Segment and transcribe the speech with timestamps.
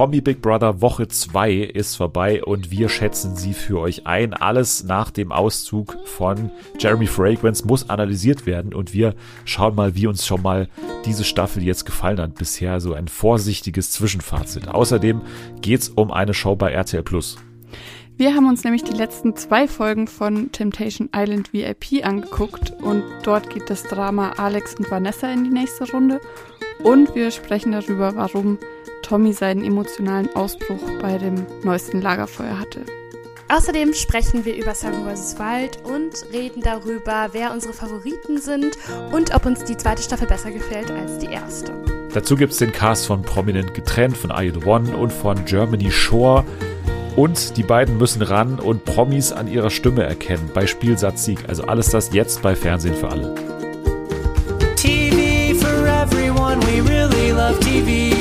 [0.00, 4.32] Promi Big Brother Woche 2 ist vorbei und wir schätzen sie für euch ein.
[4.32, 10.06] Alles nach dem Auszug von Jeremy Fragrance muss analysiert werden und wir schauen mal, wie
[10.06, 10.70] uns schon mal
[11.04, 12.36] diese Staffel jetzt gefallen hat.
[12.36, 14.68] Bisher so ein vorsichtiges Zwischenfazit.
[14.68, 15.20] Außerdem
[15.60, 17.36] geht es um eine Show bei RTL Plus.
[18.16, 23.50] Wir haben uns nämlich die letzten zwei Folgen von Temptation Island VIP angeguckt und dort
[23.50, 26.22] geht das Drama Alex und Vanessa in die nächste Runde
[26.82, 28.56] und wir sprechen darüber, warum
[29.02, 32.84] Tommy seinen emotionalen Ausbruch bei dem neuesten Lagerfeuer hatte.
[33.48, 35.36] Außerdem sprechen wir über Seven vs.
[35.38, 38.78] Wild und reden darüber, wer unsere Favoriten sind
[39.10, 41.72] und ob uns die zweite Staffel besser gefällt als die erste.
[42.14, 46.44] Dazu gibt es den Cast von Prominent getrennt, von The One und von Germany Shore.
[47.16, 51.40] Und die beiden müssen ran und Promis an ihrer Stimme erkennen bei Spielsatz Sieg.
[51.48, 53.34] Also alles das jetzt bei Fernsehen für alle.
[54.76, 58.19] TV for everyone, we really love TV.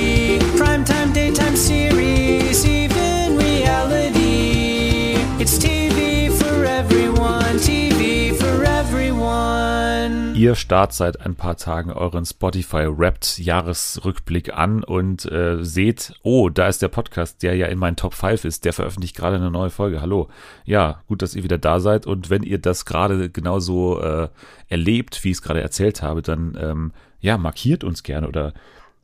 [1.59, 5.17] Series, even reality.
[5.39, 10.35] It's TV for everyone, TV for everyone.
[10.35, 16.47] Ihr starrt seit ein paar Tagen euren Spotify Wrapped Jahresrückblick an und äh, seht, oh,
[16.47, 19.51] da ist der Podcast, der ja in meinen Top 5 ist, der veröffentlicht gerade eine
[19.51, 20.01] neue Folge.
[20.01, 20.29] Hallo.
[20.63, 24.29] Ja, gut, dass ihr wieder da seid und wenn ihr das gerade genauso äh,
[24.69, 28.53] erlebt, wie ich es gerade erzählt habe, dann ähm, ja, markiert uns gerne oder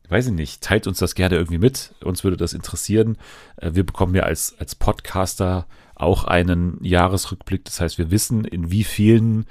[0.09, 1.94] weiß ich nicht, teilt uns das gerne irgendwie mit.
[2.03, 3.17] Uns würde das interessieren.
[3.58, 7.66] Äh, Wir bekommen ja als, als Podcaster auch einen Jahresrückblick.
[7.66, 9.45] Das heißt, wir wissen, in wie vielen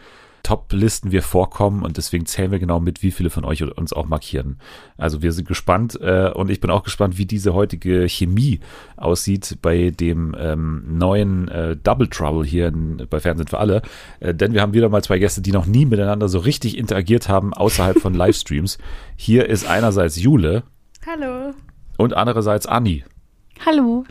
[0.44, 4.06] Top-Listen wir vorkommen und deswegen zählen wir genau mit, wie viele von euch uns auch
[4.06, 4.60] markieren.
[4.96, 8.60] Also wir sind gespannt äh, und ich bin auch gespannt, wie diese heutige Chemie
[8.96, 13.82] aussieht bei dem ähm, neuen äh, Double Trouble hier in, bei Fernsehen für alle.
[14.20, 17.28] Äh, denn wir haben wieder mal zwei Gäste, die noch nie miteinander so richtig interagiert
[17.28, 18.78] haben außerhalb von Livestreams.
[19.16, 20.62] Hier ist einerseits Jule
[21.06, 21.54] Hallo.
[21.96, 23.02] und andererseits Anni.
[23.64, 24.04] Hallo.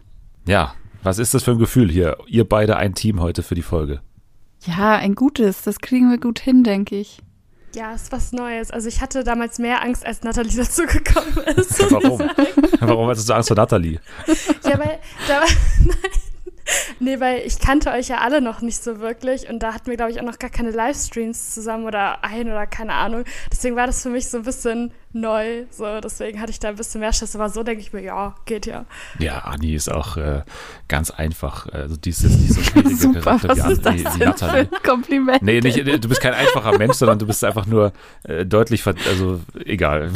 [0.47, 2.17] Ja, was ist das für ein Gefühl hier?
[2.27, 4.01] Ihr beide ein Team heute für die Folge.
[4.65, 5.63] Ja, ein gutes.
[5.63, 7.19] Das kriegen wir gut hin, denke ich.
[7.75, 8.69] Ja, ist was Neues.
[8.69, 11.91] Also ich hatte damals mehr Angst, als Nathalie dazu gekommen ist.
[11.91, 12.19] Warum?
[12.79, 13.99] Warum hast du so Angst vor Nathalie?
[14.63, 15.47] Ja, weil da war,
[15.79, 16.22] nein.
[16.99, 19.97] Nee, weil ich kannte euch ja alle noch nicht so wirklich und da hatten wir,
[19.97, 23.25] glaube ich, auch noch gar keine Livestreams zusammen oder ein oder keine Ahnung.
[23.51, 25.65] Deswegen war das für mich so ein bisschen neu.
[25.69, 27.35] So, deswegen hatte ich da ein bisschen mehr Stress.
[27.35, 28.85] Aber so denke ich mir, ja, geht ja.
[29.19, 30.43] Ja, Anni ist auch äh,
[30.87, 31.67] ganz einfach.
[31.67, 34.03] Also die ist jetzt nicht so schwierig Super, Charakter was wie, ist das wie, wie
[34.03, 34.61] denn für Nathalie.
[34.61, 35.41] ein Kompliment?
[35.41, 37.93] Nee, nicht, du bist kein einfacher Mensch, sondern du bist einfach nur
[38.23, 40.11] äh, deutlich, ver also egal.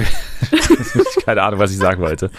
[1.26, 2.32] Keine Ahnung, was ich sagen wollte.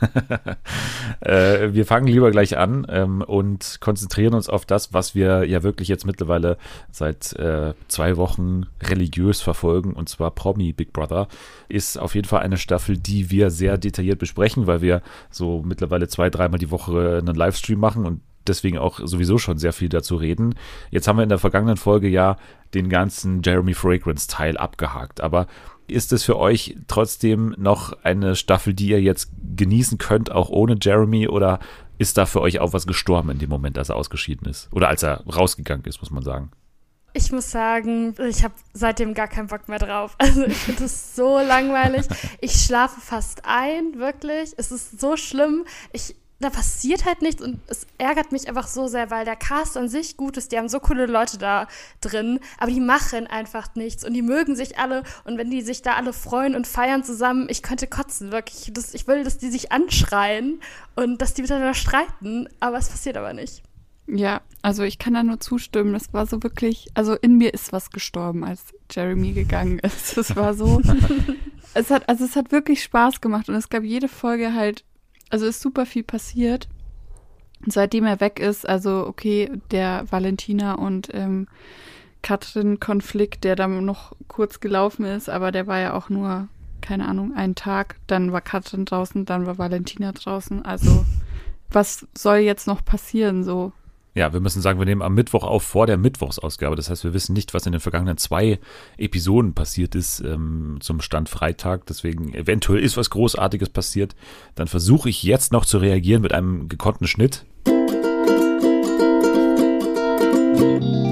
[1.20, 5.62] äh, wir fangen lieber gleich an ähm, und konzentrieren uns auf das, was wir ja
[5.62, 6.56] wirklich jetzt mittlerweile
[6.90, 11.28] seit äh, zwei Wochen religiös verfolgen, und zwar Promi Big Brother.
[11.68, 16.08] Ist auf jeden Fall eine Staffel, die wir sehr detailliert besprechen, weil wir so mittlerweile
[16.08, 20.16] zwei, dreimal die Woche einen Livestream machen und deswegen auch sowieso schon sehr viel dazu
[20.16, 20.54] reden.
[20.90, 22.36] Jetzt haben wir in der vergangenen Folge ja
[22.74, 25.46] den ganzen Jeremy Fragrance Teil abgehakt, aber
[25.88, 30.76] ist es für euch trotzdem noch eine Staffel, die ihr jetzt genießen könnt, auch ohne
[30.80, 31.58] Jeremy, oder
[31.98, 34.68] ist da für euch auch was gestorben in dem Moment, als er ausgeschieden ist?
[34.72, 36.50] Oder als er rausgegangen ist, muss man sagen.
[37.14, 40.14] Ich muss sagen, ich habe seitdem gar keinen Bock mehr drauf.
[40.18, 42.06] Also ich finde es so langweilig.
[42.40, 44.52] Ich schlafe fast ein, wirklich.
[44.56, 45.64] Es ist so schlimm.
[45.92, 49.76] Ich, da passiert halt nichts und es ärgert mich einfach so sehr, weil der Cast
[49.76, 50.52] an sich gut ist.
[50.52, 51.66] Die haben so coole Leute da
[52.00, 55.02] drin, aber die machen einfach nichts und die mögen sich alle.
[55.24, 58.70] Und wenn die sich da alle freuen und feiern zusammen, ich könnte kotzen, wirklich.
[58.72, 60.60] Das, ich will, dass die sich anschreien
[60.94, 63.62] und dass die miteinander streiten, aber es passiert aber nicht.
[64.06, 65.92] Ja, also ich kann da nur zustimmen.
[65.92, 70.16] Das war so wirklich, also in mir ist was gestorben, als Jeremy gegangen ist.
[70.16, 70.80] Es war so,
[71.74, 74.84] es hat, also es hat wirklich Spaß gemacht und es gab jede Folge halt,
[75.30, 76.68] also ist super viel passiert.
[77.66, 81.48] Seitdem er weg ist, also okay, der Valentina und ähm,
[82.22, 86.48] Katrin-Konflikt, der dann noch kurz gelaufen ist, aber der war ja auch nur,
[86.80, 87.96] keine Ahnung, einen Tag.
[88.06, 90.64] Dann war Katrin draußen, dann war Valentina draußen.
[90.64, 91.04] Also
[91.70, 93.72] was soll jetzt noch passieren so?
[94.14, 96.76] Ja, wir müssen sagen, wir nehmen am Mittwoch auf vor der Mittwochsausgabe.
[96.76, 98.58] Das heißt, wir wissen nicht, was in den vergangenen zwei
[98.96, 101.86] Episoden passiert ist ähm, zum Stand Freitag.
[101.86, 104.16] Deswegen eventuell ist was Großartiges passiert.
[104.54, 107.44] Dann versuche ich jetzt noch zu reagieren mit einem gekonnten Schnitt.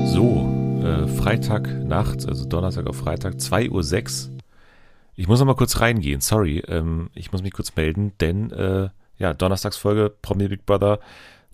[0.06, 4.36] So, äh, Freitag nachts, also Donnerstag auf Freitag, 2.06 Uhr.
[5.14, 6.62] Ich muss noch mal kurz reingehen, sorry.
[6.66, 8.88] Ähm, ich muss mich kurz melden, denn äh,
[9.18, 10.98] ja, Donnerstagsfolge Promi Big Brother.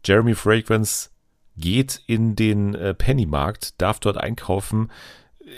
[0.04, 1.10] Jeremy Fragrance
[1.56, 4.90] geht in den äh, Pennymarkt, darf dort einkaufen,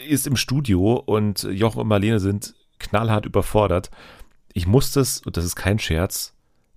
[0.08, 3.90] ist im Studio und Jochen und Marlene sind knallhart überfordert.
[4.52, 6.34] Ich muss das, und das ist kein Scherz,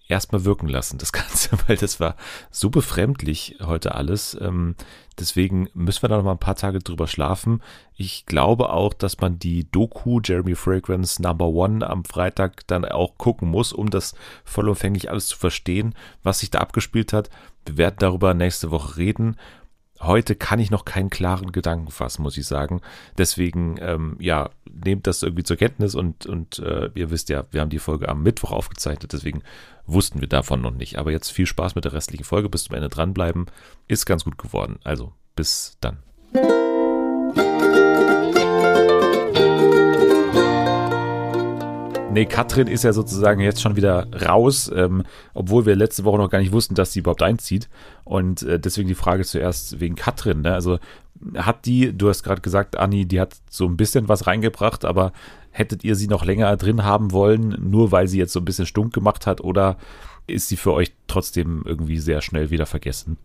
[0.08, 2.16] erstmal wirken lassen, das Ganze, weil das war
[2.50, 4.38] so befremdlich heute alles.
[4.40, 4.75] Ähm,
[5.19, 7.62] deswegen müssen wir da noch mal ein paar Tage drüber schlafen.
[7.96, 13.18] Ich glaube auch, dass man die Doku Jeremy Fragrance Number One am Freitag dann auch
[13.18, 17.30] gucken muss, um das vollumfänglich alles zu verstehen, was sich da abgespielt hat.
[17.68, 19.38] Wir werden darüber nächste Woche reden.
[20.00, 22.81] Heute kann ich noch keinen klaren Gedanken fassen, muss ich sagen.
[23.18, 27.62] Deswegen, ähm, ja, nehmt das irgendwie zur Kenntnis und, und äh, ihr wisst ja, wir
[27.62, 29.42] haben die Folge am Mittwoch aufgezeichnet, deswegen
[29.88, 31.00] wussten wir davon noch nicht.
[31.00, 33.48] Aber jetzt viel Spaß mit der restlichen Folge, bis zum Ende dranbleiben.
[33.88, 34.78] Ist ganz gut geworden.
[34.84, 35.98] Also, bis dann.
[42.18, 45.04] Nee, Katrin ist ja sozusagen jetzt schon wieder raus, ähm,
[45.36, 47.69] obwohl wir letzte Woche noch gar nicht wussten, dass sie überhaupt einzieht.
[48.06, 50.42] Und äh, deswegen die Frage zuerst wegen Katrin.
[50.42, 50.52] Ne?
[50.52, 50.80] Also
[51.36, 55.14] hat die, du hast gerade gesagt, Anni, die hat so ein bisschen was reingebracht, aber
[55.52, 58.66] hättet ihr sie noch länger drin haben wollen, nur weil sie jetzt so ein bisschen
[58.66, 59.78] stunk gemacht hat, oder
[60.25, 63.18] ist sie für euch trotzdem irgendwie sehr schnell wieder vergessen?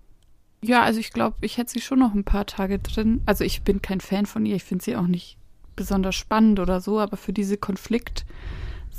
[0.62, 3.22] Ja, also ich glaube, ich hätte sie schon noch ein paar Tage drin.
[3.24, 5.38] Also ich bin kein Fan von ihr, ich finde sie auch nicht
[5.76, 8.26] besonders spannend oder so, aber für diese Konflikt-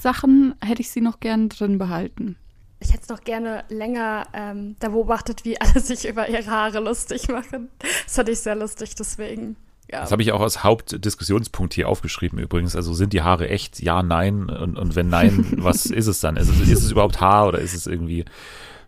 [0.04, 2.36] Sachen hätte ich sie noch gern drin behalten.
[2.80, 6.80] Ich hätte es noch gerne länger ähm, da beobachtet, wie alle sich über ihre Haare
[6.80, 7.70] lustig machen.
[8.06, 9.56] Das fand ich sehr lustig, deswegen.
[9.90, 10.02] Ja.
[10.02, 12.76] Das habe ich auch als Hauptdiskussionspunkt hier aufgeschrieben übrigens.
[12.76, 13.82] Also sind die Haare echt?
[13.82, 14.50] Ja, nein.
[14.50, 16.36] Und, und wenn nein, was ist es dann?
[16.36, 18.26] Ist es, ist es überhaupt Haar oder ist es irgendwie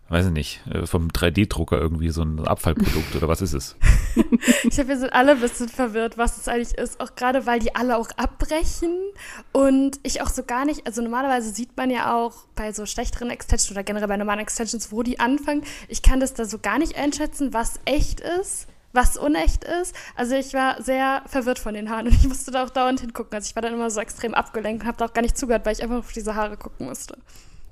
[0.08, 3.76] weiß ich nicht, äh, vom 3D-Drucker irgendwie so ein Abfallprodukt oder was ist es?
[4.62, 7.58] ich glaube, wir sind alle ein bisschen verwirrt, was es eigentlich ist, auch gerade weil
[7.58, 8.94] die alle auch abbrechen
[9.52, 13.30] und ich auch so gar nicht, also normalerweise sieht man ja auch bei so schlechteren
[13.30, 15.62] Extensions oder generell bei normalen Extensions, wo die anfangen.
[15.88, 19.94] Ich kann das da so gar nicht einschätzen, was echt ist was unecht ist.
[20.14, 23.34] Also ich war sehr verwirrt von den Haaren und ich musste da auch dauernd hingucken.
[23.34, 25.66] Also ich war dann immer so extrem abgelenkt und habe da auch gar nicht zugehört,
[25.66, 27.18] weil ich einfach auf diese Haare gucken musste.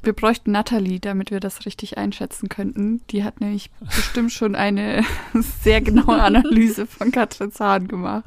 [0.05, 3.01] Wir bräuchten Natalie, damit wir das richtig einschätzen könnten.
[3.11, 5.03] Die hat nämlich bestimmt schon eine
[5.63, 8.25] sehr genaue Analyse von Katrin Zahn gemacht.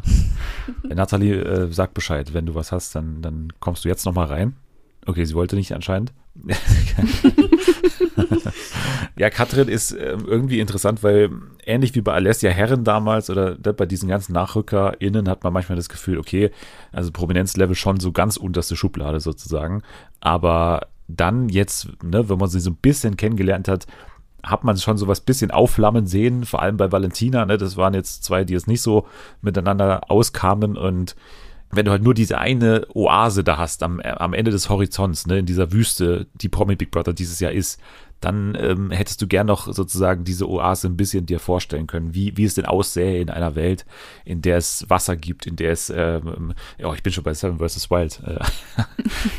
[0.83, 2.33] Natalie, äh, sag Bescheid.
[2.33, 4.55] Wenn du was hast, dann, dann kommst du jetzt nochmal rein.
[5.05, 6.13] Okay, sie wollte nicht anscheinend.
[9.17, 11.29] ja, Katrin ist äh, irgendwie interessant, weil
[11.63, 15.89] ähnlich wie bei Alessia Herren damals oder bei diesen ganzen NachrückerInnen hat man manchmal das
[15.89, 16.49] Gefühl, okay,
[16.91, 19.83] also Prominenzlevel schon so ganz unterste Schublade sozusagen.
[20.19, 23.87] Aber dann jetzt, ne, wenn man sie so ein bisschen kennengelernt hat,
[24.43, 27.93] hat man schon so was bisschen aufflammen sehen, vor allem bei Valentina, ne, das waren
[27.93, 29.07] jetzt zwei, die es nicht so
[29.41, 31.15] miteinander auskamen und
[31.69, 35.39] wenn du halt nur diese eine Oase da hast am, am Ende des Horizonts, ne,
[35.39, 37.81] in dieser Wüste, die Promi Big Brother dieses Jahr ist,
[38.19, 42.35] dann ähm, hättest du gern noch sozusagen diese Oase ein bisschen dir vorstellen können, wie,
[42.35, 43.85] wie es denn aussähe in einer Welt,
[44.25, 47.59] in der es Wasser gibt, in der es, ähm, ja, ich bin schon bei Seven
[47.59, 47.91] vs.
[47.91, 48.39] Wild, äh,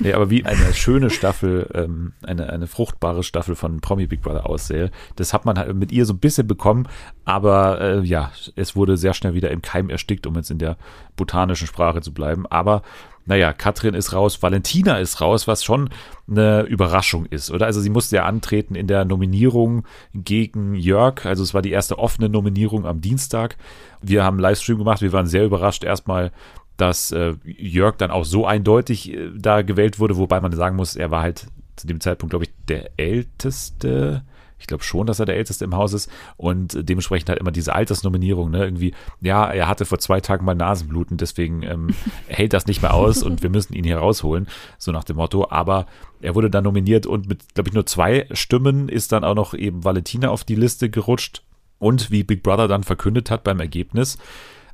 [0.08, 4.46] ja, aber wie eine schöne Staffel, ähm, eine, eine fruchtbare Staffel von Promi Big Brother
[4.46, 4.90] aussähe.
[5.16, 6.88] Das hat man halt mit ihr so ein bisschen bekommen,
[7.24, 10.76] aber äh, ja, es wurde sehr schnell wieder im Keim erstickt, um jetzt in der
[11.16, 12.82] botanischen Sprache zu bleiben, aber
[13.28, 15.90] naja, Katrin ist raus, Valentina ist raus, was schon
[16.26, 17.66] eine Überraschung ist, oder?
[17.66, 19.84] Also sie musste ja antreten in der Nominierung
[20.14, 21.26] gegen Jörg.
[21.26, 23.58] Also es war die erste offene Nominierung am Dienstag.
[24.00, 26.32] Wir haben einen Livestream gemacht, wir waren sehr überrascht erstmal,
[26.78, 30.96] dass äh, Jörg dann auch so eindeutig äh, da gewählt wurde, wobei man sagen muss,
[30.96, 34.22] er war halt zu dem Zeitpunkt, glaube ich, der älteste
[34.58, 37.74] ich glaube schon, dass er der Älteste im Haus ist und dementsprechend halt immer diese
[37.74, 38.64] Altersnominierung, ne?
[38.64, 41.94] Irgendwie, ja, er hatte vor zwei Tagen mal Nasenbluten, deswegen ähm,
[42.26, 44.48] hält das nicht mehr aus und wir müssen ihn hier rausholen,
[44.78, 45.48] so nach dem Motto.
[45.50, 45.86] Aber
[46.20, 49.54] er wurde dann nominiert und mit, glaube ich, nur zwei Stimmen ist dann auch noch
[49.54, 51.42] eben Valentina auf die Liste gerutscht.
[51.78, 54.18] Und wie Big Brother dann verkündet hat beim Ergebnis,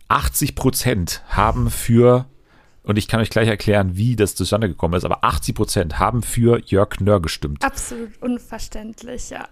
[0.09, 2.27] 80 Prozent haben für
[2.85, 5.05] und ich kann euch gleich erklären, wie das zustande gekommen ist.
[5.05, 7.65] Aber 80 Prozent haben für Jörg Nörr gestimmt.
[7.65, 9.49] Absolut unverständlich, ja.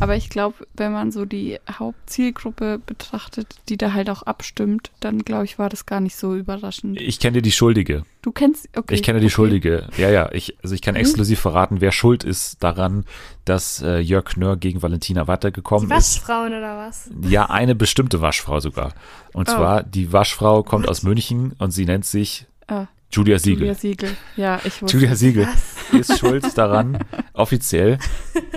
[0.00, 5.20] Aber ich glaube, wenn man so die Hauptzielgruppe betrachtet, die da halt auch abstimmt, dann
[5.20, 7.00] glaube ich, war das gar nicht so überraschend.
[7.00, 8.04] Ich kenne die Schuldige.
[8.20, 8.94] Du kennst, okay.
[8.94, 9.34] Ich kenne die okay.
[9.34, 9.86] Schuldige.
[9.96, 10.32] Ja, ja.
[10.32, 11.00] Ich, also ich kann mhm.
[11.00, 13.04] exklusiv verraten, wer schuld ist daran,
[13.44, 16.16] dass äh, Jörg Nörr gegen Valentina weitergekommen die ist.
[16.16, 17.10] Waschfrauen oder was?
[17.28, 18.92] Ja, eine bestimmte Waschfrau sogar.
[19.32, 19.52] Und oh.
[19.52, 23.60] zwar, die Waschfrau kommt aus München und sie nennt sich Ah, Julia Siegel.
[23.60, 24.96] Julia Siegel, ja, ich wusste.
[24.96, 26.08] Julia Siegel Was?
[26.08, 26.98] ist schuld daran,
[27.34, 27.98] offiziell,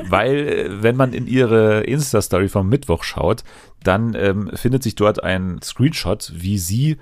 [0.07, 3.43] weil, äh, wenn man in ihre Insta-Story vom Mittwoch schaut,
[3.83, 6.97] dann ähm, findet sich dort ein Screenshot, wie sie,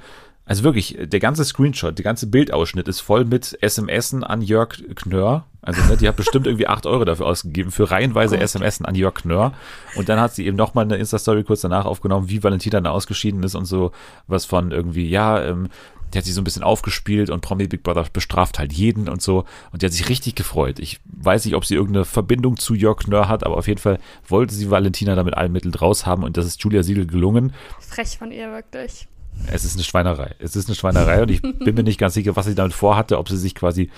[0.46, 5.46] also wirklich, der ganze Screenshot, der ganze Bildausschnitt ist voll mit SMSen an Jörg Knörr.
[5.62, 8.96] Also, ne, die hat bestimmt irgendwie 8 Euro dafür ausgegeben, für reihenweise oh SMSen an
[8.96, 9.54] Jörg Knörr.
[9.96, 13.44] Und dann hat sie eben nochmal eine Insta-Story kurz danach aufgenommen, wie Valentina dann ausgeschieden
[13.44, 13.92] ist und so
[14.28, 15.70] was von irgendwie, ja, ähm,
[16.14, 19.22] die hat sich so ein bisschen aufgespielt und Promi Big Brother bestraft halt jeden und
[19.22, 19.46] so.
[19.72, 20.80] Und die hat sich richtig gefreut.
[20.80, 24.00] Ich weiß nicht, ob sie irgendeine Verbindung zu Jörg Knör hat, aber auf jeden Fall
[24.28, 27.54] wollte sie Valentina da mit allen Mitteln draus haben und das ist Julia Siegel gelungen.
[27.80, 29.08] Frech von ihr, wirklich.
[29.52, 30.36] Es ist eine Schweinerei.
[30.40, 33.18] Es ist eine Schweinerei und ich bin mir nicht ganz sicher, was sie damit vorhatte,
[33.18, 33.90] ob sie sich quasi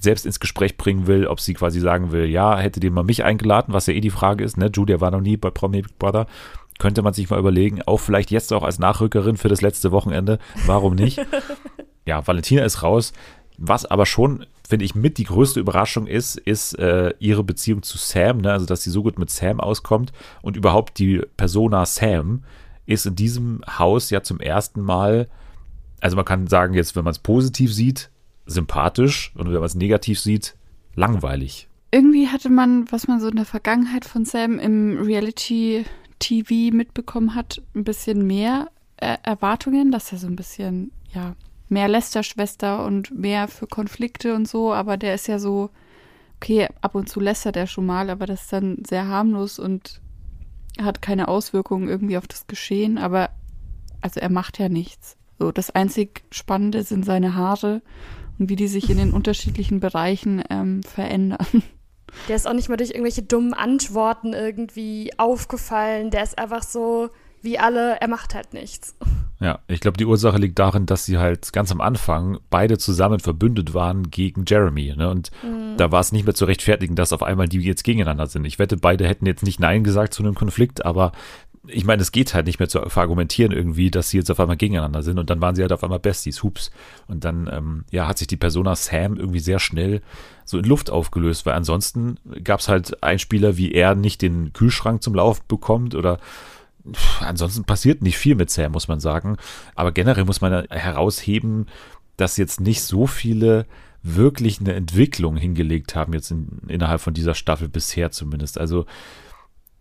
[0.00, 3.24] selbst ins Gespräch bringen will, ob sie quasi sagen will, ja, hätte den mal mich
[3.24, 4.70] eingeladen, was ja eh die Frage ist, ne?
[4.72, 6.26] Julia war noch nie bei Promi Big Brother.
[6.78, 10.38] Könnte man sich mal überlegen, auch vielleicht jetzt auch als Nachrückerin für das letzte Wochenende.
[10.66, 11.24] Warum nicht?
[12.06, 13.12] ja, Valentina ist raus.
[13.58, 17.96] Was aber schon, finde ich, mit die größte Überraschung ist, ist äh, ihre Beziehung zu
[17.96, 18.52] Sam, ne?
[18.52, 22.42] also dass sie so gut mit Sam auskommt und überhaupt die Persona Sam
[22.84, 25.28] ist in diesem Haus ja zum ersten Mal,
[26.00, 28.10] also man kann sagen, jetzt, wenn man es positiv sieht,
[28.44, 30.54] sympathisch und wenn man es negativ sieht,
[30.94, 31.68] langweilig.
[31.90, 35.02] Irgendwie hatte man, was man so in der Vergangenheit von Sam im
[36.16, 41.34] Reality-TV mitbekommen hat, ein bisschen mehr äh, Erwartungen, dass er so ein bisschen, ja,
[41.68, 45.70] mehr Lästerschwester und mehr für Konflikte und so, aber der ist ja so,
[46.36, 50.00] okay, ab und zu lästert er schon mal, aber das ist dann sehr harmlos und
[50.80, 53.30] hat keine Auswirkungen irgendwie auf das Geschehen, aber
[54.00, 55.16] also er macht ja nichts.
[55.38, 57.82] So, das einzig Spannende sind seine Haare
[58.38, 61.46] und wie die sich in den unterschiedlichen Bereichen ähm, verändern.
[62.28, 66.10] Der ist auch nicht mal durch irgendwelche dummen Antworten irgendwie aufgefallen.
[66.10, 67.10] Der ist einfach so
[67.42, 68.96] wie alle, er macht halt nichts.
[69.38, 73.20] Ja, ich glaube, die Ursache liegt darin, dass sie halt ganz am Anfang beide zusammen
[73.20, 74.94] verbündet waren gegen Jeremy.
[74.96, 75.08] Ne?
[75.10, 75.76] Und Mhm.
[75.76, 78.46] da war es nicht mehr zu rechtfertigen, dass auf einmal die jetzt gegeneinander sind.
[78.46, 81.12] Ich wette, beide hätten jetzt nicht Nein gesagt zu einem Konflikt, aber
[81.68, 84.56] ich meine, es geht halt nicht mehr zu verargumentieren irgendwie, dass sie jetzt auf einmal
[84.56, 86.70] gegeneinander sind und dann waren sie halt auf einmal Besties, hups.
[87.06, 90.00] Und dann, ähm, ja, hat sich die Persona Sam irgendwie sehr schnell
[90.46, 95.02] so in Luft aufgelöst, weil ansonsten gab es halt Einspieler, wie er nicht den Kühlschrank
[95.02, 96.18] zum Lauf bekommt oder
[97.20, 99.36] ansonsten passiert nicht viel mit Sam, muss man sagen.
[99.74, 101.66] Aber generell muss man herausheben,
[102.16, 103.66] dass jetzt nicht so viele
[104.02, 108.58] wirklich eine Entwicklung hingelegt haben, jetzt in, innerhalb von dieser Staffel bisher zumindest.
[108.58, 108.86] Also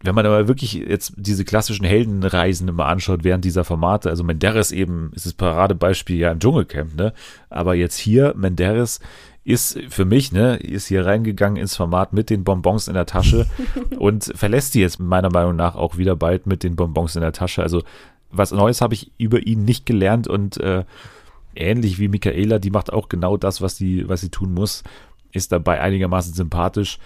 [0.02, 4.72] wenn man aber wirklich jetzt diese klassischen Heldenreisen immer anschaut während dieser Formate, also Menderes
[4.72, 7.14] eben ist das Paradebeispiel ja im Dschungelcamp, ne?
[7.50, 9.00] Aber jetzt hier, Menderes
[9.46, 13.46] ist für mich, ne, ist hier reingegangen ins Format mit den Bonbons in der Tasche
[14.00, 17.32] und verlässt die jetzt meiner Meinung nach auch wieder bald mit den Bonbons in der
[17.32, 17.62] Tasche.
[17.62, 17.84] Also
[18.32, 20.84] was Neues habe ich über ihn nicht gelernt und äh,
[21.56, 24.84] ähnlich wie Michaela, die macht auch genau das, was sie, was sie tun muss,
[25.32, 26.98] ist dabei einigermaßen sympathisch.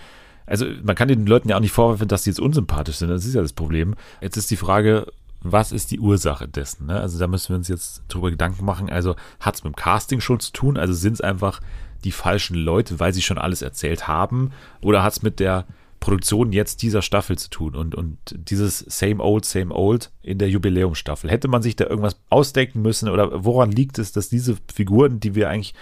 [0.45, 3.09] Also man kann den Leuten ja auch nicht vorwerfen, dass sie jetzt unsympathisch sind.
[3.09, 3.95] Das ist ja das Problem.
[4.21, 5.07] Jetzt ist die Frage,
[5.41, 6.87] was ist die Ursache dessen?
[6.87, 6.99] Ne?
[6.99, 8.89] Also da müssen wir uns jetzt drüber Gedanken machen.
[8.89, 10.77] Also hat es mit dem Casting schon zu tun?
[10.77, 11.59] Also sind es einfach
[12.03, 14.51] die falschen Leute, weil sie schon alles erzählt haben?
[14.81, 15.65] Oder hat es mit der
[15.99, 20.49] Produktion jetzt dieser Staffel zu tun und, und dieses Same Old, Same Old in der
[20.49, 21.29] Jubiläumsstaffel?
[21.29, 25.35] Hätte man sich da irgendwas ausdenken müssen oder woran liegt es, dass diese Figuren, die
[25.35, 25.73] wir eigentlich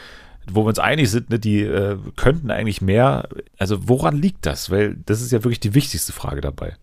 [0.52, 3.28] wo wir uns einig sind, ne, die äh, könnten eigentlich mehr.
[3.58, 4.70] Also woran liegt das?
[4.70, 6.76] Weil das ist ja wirklich die wichtigste Frage dabei.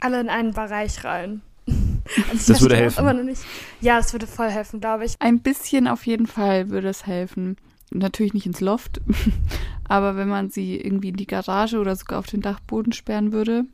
[0.00, 1.42] Alle in einen Bereich rein.
[2.30, 3.00] Also ich Das würde helfen.
[3.00, 3.40] Immer noch nicht.
[3.80, 5.14] Ja, das würde voll helfen, glaube ich.
[5.20, 7.56] Ein bisschen auf jeden Fall würde es helfen.
[7.94, 9.00] Natürlich nicht ins Loft,
[9.88, 13.64] aber wenn man sie irgendwie in die Garage oder sogar auf den Dachboden sperren würde,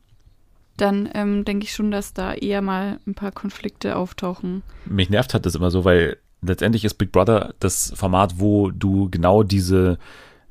[0.77, 4.63] dann ähm, denke ich schon, dass da eher mal ein paar Konflikte auftauchen.
[4.85, 9.09] Mich nervt hat das immer so, weil letztendlich ist Big Brother das Format, wo du
[9.11, 9.99] genau diese,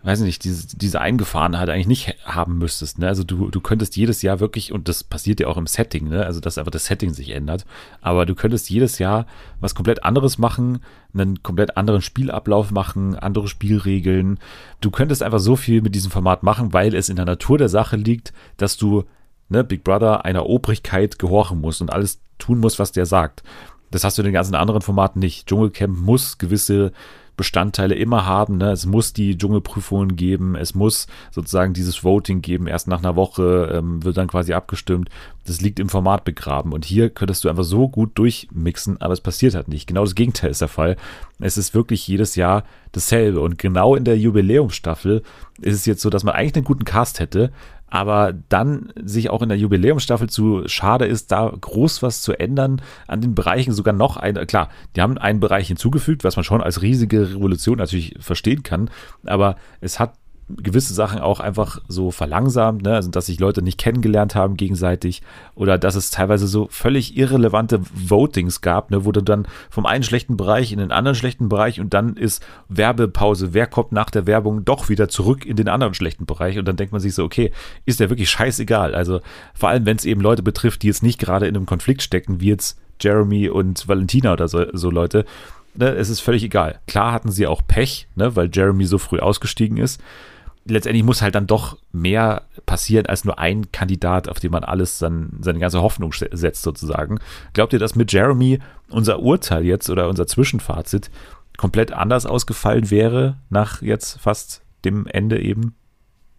[0.04, 3.00] weiß nicht, diese, diese Eingefahrenheit eigentlich nicht haben müsstest.
[3.00, 3.08] Ne?
[3.08, 6.26] Also du, du könntest jedes Jahr wirklich, und das passiert ja auch im Setting, ne?
[6.26, 7.66] also dass einfach das Setting sich ändert,
[8.02, 9.26] aber du könntest jedes Jahr
[9.60, 10.80] was komplett anderes machen,
[11.14, 14.40] einen komplett anderen Spielablauf machen, andere Spielregeln.
[14.80, 17.70] Du könntest einfach so viel mit diesem Format machen, weil es in der Natur der
[17.70, 19.04] Sache liegt, dass du
[19.50, 23.44] ne, Big Brother einer Obrigkeit gehorchen musst und alles tun musst, was der sagt.
[23.92, 25.48] Das hast du in den ganzen anderen Formaten nicht.
[25.48, 26.94] Dschungelcamp muss gewisse
[27.40, 28.58] Bestandteile immer haben.
[28.58, 28.72] Ne?
[28.72, 32.68] Es muss die Dschungelprüfungen geben, es muss sozusagen dieses Voting geben.
[32.68, 35.10] Erst nach einer Woche ähm, wird dann quasi abgestimmt.
[35.48, 36.74] Das liegt im Format begraben.
[36.74, 39.88] Und hier könntest du einfach so gut durchmixen, aber es passiert halt nicht.
[39.88, 40.98] Genau das Gegenteil ist der Fall.
[41.40, 43.40] Es ist wirklich jedes Jahr dasselbe.
[43.40, 45.24] Und genau in der Jubiläumsstaffel
[45.62, 47.52] ist es jetzt so, dass man eigentlich einen guten Cast hätte,
[47.88, 52.82] aber dann sich auch in der Jubiläumsstaffel zu schade ist, da groß was zu ändern,
[53.08, 56.62] an den Bereichen sogar noch ein, klar, die haben einen Bereich hinzugefügt, was man schon
[56.62, 58.90] als riesige Revolution natürlich verstehen kann,
[59.26, 60.14] aber es hat
[60.58, 62.96] gewisse Sachen auch einfach so verlangsamt, ne?
[62.96, 65.22] also dass sich Leute nicht kennengelernt haben gegenseitig
[65.56, 69.06] oder dass es teilweise so völlig irrelevante Votings gab, ne?
[69.06, 72.44] wo du dann vom einen schlechten Bereich in den anderen schlechten Bereich und dann ist
[72.68, 76.68] Werbepause, wer kommt nach der Werbung doch wieder zurück in den anderen schlechten Bereich und
[76.68, 77.52] dann denkt man sich so, okay,
[77.86, 79.22] ist der wirklich scheißegal, also
[79.54, 82.42] vor allem wenn es eben Leute betrifft, die jetzt nicht gerade in einem Konflikt stecken,
[82.42, 85.26] wie jetzt Jeremy und Valentina oder so, so Leute,
[85.76, 86.80] ne, es ist völlig egal.
[86.88, 90.02] Klar hatten sie auch Pech, ne, weil Jeremy so früh ausgestiegen ist.
[90.70, 95.00] Letztendlich muss halt dann doch mehr passieren als nur ein Kandidat, auf den man alles
[95.00, 97.20] dann seine ganze Hoffnung se- setzt sozusagen.
[97.54, 98.60] Glaubt ihr, dass mit Jeremy
[98.90, 101.10] unser Urteil jetzt oder unser Zwischenfazit
[101.58, 105.76] komplett anders ausgefallen wäre nach jetzt fast dem Ende eben?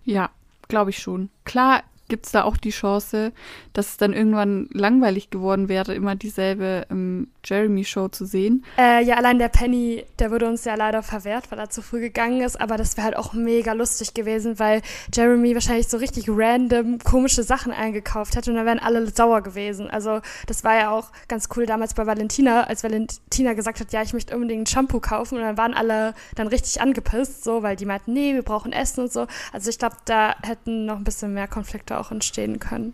[0.05, 0.31] Ja,
[0.69, 1.29] glaube ich schon.
[1.45, 3.33] Klar gibt es da auch die Chance,
[3.73, 8.65] dass es dann irgendwann langweilig geworden wäre, immer dieselbe ähm, Jeremy-Show zu sehen.
[8.77, 12.01] Äh, ja, allein der Penny, der wurde uns ja leider verwehrt, weil er zu früh
[12.01, 12.61] gegangen ist.
[12.61, 14.83] Aber das wäre halt auch mega lustig gewesen, weil
[15.15, 19.89] Jeremy wahrscheinlich so richtig random komische Sachen eingekauft hätte und dann wären alle sauer gewesen.
[19.89, 24.03] Also das war ja auch ganz cool damals bei Valentina, als Valentina gesagt hat, ja,
[24.03, 27.77] ich möchte unbedingt ein Shampoo kaufen und dann waren alle dann richtig angepisst, so, weil
[27.77, 29.27] die meinten, nee, wir brauchen Essen und so.
[29.53, 32.93] Also ich glaube, da hätten noch ein bisschen mehr Konflikte auch entstehen können.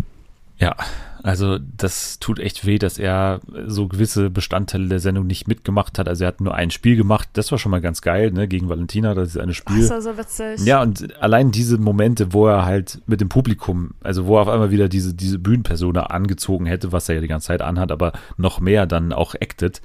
[0.58, 0.74] Ja,
[1.22, 6.08] also das tut echt weh, dass er so gewisse Bestandteile der Sendung nicht mitgemacht hat.
[6.08, 8.70] Also er hat nur ein Spiel gemacht, das war schon mal ganz geil, ne, gegen
[8.70, 9.80] Valentina, das ist eine Spiel.
[9.80, 10.64] Das war so witzig.
[10.64, 14.48] Ja, und allein diese Momente, wo er halt mit dem Publikum, also wo er auf
[14.48, 18.12] einmal wieder diese, diese Bühnenpersona angezogen hätte, was er ja die ganze Zeit anhat, aber
[18.38, 19.82] noch mehr dann auch acted,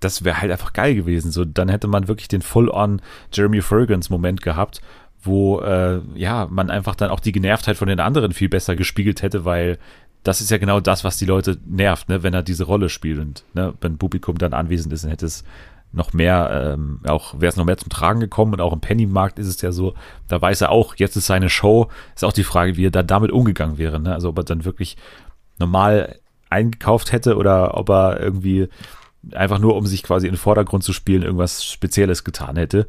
[0.00, 1.30] das wäre halt einfach geil gewesen.
[1.30, 3.00] So, dann hätte man wirklich den Full-on
[3.32, 4.80] Jeremy Fergans-Moment gehabt,
[5.22, 9.22] wo äh, ja man einfach dann auch die Genervtheit von den anderen viel besser gespiegelt
[9.22, 9.78] hätte, weil
[10.22, 13.18] das ist ja genau das, was die Leute nervt, ne, wenn er diese Rolle spielt
[13.18, 15.44] und ne, wenn Publikum dann anwesend ist, dann hätte es
[15.92, 19.38] noch mehr, ähm, auch wäre es noch mehr zum Tragen gekommen und auch im Pennymarkt
[19.38, 19.94] ist es ja so,
[20.28, 23.06] da weiß er auch, jetzt ist seine Show, ist auch die Frage, wie er dann
[23.06, 24.14] damit umgegangen wäre, ne?
[24.14, 24.96] also ob er dann wirklich
[25.58, 28.68] normal eingekauft hätte oder ob er irgendwie
[29.32, 32.86] einfach nur, um sich quasi in den Vordergrund zu spielen, irgendwas Spezielles getan hätte.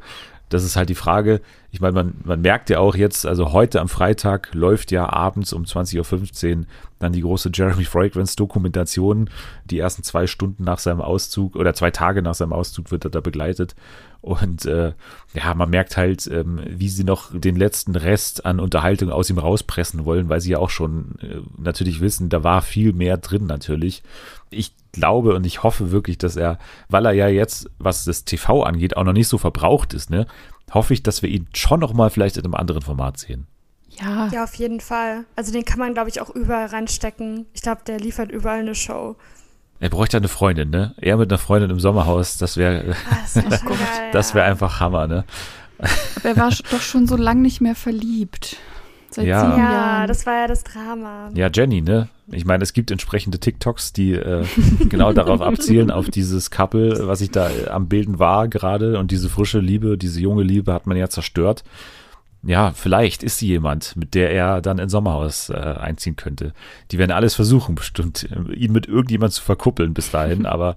[0.52, 1.40] Das ist halt die Frage.
[1.70, 5.52] Ich meine, man, man merkt ja auch jetzt, also heute am Freitag läuft ja abends
[5.52, 6.64] um 20.15 Uhr
[6.98, 9.30] dann die große Jeremy Fragrance Dokumentation.
[9.64, 13.10] Die ersten zwei Stunden nach seinem Auszug oder zwei Tage nach seinem Auszug wird er
[13.10, 13.74] da begleitet.
[14.20, 14.92] Und äh,
[15.34, 19.38] ja, man merkt halt, ähm, wie sie noch den letzten Rest an Unterhaltung aus ihm
[19.38, 23.46] rauspressen wollen, weil sie ja auch schon äh, natürlich wissen, da war viel mehr drin
[23.46, 24.02] natürlich.
[24.50, 28.62] Ich glaube und ich hoffe wirklich, dass er, weil er ja jetzt, was das TV
[28.62, 30.26] angeht, auch noch nicht so verbraucht ist, ne,
[30.72, 33.46] hoffe ich, dass wir ihn schon noch mal vielleicht in einem anderen Format sehen.
[33.90, 35.24] Ja, Ja, auf jeden Fall.
[35.36, 37.46] Also den kann man, glaube ich, auch überall reinstecken.
[37.52, 39.16] Ich glaube, der liefert überall eine Show.
[39.80, 40.94] Er bräuchte eine Freundin, ne?
[40.98, 45.24] Er mit einer Freundin im Sommerhaus, das wäre, Ah, das wäre einfach Hammer, ne?
[46.16, 48.56] aber er war doch schon so lang nicht mehr verliebt.
[49.12, 49.40] Seit Ja.
[49.40, 50.08] sieben Jahren.
[50.08, 51.30] das war ja das Drama.
[51.34, 52.08] Ja, Jenny, ne?
[52.30, 54.44] Ich meine, es gibt entsprechende TikToks, die äh,
[54.88, 59.10] genau darauf abzielen, auf dieses Couple, was ich da äh, am Bilden war gerade und
[59.10, 61.62] diese frische Liebe, diese junge Liebe hat man ja zerstört.
[62.44, 66.52] Ja, vielleicht ist sie jemand, mit der er dann ins Sommerhaus äh, einziehen könnte.
[66.90, 70.76] Die werden alles versuchen, bestimmt, äh, ihn mit irgendjemand zu verkuppeln bis dahin, aber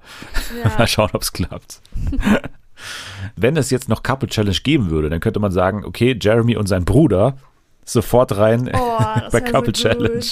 [0.64, 0.72] Ja.
[0.78, 1.82] mal schauen, ob es klappt.
[3.36, 6.68] Wenn es jetzt noch Couple Challenge geben würde, dann könnte man sagen, okay, Jeremy und
[6.68, 7.38] sein Bruder
[7.86, 8.98] sofort rein Oh,
[9.32, 9.84] bei Couple so.
[9.84, 10.26] Challenge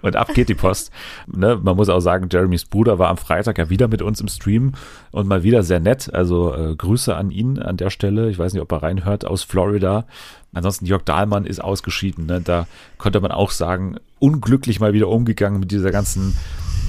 [0.00, 0.90] und ab geht die Post.
[1.26, 4.28] Ne, man muss auch sagen, Jeremys Bruder war am Freitag ja wieder mit uns im
[4.28, 4.72] Stream
[5.10, 6.12] und mal wieder sehr nett.
[6.14, 8.30] Also äh, Grüße an ihn an der Stelle.
[8.30, 10.06] Ich weiß nicht, ob er reinhört aus Florida.
[10.52, 12.26] Ansonsten Jörg Dahlmann ist ausgeschieden.
[12.26, 12.40] Ne?
[12.40, 16.36] Da konnte man auch sagen, unglücklich mal wieder umgegangen mit dieser ganzen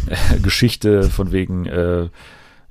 [0.08, 2.10] äh, Geschichte von wegen äh,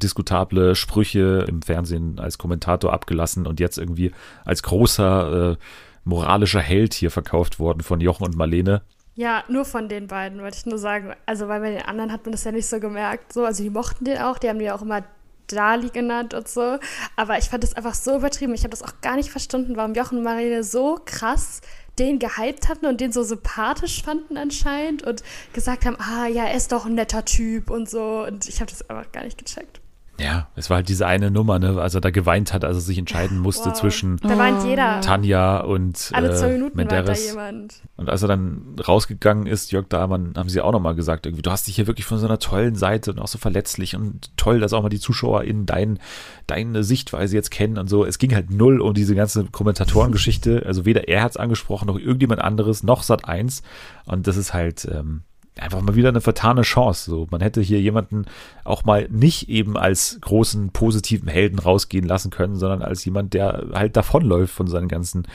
[0.02, 4.12] diskutable Sprüche im Fernsehen als Kommentator abgelassen und jetzt irgendwie
[4.44, 5.56] als großer äh,
[6.04, 8.82] moralischer Held hier verkauft worden von Jochen und Marlene.
[9.14, 11.12] Ja, nur von den beiden, wollte ich nur sagen.
[11.26, 13.32] Also, weil bei den anderen hat man das ja nicht so gemerkt.
[13.32, 15.02] So, also die mochten den auch, die haben die auch immer
[15.46, 16.78] Dali genannt und so.
[17.16, 18.54] Aber ich fand das einfach so übertrieben.
[18.54, 21.60] Ich habe das auch gar nicht verstanden, warum Jochen und Marlene so krass
[21.98, 26.54] den gehypt hatten und den so sympathisch fanden anscheinend und gesagt haben, ah ja, er
[26.54, 28.24] ist doch ein netter Typ und so.
[28.26, 29.80] Und ich habe das einfach gar nicht gecheckt.
[30.22, 32.80] Ja, es war halt diese eine Nummer, ne, als er da geweint hat, als er
[32.80, 33.74] sich entscheiden musste Wow.
[33.78, 35.00] zwischen Da weint jeder.
[35.00, 37.26] Tanja und Alle zwei äh, Minuten weint da Menderes.
[37.30, 37.82] jemand.
[37.96, 41.50] Und als er dann rausgegangen ist, Jörg Dahlmann, haben sie auch nochmal gesagt, irgendwie, du
[41.50, 44.60] hast dich hier wirklich von so einer tollen Seite und auch so verletzlich und toll,
[44.60, 45.98] dass auch mal die ZuschauerInnen dein,
[46.46, 48.04] deine Sichtweise jetzt kennen und so.
[48.04, 50.64] Es ging halt null um diese ganze Kommentatorengeschichte.
[50.66, 53.62] Also weder er hat es angesprochen, noch irgendjemand anderes, noch Sat 1.
[54.06, 55.22] Und das ist halt, ähm,
[55.60, 57.10] einfach mal wieder eine vertane Chance.
[57.10, 58.24] So, man hätte hier jemanden
[58.64, 63.66] auch mal nicht eben als großen positiven Helden rausgehen lassen können, sondern als jemand, der
[63.72, 65.26] halt davonläuft von seinen ganzen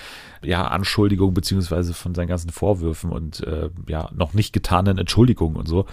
[0.44, 5.68] ja, Anschuldigungen beziehungsweise von seinen ganzen Vorwürfen und äh, ja noch nicht getanen Entschuldigungen und
[5.68, 5.86] so.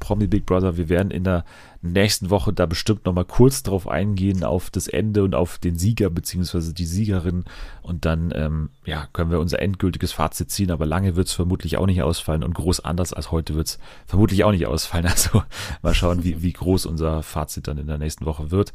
[0.00, 1.44] Promi Big Brother, wir werden in der
[1.82, 6.10] nächsten Woche da bestimmt nochmal kurz drauf eingehen, auf das Ende und auf den Sieger
[6.10, 7.44] beziehungsweise die Siegerin.
[7.82, 11.76] Und dann ähm, ja, können wir unser endgültiges Fazit ziehen, aber lange wird es vermutlich
[11.76, 15.06] auch nicht ausfallen und groß anders als heute wird es vermutlich auch nicht ausfallen.
[15.10, 15.42] Also
[15.82, 18.72] mal schauen, wie, wie groß unser Fazit dann in der nächsten Woche wird.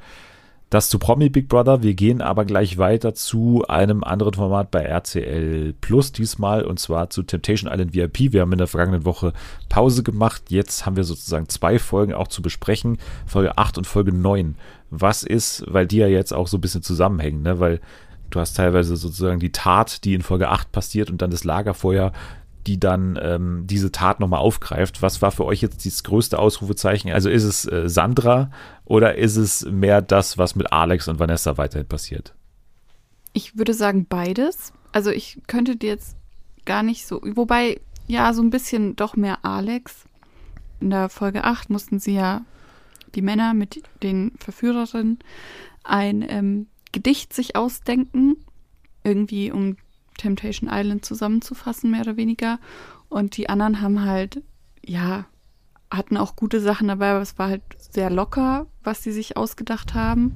[0.76, 1.84] Das zu Promi Big Brother.
[1.84, 7.10] Wir gehen aber gleich weiter zu einem anderen Format bei RCL Plus diesmal und zwar
[7.10, 8.34] zu Temptation Island VIP.
[8.34, 9.32] Wir haben in der vergangenen Woche
[9.70, 10.44] Pause gemacht.
[10.50, 12.98] Jetzt haben wir sozusagen zwei Folgen auch zu besprechen.
[13.26, 14.56] Folge 8 und Folge 9.
[14.90, 17.62] Was ist, weil die ja jetzt auch so ein bisschen zusammenhängen, ne?
[17.62, 17.80] Weil
[18.30, 22.12] du hast teilweise sozusagen die Tat, die in Folge 8 passiert und dann das Lagerfeuer,
[22.68, 25.02] die dann ähm, diese Tat nochmal aufgreift.
[25.02, 27.12] Was war für euch jetzt das größte Ausrufezeichen?
[27.12, 28.50] Also ist es äh, Sandra
[28.86, 32.34] oder ist es mehr das, was mit Alex und Vanessa weiterhin passiert?
[33.34, 34.72] Ich würde sagen beides.
[34.92, 36.16] Also ich könnte dir jetzt
[36.66, 40.06] gar nicht so, wobei ja, so ein bisschen doch mehr Alex.
[40.80, 42.46] In der Folge 8 mussten sie ja
[43.16, 45.20] die Männer mit den Verführerinnen
[45.84, 48.38] ein ähm, Gedicht sich ausdenken,
[49.04, 49.78] irgendwie um
[50.18, 52.60] Temptation Island zusammenzufassen, mehr oder weniger.
[53.10, 54.42] Und die anderen haben halt,
[54.86, 55.26] ja,
[55.98, 59.94] hatten auch gute Sachen dabei, aber es war halt sehr locker, was sie sich ausgedacht
[59.94, 60.36] haben.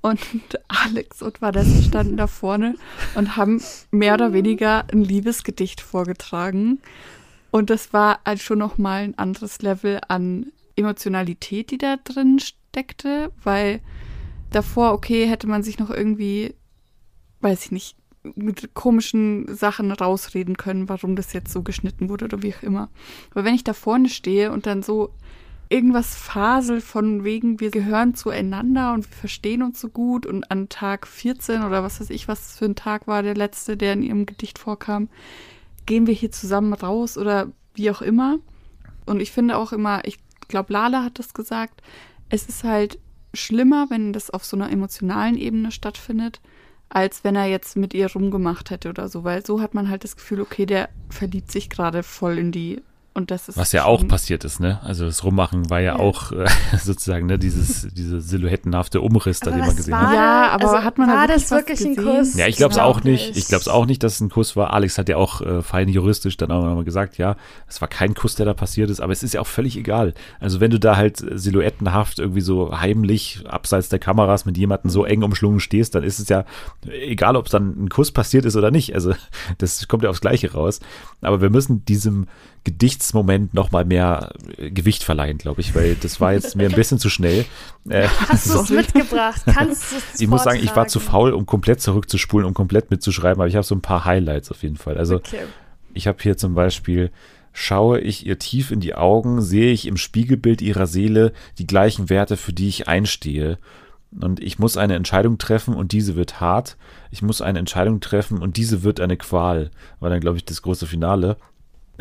[0.00, 0.20] Und
[0.68, 2.74] Alex und Vanessa standen da vorne
[3.14, 6.80] und haben mehr oder weniger ein Liebesgedicht vorgetragen.
[7.50, 13.30] Und das war halt schon nochmal ein anderes Level an Emotionalität, die da drin steckte,
[13.42, 13.80] weil
[14.50, 16.54] davor, okay, hätte man sich noch irgendwie,
[17.40, 17.96] weiß ich nicht,
[18.34, 22.88] mit komischen Sachen rausreden können, warum das jetzt so geschnitten wurde oder wie auch immer.
[23.30, 25.12] Aber wenn ich da vorne stehe und dann so
[25.68, 30.68] irgendwas fasel von wegen, wir gehören zueinander und wir verstehen uns so gut und an
[30.68, 34.02] Tag 14 oder was weiß ich, was für ein Tag war der letzte, der in
[34.02, 35.08] ihrem Gedicht vorkam,
[35.86, 38.38] gehen wir hier zusammen raus oder wie auch immer.
[39.06, 41.82] Und ich finde auch immer, ich glaube, Lala hat das gesagt,
[42.28, 42.98] es ist halt
[43.34, 46.40] schlimmer, wenn das auf so einer emotionalen Ebene stattfindet,
[46.94, 50.04] als wenn er jetzt mit ihr rumgemacht hätte oder so, weil so hat man halt
[50.04, 52.82] das Gefühl, okay, der verliebt sich gerade voll in die
[53.14, 54.80] und das ist Was ja auch passiert ist, ne?
[54.82, 55.98] Also das Rummachen war ja, Ja.
[55.98, 56.46] auch äh,
[56.82, 60.14] sozusagen ne, dieses diese silhouettenhafte Umriss, da, den man was gesehen war hat.
[60.14, 62.16] Ja, da- aber hat man da war wirklich das was wirklich ein gesehen?
[62.18, 62.34] Kuss?
[62.36, 63.36] Ja, ich glaube es Glaub auch nicht.
[63.36, 64.72] Ich glaube es auch nicht, dass es ein Kuss war.
[64.72, 67.36] Alex hat ja auch äh, fein juristisch dann auch nochmal gesagt, ja,
[67.68, 70.14] es war kein Kuss, der da passiert ist, aber es ist ja auch völlig egal.
[70.40, 74.90] Also wenn du da halt äh, silhouettenhaft irgendwie so heimlich abseits der Kameras mit jemandem
[74.90, 76.44] so eng umschlungen stehst, dann ist es ja
[76.88, 78.94] egal, ob es dann ein Kuss passiert ist oder nicht.
[78.94, 79.12] Also
[79.58, 80.80] das kommt ja aufs Gleiche raus.
[81.20, 82.26] Aber wir müssen diesem
[82.64, 86.98] Gedichtsmoment nochmal mehr äh, Gewicht verleihen, glaube ich, weil das war jetzt mir ein bisschen
[86.98, 87.44] zu schnell.
[87.88, 89.42] Äh, Hast du es mitgebracht?
[89.46, 92.90] Kannst du es ich muss sagen, ich war zu faul, um komplett zurückzuspulen, um komplett
[92.90, 94.96] mitzuschreiben, aber ich habe so ein paar Highlights auf jeden Fall.
[94.98, 95.42] Also Okay.
[95.94, 97.10] ich habe hier zum Beispiel,
[97.52, 102.08] schaue ich ihr tief in die Augen, sehe ich im Spiegelbild ihrer Seele die gleichen
[102.10, 103.58] Werte, für die ich einstehe.
[104.20, 106.76] Und ich muss eine Entscheidung treffen und diese wird hart.
[107.10, 109.70] Ich muss eine Entscheidung treffen und diese wird eine Qual.
[110.00, 111.38] War dann, glaube ich, das große Finale.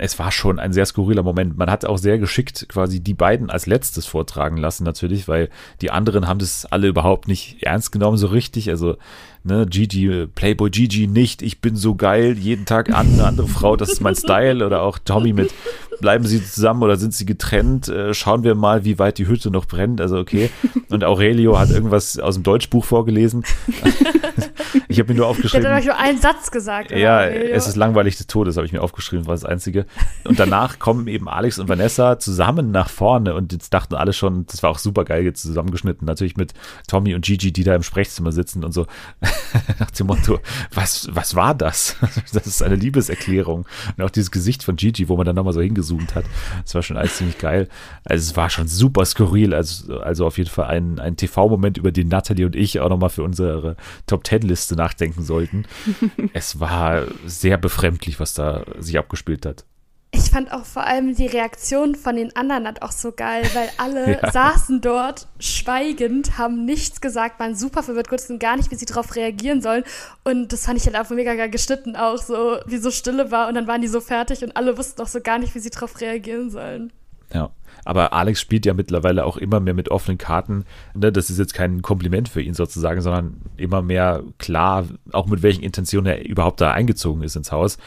[0.04, 1.60] Es war schon ein sehr skurriler Moment.
[1.60, 5.92] Man hat auch sehr geschickt quasi die beiden als letztes vortragen lassen, natürlich, weil die
[5.92, 8.72] anderen haben das alle überhaupt nicht ernst genommen, so richtig.
[8.72, 8.98] Also,
[9.44, 13.76] ne, Gigi, Playboy Gigi nicht, ich bin so geil, jeden Tag an eine andere Frau,
[13.76, 14.66] das ist mein Style.
[14.66, 15.54] Oder auch Tommy mit,
[16.02, 17.88] bleiben sie zusammen oder sind sie getrennt?
[17.88, 20.02] Äh, schauen wir mal, wie weit die Hütte noch brennt.
[20.02, 20.50] Also, okay.
[20.90, 23.44] Und Aurelio hat irgendwas aus dem Deutschbuch vorgelesen.
[24.88, 25.72] ich habe mir nur Ich hätte aufgeschrieben.
[25.72, 26.92] euch nur einen Satz gesagt.
[26.92, 27.54] Ja, Aurelio?
[27.54, 29.86] es ist langweilig des Todes, habe ich mir aufgeschrieben, war das Einzige.
[30.26, 34.46] Und danach kommen eben Alex und Vanessa zusammen nach vorne und jetzt dachten alle schon,
[34.48, 36.54] das war auch super geil jetzt zusammengeschnitten, natürlich mit
[36.88, 38.88] Tommy und Gigi, die da im Sprechzimmer sitzen und so
[39.80, 40.40] nach dem Motto,
[40.74, 41.96] was, was war das?
[42.34, 43.66] Das ist eine Liebeserklärung.
[43.98, 45.62] Und auch dieses Gesicht von Gigi, wo man dann nochmal so
[45.92, 46.26] hingezoomt hat,
[46.64, 47.68] das war schon alles ziemlich geil.
[48.04, 51.92] Also es war schon super skurril, also, also auf jeden Fall ein, ein TV-Moment, über
[51.92, 53.76] den Natalie und ich auch nochmal für unsere
[54.08, 55.66] Top-Ten-Liste nachdenken sollten.
[56.34, 59.66] es war sehr befremdlich, was da sich abgespielt hat.
[60.13, 63.69] Ich fand auch vor allem die Reaktion von den anderen halt auch so geil, weil
[63.78, 64.32] alle Ja.
[64.32, 69.15] saßen dort schweigend, haben nichts gesagt, waren super verwirrt, wussten gar nicht, wie sie darauf
[69.15, 69.84] reagieren sollen.
[70.26, 73.47] Und das fand ich halt einfach mega geil geschnitten auch, so wie so Stille war.
[73.47, 75.69] Und dann waren die so fertig und alle wussten auch so gar nicht, wie sie
[75.69, 76.91] darauf reagieren sollen.
[77.34, 77.52] Ja.
[77.86, 80.65] Aber Alex spielt ja mittlerweile auch immer mehr mit offenen Karten.
[80.93, 81.12] Ne?
[81.12, 85.63] Das ist jetzt kein Kompliment für ihn sozusagen, sondern immer mehr klar, auch mit welchen
[85.63, 87.78] Intentionen er überhaupt da eingezogen ist ins Haus.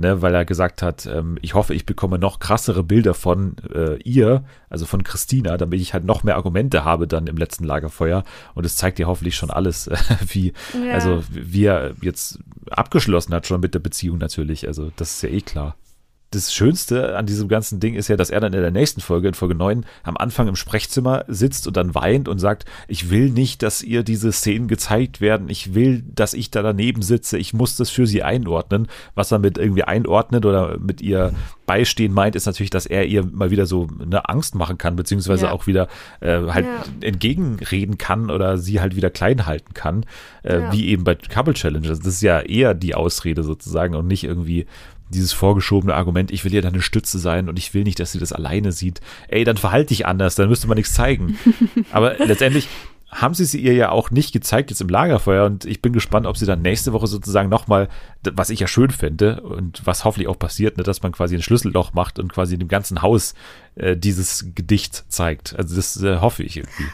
[0.00, 3.96] Ne, weil er gesagt hat, ähm, ich hoffe, ich bekomme noch krassere Bilder von äh,
[4.02, 8.24] ihr, also von Christina, damit ich halt noch mehr Argumente habe dann im letzten Lagerfeuer.
[8.54, 10.94] Und es zeigt dir hoffentlich schon alles, äh, wie, Ja.
[10.94, 12.38] also wie er jetzt
[12.70, 14.66] abgeschlossen hat schon mit der Beziehung natürlich.
[14.66, 15.76] Also das ist ja eh klar.
[16.32, 19.26] Das Schönste an diesem ganzen Ding ist ja, dass er dann in der nächsten Folge,
[19.26, 23.30] in Folge 9, am Anfang im Sprechzimmer sitzt und dann weint und sagt, ich will
[23.30, 27.52] nicht, dass ihr diese Szenen gezeigt werden, ich will, dass ich da daneben sitze, ich
[27.52, 28.86] muss das für sie einordnen.
[29.16, 31.32] Was er mit irgendwie einordnet oder mit ihr
[31.66, 35.46] beistehen meint, ist natürlich, dass er ihr mal wieder so eine Angst machen kann, beziehungsweise
[35.46, 35.52] Ja.
[35.52, 35.88] auch wieder
[36.20, 36.84] äh, halt Ja.
[37.08, 40.04] entgegenreden kann oder sie halt wieder klein halten kann,
[40.44, 40.72] äh, Ja.
[40.72, 41.98] wie eben bei Couple Challenges.
[41.98, 44.66] Das ist ja eher die Ausrede sozusagen und nicht irgendwie
[45.10, 48.18] dieses vorgeschobene Argument, ich will ihr deine Stütze sein und ich will nicht, dass sie
[48.18, 49.00] das alleine sieht.
[49.28, 51.38] Ey, dann verhalte dich anders, dann müsste man nichts zeigen.
[51.92, 52.68] Aber letztendlich
[53.12, 56.26] haben sie sie ihr ja auch nicht gezeigt jetzt im Lagerfeuer und ich bin gespannt,
[56.26, 57.88] ob sie dann nächste Woche sozusagen nochmal,
[58.22, 61.42] was ich ja schön fände und was hoffentlich auch passiert, ne, dass man quasi ein
[61.42, 63.34] Schlüsselloch macht und quasi dem ganzen Haus
[63.74, 65.56] äh, dieses Gedicht zeigt.
[65.58, 66.84] Also das äh, hoffe ich irgendwie.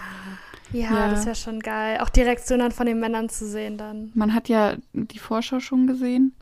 [0.73, 1.11] Ja, Ja.
[1.11, 1.99] das wäre schon geil.
[2.03, 4.11] Auch die Reaktion dann von den Männern zu sehen dann.
[4.15, 6.33] Man hat ja die Vorschau schon gesehen,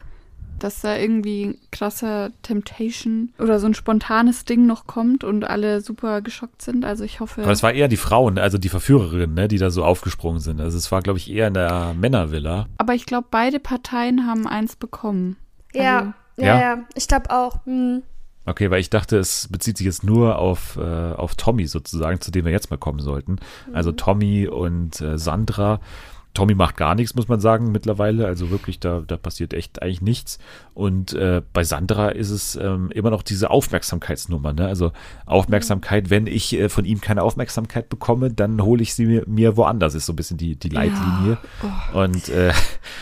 [0.59, 5.81] dass da irgendwie ein krasser Temptation oder so ein spontanes Ding noch kommt und alle
[5.81, 6.85] super geschockt sind.
[6.85, 7.43] Also ich hoffe.
[7.43, 10.61] Aber es war eher die Frauen, also die Verführerinnen, ne, die da so aufgesprungen sind.
[10.61, 12.67] Also es war, glaube ich, eher in der Männervilla.
[12.79, 15.37] aber ich glaube, beide Parteien haben eins bekommen.
[15.75, 16.61] Ja, Also- ja, Ja?
[16.61, 16.79] ja.
[16.95, 17.64] Ich glaube auch.
[17.67, 18.03] Hm.
[18.47, 22.31] Okay, weil ich dachte, es bezieht sich jetzt nur auf, äh, auf Tommy sozusagen, zu
[22.31, 23.37] dem wir jetzt mal kommen sollten.
[23.73, 25.81] Also Tommy und äh, Sandra.
[26.35, 28.27] Tommy macht gar nichts, muss man sagen, mittlerweile.
[28.27, 30.38] Also wirklich, da, da passiert echt eigentlich nichts.
[30.75, 34.53] Und äh, bei Sandra ist es ähm, immer noch diese Aufmerksamkeitsnummer.
[34.53, 34.66] Ne?
[34.66, 34.90] Also
[35.27, 39.57] Aufmerksamkeit, wenn ich äh, von ihm keine Aufmerksamkeit bekomme, dann hole ich sie mir, mir
[39.57, 41.38] woanders, ist so ein bisschen die, die Leitlinie.
[41.92, 42.53] Und äh,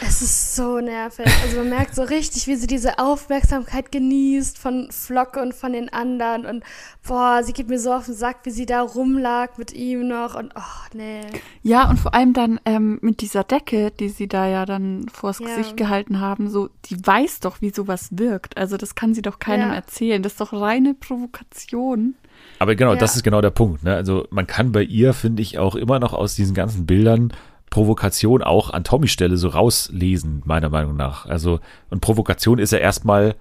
[0.01, 1.27] Es ist so nervig.
[1.43, 5.91] Also man merkt so richtig, wie sie diese Aufmerksamkeit genießt von Flocke und von den
[5.91, 6.45] anderen.
[6.45, 6.65] Und
[7.07, 10.35] boah, sie geht mir so auf den Sack, wie sie da rumlag mit ihm noch.
[10.35, 11.23] Und oh, nee.
[11.63, 15.39] Ja, und vor allem dann ähm, mit dieser Decke, die sie da ja dann vors
[15.39, 15.47] Ja.
[15.47, 18.57] Gesicht gehalten haben, so, die weiß doch, wie sowas wirkt.
[18.59, 19.75] Also das kann sie doch keinem Ja.
[19.75, 20.23] erzählen.
[20.23, 22.15] Das ist doch reine Provokation.
[22.59, 22.99] Aber genau, Ja.
[22.99, 23.83] das ist genau der Punkt.
[23.85, 23.95] Ne?
[23.95, 27.33] Also man kann bei ihr, finde ich, auch immer noch aus diesen ganzen Bildern
[27.71, 31.25] Provokation auch an Tommys Stelle so rauslesen, meiner Meinung nach.
[31.25, 33.35] Also, und Provokation ist ja erstmal,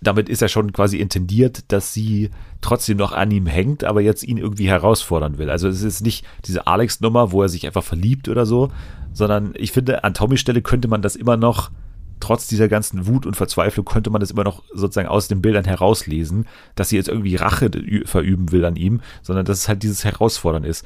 [0.00, 2.30] damit ist ja schon quasi intendiert, dass sie
[2.60, 5.50] trotzdem noch an ihm hängt, aber jetzt ihn irgendwie herausfordern will.
[5.50, 8.70] Also es ist nicht diese Alex-Nummer, wo er sich einfach verliebt oder so,
[9.12, 11.70] sondern ich finde, an Tommys Stelle könnte man das immer noch
[12.20, 15.64] trotz dieser ganzen Wut und Verzweiflung könnte man das immer noch sozusagen aus den Bildern
[15.64, 17.70] herauslesen, dass sie jetzt irgendwie Rache
[18.04, 20.84] verüben will an ihm, sondern dass es halt dieses Herausfordern ist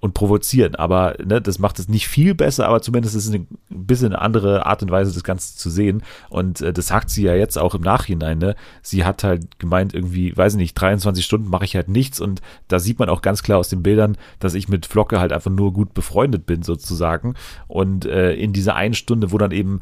[0.00, 0.74] und provozieren.
[0.74, 4.20] Aber ne, das macht es nicht viel besser, aber zumindest ist es ein bisschen eine
[4.20, 6.02] andere Art und Weise, das Ganze zu sehen.
[6.30, 8.38] Und äh, das sagt sie ja jetzt auch im Nachhinein.
[8.38, 8.56] Ne?
[8.82, 12.20] Sie hat halt gemeint, irgendwie, weiß ich nicht, 23 Stunden mache ich halt nichts.
[12.20, 15.32] Und da sieht man auch ganz klar aus den Bildern, dass ich mit Flocke halt
[15.32, 17.34] einfach nur gut befreundet bin, sozusagen.
[17.68, 19.80] Und äh, in dieser einen Stunde, wo dann eben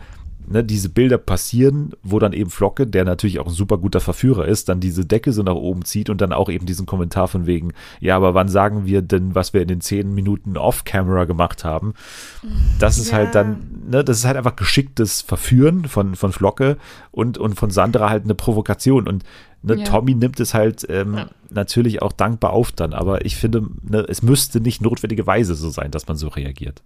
[0.51, 4.47] ne, diese Bilder passieren, wo dann eben Flocke, der natürlich auch ein super guter Verführer
[4.47, 7.47] ist, dann diese Decke so nach oben zieht und dann auch eben diesen Kommentar von
[7.47, 11.65] wegen, ja, aber wann sagen wir denn, was wir in den zehn Minuten off-camera gemacht
[11.65, 11.95] haben?
[12.79, 13.19] Das ist Ja.
[13.19, 16.77] halt dann, ne, das ist halt einfach geschicktes Verführen von, von Flocke
[17.11, 19.25] und, und von Sandra halt eine Provokation und
[19.63, 19.85] ne, Ja.
[19.85, 21.19] Tommy nimmt es halt ähm,
[21.51, 25.91] natürlich auch dankbar auf dann, aber ich finde, ne, es müsste nicht notwendigerweise so sein,
[25.91, 26.83] dass man so reagiert.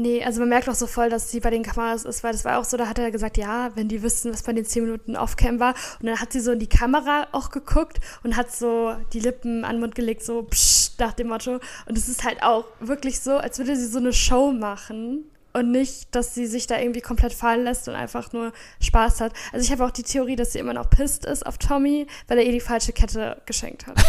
[0.00, 2.44] Nee, also man merkt auch so voll, dass sie bei den Kameras ist, weil das
[2.44, 4.84] war auch so, da hat er gesagt, ja, wenn die wüssten, was bei den 10
[4.84, 5.74] Minuten Offcam war.
[5.98, 9.64] Und dann hat sie so in die Kamera auch geguckt und hat so die Lippen
[9.64, 11.58] an den Mund gelegt, so psch, nach dem Motto.
[11.86, 15.24] Und es ist halt auch wirklich so, als würde sie so eine Show machen.
[15.58, 19.32] Und nicht, dass sie sich da irgendwie komplett fallen lässt und einfach nur Spaß hat.
[19.52, 22.38] Also ich habe auch die Theorie, dass sie immer noch pisst ist auf Tommy, weil
[22.38, 23.96] er ihr die falsche Kette geschenkt hat.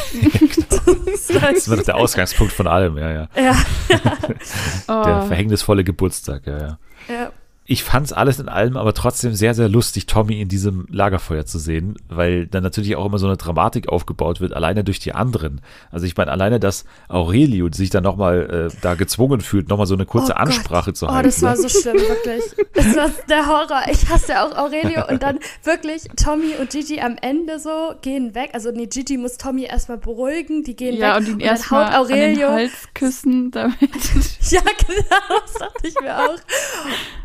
[1.55, 3.27] das wird der Ausgangspunkt von allem, ja, ja.
[3.35, 3.55] ja,
[3.89, 6.79] Der Oh, verhängnisvolle Geburtstag, ja, ja.
[7.07, 7.31] ja.
[7.71, 11.60] Ich fand's alles in allem aber trotzdem sehr, sehr lustig, Tommy in diesem Lagerfeuer zu
[11.60, 15.62] sehen, weil dann natürlich auch immer so eine Dramatik aufgebaut wird, alleine durch die anderen.
[15.91, 19.93] Also ich meine, alleine, dass Aurelio sich dann nochmal äh, da gezwungen fühlt, nochmal so
[19.93, 20.47] eine kurze Oh Gott.
[20.47, 21.27] Ansprache zu Oh, halten.
[21.29, 21.62] das war ne?
[21.62, 22.43] so schlimm, wirklich.
[22.73, 23.82] Das war der Horror.
[23.91, 25.08] Ich hasse auch Aurelio.
[25.08, 28.49] Und dann wirklich Tommy und Gigi am Ende so gehen weg.
[28.53, 30.63] Also nee, Gigi muss Tommy erstmal beruhigen.
[30.63, 31.19] Die gehen ja, weg.
[31.19, 32.49] und ihn dann erstmal haut an den Aurelio.
[32.49, 33.77] Hals küssen, damit.
[34.49, 36.38] Ja, genau, das dachte ich mir auch.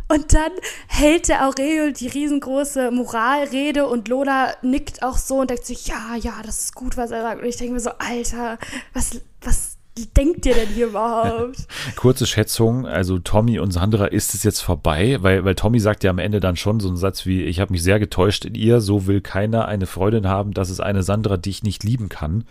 [0.08, 0.52] Und dann
[0.86, 6.14] hält der Aurelio die riesengroße Moralrede und Lola nickt auch so und denkt sich, ja,
[6.20, 7.40] ja, das ist gut, was er sagt.
[7.40, 8.58] Und ich denke mir so, Alter,
[8.92, 9.78] was, was
[10.16, 11.66] denkt ihr denn hier überhaupt?
[11.96, 16.10] Kurze Schätzung, also Tommy und Sandra ist es jetzt vorbei, weil, weil Tommy sagt ja
[16.10, 18.80] am Ende dann schon so einen Satz wie, ich habe mich sehr getäuscht in ihr,
[18.80, 22.44] so will keiner eine Freundin haben, das ist eine Sandra, die ich nicht lieben kann.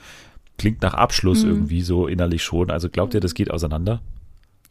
[0.57, 2.69] Klingt nach Abschluss irgendwie so innerlich schon.
[2.69, 4.01] Also glaubt ihr, das geht auseinander?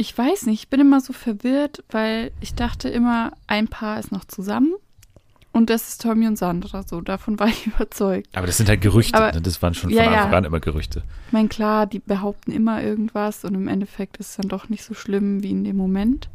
[0.03, 4.11] Ich weiß nicht, ich bin immer so verwirrt, weil ich dachte immer, ein Paar ist
[4.11, 4.73] noch zusammen.
[5.53, 7.01] Und das ist Tommy und Sandra so.
[7.03, 8.27] Davon war ich überzeugt.
[8.37, 9.17] Aber das sind halt Gerüchte.
[9.17, 9.41] Aber- ne?
[9.41, 10.19] Das waren schon Ja, von ja.
[10.25, 11.05] Anfang an immer Gerüchte.
[11.29, 14.83] Ich meine, klar, die behaupten immer irgendwas und im Endeffekt ist es dann doch nicht
[14.83, 16.29] so schlimm wie in dem Moment.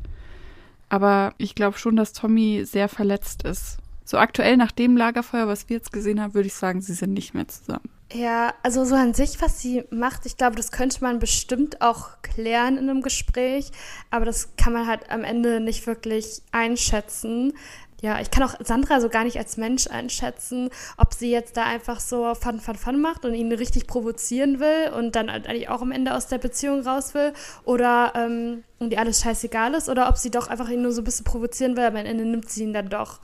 [0.88, 3.80] Aber ich glaube schon, dass Tommy sehr verletzt ist.
[4.06, 7.12] So aktuell nach dem Lagerfeuer, was wir jetzt gesehen haben, würde ich sagen, sie sind
[7.12, 7.90] nicht mehr zusammen.
[8.14, 12.22] Ja, also so an sich, was sie macht, ich glaube, das könnte man bestimmt auch
[12.22, 13.72] klären in einem Gespräch,
[14.12, 17.54] aber das kann man halt am Ende nicht wirklich einschätzen.
[18.02, 21.66] Ja, ich kann auch Sandra so gar nicht als Mensch einschätzen, ob sie jetzt da
[21.66, 25.68] einfach so Fun, Fun, Fun macht und ihn richtig provozieren will und dann halt eigentlich
[25.68, 27.34] auch am Ende aus der Beziehung raus will
[27.66, 31.02] oder ähm, und ihr alles scheißegal ist oder ob sie doch einfach ihn nur so
[31.02, 33.20] ein bisschen provozieren will, aber am Ende nimmt sie ihn dann doch.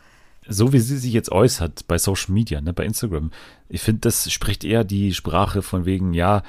[0.48, 3.32] So wie sie sich jetzt äußert bei Social Media, ne, bei Instagram,
[3.70, 6.44] ich finde, das spricht eher die Sprache von wegen, ja,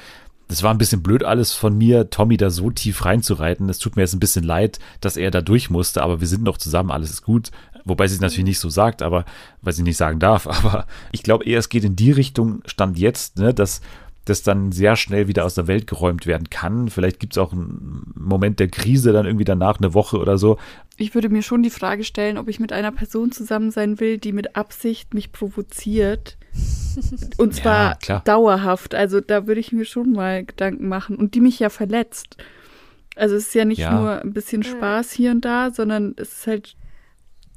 [0.49, 3.69] das war ein bisschen blöd alles von mir, Tommy da so tief reinzureiten.
[3.69, 6.43] Es tut mir jetzt ein bisschen leid, dass er da durch musste, aber wir sind
[6.43, 7.51] noch zusammen, alles ist gut.
[7.85, 9.25] Wobei sie es natürlich nicht so sagt, aber
[9.63, 10.47] weil sie nicht sagen darf.
[10.65, 13.83] Aber ich glaube eher, es geht in die Richtung, Stand jetzt, ne, dass
[14.25, 16.89] das dann sehr schnell wieder aus der Welt geräumt werden kann.
[16.89, 20.59] Vielleicht gibt es auch einen Moment der Krise dann irgendwie danach, eine Woche oder so.
[20.97, 24.19] Ich würde mir schon die Frage stellen, ob ich mit einer Person zusammen sein will,
[24.19, 26.37] die mit Absicht mich provoziert.
[27.39, 28.23] Und Ja, zwar klar.
[28.25, 28.95] dauerhaft.
[28.95, 31.17] Also da würde ich mir schon mal Gedanken machen.
[31.17, 32.37] Und die mich ja verletzt.
[33.17, 33.93] Also es ist ja nicht Ja.
[33.99, 36.77] nur ein bisschen Spaß hier und da, sondern es ist halt,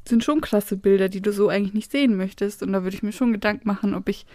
[0.08, 2.64] sind schon krasse Bilder, die du so eigentlich nicht sehen möchtest.
[2.64, 4.26] Und da würde ich mir schon Gedanken machen, ob ich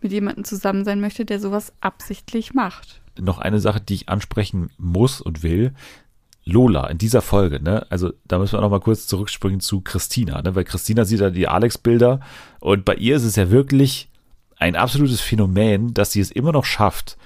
[0.00, 3.00] mit jemandem zusammen sein möchte, der sowas absichtlich macht.
[3.20, 5.72] noch eine Sache, die ich ansprechen muss und will.
[6.44, 7.86] Lola in dieser Folge, ne?
[7.90, 10.54] Also da müssen wir noch mal kurz zurückspringen zu Christina, ne?
[10.54, 12.20] Weil Christina sieht ja die Alex-Bilder
[12.60, 14.08] und bei ihr ist es ja wirklich
[14.58, 17.16] ein absolutes Phänomen, dass sie es immer noch schafft,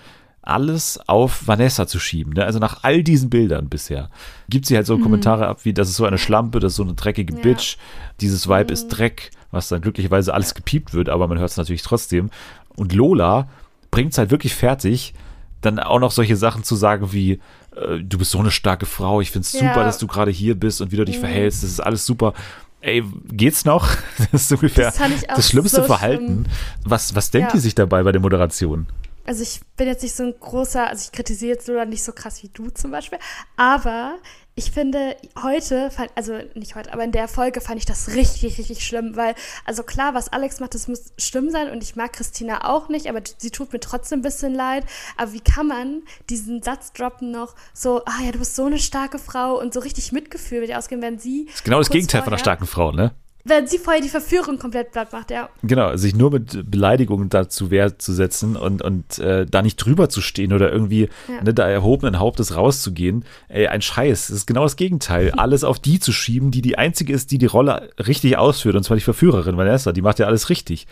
[0.46, 2.32] alles auf Vanessa zu schieben.
[2.34, 2.44] Ne?
[2.44, 4.10] Also nach all diesen Bildern bisher
[4.48, 6.84] gibt sie halt so Kommentare ab, wie das ist so eine Schlampe, das ist so
[6.84, 7.40] eine dreckige Ja.
[7.40, 7.76] Bitch,
[8.20, 11.82] dieses Vibe ist Dreck, was dann glücklicherweise alles gepiept wird, aber man hört es natürlich
[11.82, 12.30] trotzdem.
[12.76, 13.48] Und Lola
[13.90, 15.14] bringt es halt wirklich fertig,
[15.62, 17.40] dann auch noch solche Sachen zu sagen wie,
[17.76, 19.60] äh, du bist so eine starke Frau, ich finde es Ja.
[19.68, 22.34] super, dass du gerade hier bist und wie du dich verhältst, das ist alles super.
[22.80, 23.88] Ey, geht's noch?
[24.32, 26.46] Das ist ungefähr Das das schlimmste so Verhalten.
[26.84, 27.54] Was, was denkt Ja.
[27.54, 28.86] die sich dabei bei der Moderation?
[29.24, 32.12] Also ich bin jetzt nicht so ein großer, also ich kritisiere jetzt Lola nicht so
[32.12, 33.18] krass wie du zum Beispiel,
[33.56, 34.16] aber
[34.58, 38.86] ich finde heute, also nicht heute, aber in der Folge fand ich das richtig, richtig
[38.86, 39.34] schlimm, weil,
[39.66, 43.06] also klar, was Alex macht, das muss schlimm sein und ich mag Christina auch nicht,
[43.06, 44.84] aber sie tut mir trotzdem ein bisschen leid.
[45.18, 48.78] Aber wie kann man diesen Satz droppen noch so, ah ja, du bist so eine
[48.78, 51.44] starke Frau und so richtig Mitgefühl mit ihr ausgehen, wenn sie.
[51.46, 53.12] Das ist genau das Gegenteil von einer vorher- starken Frau, ne?
[53.48, 55.48] Wenn sie vorher die Verführung komplett platt macht, ja.
[55.62, 60.08] Genau, sich nur mit Beleidigungen dazu Wehr zu setzen und, und äh, da nicht drüber
[60.08, 61.42] zu stehen oder irgendwie Ja.
[61.42, 63.24] ne, da erhobenen Hauptes rauszugehen.
[63.48, 64.28] Ey, ein Scheiß.
[64.28, 65.30] Das ist genau das Gegenteil.
[65.36, 68.74] Alles auf die zu schieben, die die einzige ist, die die Rolle richtig ausführt.
[68.74, 69.92] Und zwar die Verführerin Vanessa.
[69.92, 70.86] Die macht ja alles richtig.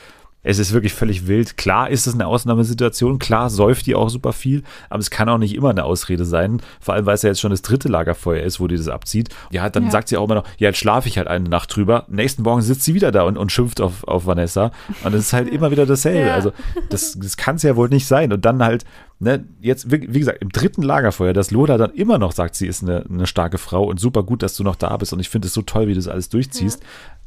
[0.44, 1.56] Es ist wirklich völlig wild.
[1.56, 3.18] Klar ist es eine Ausnahmesituation.
[3.18, 4.62] Klar säuft die auch super viel.
[4.90, 6.60] Aber es kann auch nicht immer eine Ausrede sein.
[6.80, 9.30] Vor allem, weil es ja jetzt schon das dritte Lagerfeuer ist, wo die das abzieht.
[9.50, 9.90] Ja, dann Ja.
[9.90, 12.04] sagt sie auch immer noch, ja, jetzt schlafe ich halt eine Nacht drüber.
[12.08, 14.70] Nächsten Morgen sitzt sie wieder da und, und schimpft auf, auf Vanessa.
[15.02, 16.04] Und es ist halt immer wieder dasselbe.
[16.28, 16.34] Ja.
[16.34, 16.52] Also
[16.90, 18.32] das, das kann es ja wohl nicht sein.
[18.32, 18.84] Und dann halt,
[19.18, 22.66] ne, jetzt, wie, wie gesagt, im dritten Lagerfeuer, dass Lola dann immer noch sagt, sie
[22.66, 25.12] ist eine, eine starke Frau und super gut, dass du noch da bist.
[25.14, 26.82] Und ich finde es so toll, wie du das alles durchziehst.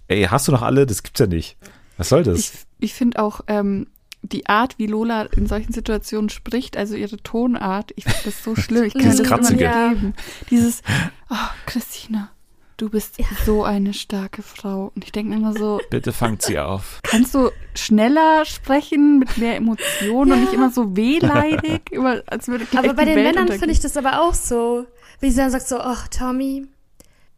[0.08, 0.86] Ey, hast du noch alle?
[0.86, 1.58] Das gibt's ja nicht.
[1.98, 2.40] Was soll das?
[2.40, 3.88] Ich, ich finde auch ähm,
[4.22, 8.56] die Art, wie Lola in solchen Situationen spricht, also ihre Tonart, ich finde das so
[8.56, 8.86] schlimm.
[8.86, 9.64] Ich kann das immer Kratzige.
[9.64, 10.14] nicht geben.
[10.50, 10.82] Dieses,
[11.30, 12.30] oh, Christina,
[12.78, 14.92] du bist so eine starke Frau.
[14.96, 17.00] Und ich denke mir immer so, Bitte fangt sie auf.
[17.04, 22.66] kannst du schneller sprechen, mit mehr Emotionen und nicht immer so wehleidig, immer, als würde
[22.76, 24.86] Aber bei den Welt Männern finde ich das aber auch so.
[25.20, 26.68] Wie sie dann sagt so, ach Tommy,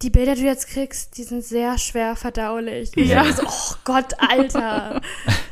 [0.01, 2.95] die Bilder, die du jetzt kriegst, die sind sehr schwer verdaulich.
[2.95, 3.31] Und ich Ja.
[3.31, 5.01] so, oh Gott, Alter.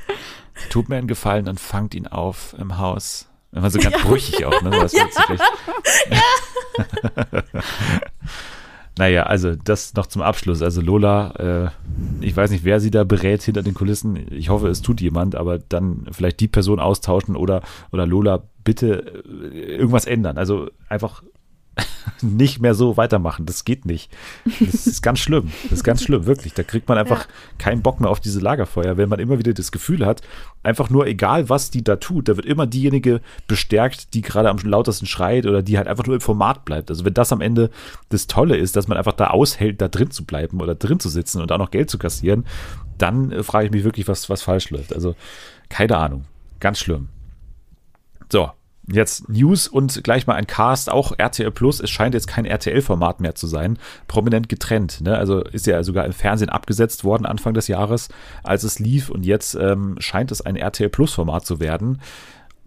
[0.70, 3.28] Tut mir einen Gefallen, dann fangt ihn auf im Haus.
[3.52, 4.70] Immer so ganz brüchig auch, ne?
[4.70, 5.40] Das wird sich
[8.98, 10.62] naja, also das noch zum Abschluss.
[10.62, 11.70] Also Lola, äh,
[12.26, 14.28] ich weiß nicht, wer sie da berät hinter den Kulissen.
[14.32, 19.24] Ich hoffe, es tut jemand, aber dann vielleicht die Person austauschen oder, oder Lola bitte
[19.54, 20.38] äh, irgendwas ändern.
[20.38, 21.24] Also einfach
[22.22, 23.46] nicht mehr so weitermachen.
[23.46, 24.12] Das geht nicht.
[24.60, 25.52] Das ist ganz schlimm.
[25.64, 26.54] Das ist ganz schlimm, wirklich.
[26.54, 29.72] Da kriegt man einfach keinen Bock mehr auf diese Lagerfeuer, wenn man immer wieder das
[29.72, 30.22] Gefühl hat,
[30.64, 34.58] einfach nur egal, was die da tut, da wird immer diejenige bestärkt, die gerade am
[34.58, 36.90] lautesten schreit oder die halt einfach nur im Format bleibt.
[36.90, 37.70] Also wenn das am Ende
[38.10, 41.10] das Tolle ist, dass man einfach da aushält, da drin zu bleiben oder drin zu
[41.10, 42.46] sitzen und auch noch Geld zu kassieren,
[42.98, 44.94] dann äh, frage ich mich wirklich, was, was falsch läuft.
[44.94, 45.16] Also
[45.70, 46.26] keine Ahnung.
[46.60, 47.10] Ganz schlimm.
[48.32, 48.52] So,
[48.90, 51.82] Jetzt News und gleich mal ein Cast, auch RTL Plus.
[51.82, 53.78] Es scheint jetzt kein RTL-Format mehr zu sein.
[54.08, 55.02] Prominent getrennt.
[55.02, 55.18] Ne?
[55.18, 58.08] Also ist ja sogar im Fernsehen abgesetzt worden Anfang des Jahres,
[58.44, 59.10] als es lief.
[59.10, 62.00] Und jetzt ähm, scheint es ein RTL Plus-Format zu werden.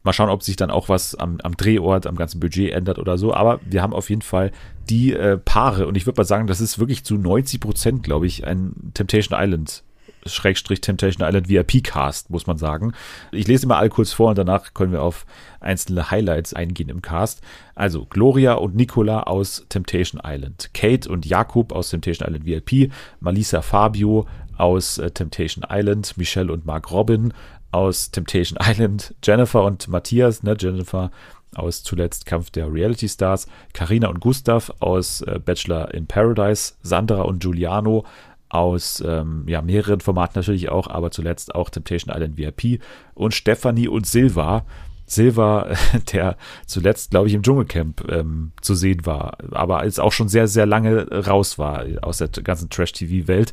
[0.02, 3.16] Mal schauen, ob sich dann auch was am, am, Drehort, am ganzen Budget ändert oder
[3.16, 3.32] so.
[3.32, 4.52] Aber wir haben auf jeden Fall
[4.90, 5.86] die äh, Paare.
[5.86, 9.38] Und ich würde mal sagen, das ist wirklich zu 90 Prozent, glaube ich, ein Temptation
[9.40, 9.84] Island
[10.26, 12.92] Schrägstrich Temptation Island VIP-Cast, muss man sagen.
[13.32, 15.26] Ich lese immer alle kurz vor und danach können wir auf
[15.60, 17.42] einzelne Highlights eingehen im Cast.
[17.74, 23.62] Also Gloria und Nicola aus Temptation Island, Kate und Jakob aus Temptation Island VIP, Malisa
[23.62, 27.32] Fabio aus äh, Temptation Island, Michelle und Mark Robin
[27.72, 31.10] aus Temptation Island, Jennifer und Matthias, ne, Jennifer
[31.54, 37.22] aus zuletzt Kampf der Reality Stars, Karina und Gustav aus äh, Bachelor in Paradise, Sandra
[37.22, 38.04] und Giuliano
[38.50, 42.82] aus ähm, ja, mehreren Formaten natürlich auch, aber zuletzt auch Temptation Island VIP
[43.14, 44.64] und Stephanie und Silva.
[45.06, 45.74] Silva,
[46.12, 46.36] der
[46.66, 50.66] zuletzt, glaube ich, im Dschungelcamp ähm, zu sehen war, aber jetzt auch schon sehr, sehr
[50.66, 53.52] lange raus war aus der ganzen Trash-TV-Welt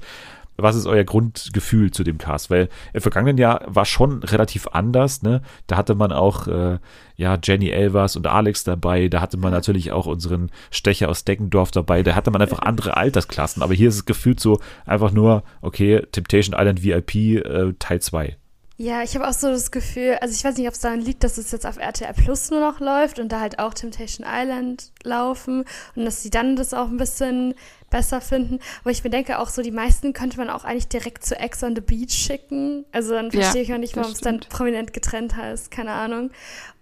[0.57, 2.49] was ist euer Grundgefühl zu dem Cast?
[2.49, 5.41] Weil im vergangenen Jahr war schon relativ anders, ne?
[5.67, 6.79] Da hatte man auch äh,
[7.15, 11.71] ja Jenny Elvers und Alex dabei, da hatte man natürlich auch unseren Stecher aus Deckendorf
[11.71, 15.43] dabei, da hatte man einfach andere Altersklassen, aber hier ist es gefühlt so einfach nur,
[15.61, 18.37] okay, Temptation Island VIP äh, Teil 2.
[18.79, 21.23] Ja, ich habe auch so das Gefühl, also ich weiß nicht, ob es daran liegt,
[21.23, 24.91] dass es jetzt auf RTL Plus nur noch läuft und da halt auch Temptation Island
[25.03, 25.65] laufen
[25.95, 27.55] und dass sie dann das auch ein bisschen
[27.89, 28.59] besser finden.
[28.81, 31.63] Aber ich mir denke auch so, die meisten könnte man auch eigentlich direkt zu Ex
[31.63, 32.85] on the Beach schicken.
[32.91, 35.71] Also dann verstehe ja, ich auch nicht, warum es dann prominent getrennt heißt.
[35.71, 36.29] Keine Ahnung.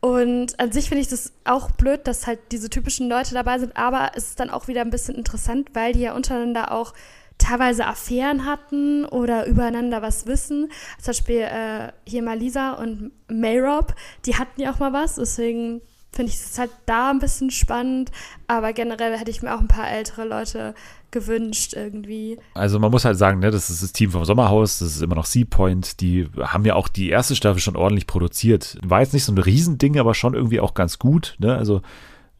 [0.01, 3.77] Und an sich finde ich das auch blöd, dass halt diese typischen Leute dabei sind.
[3.77, 6.93] Aber es ist dann auch wieder ein bisschen interessant, weil die ja untereinander auch
[7.37, 10.71] teilweise Affären hatten oder übereinander was wissen.
[10.99, 13.93] Zum Beispiel äh, hier mal Lisa und Mayrob,
[14.25, 15.15] die hatten ja auch mal was.
[15.15, 15.81] Deswegen
[16.11, 18.11] finde ich es halt da ein bisschen spannend.
[18.47, 20.73] Aber generell hätte ich mir auch ein paar ältere Leute
[21.11, 22.37] gewünscht irgendwie.
[22.53, 25.15] Also man muss halt sagen, ne, das ist das Team vom Sommerhaus, das ist immer
[25.15, 28.77] noch Seapoint, die haben ja auch die erste Staffel schon ordentlich produziert.
[28.83, 31.55] War jetzt nicht so ein Riesending, aber schon irgendwie auch ganz gut, ne?
[31.55, 31.81] Also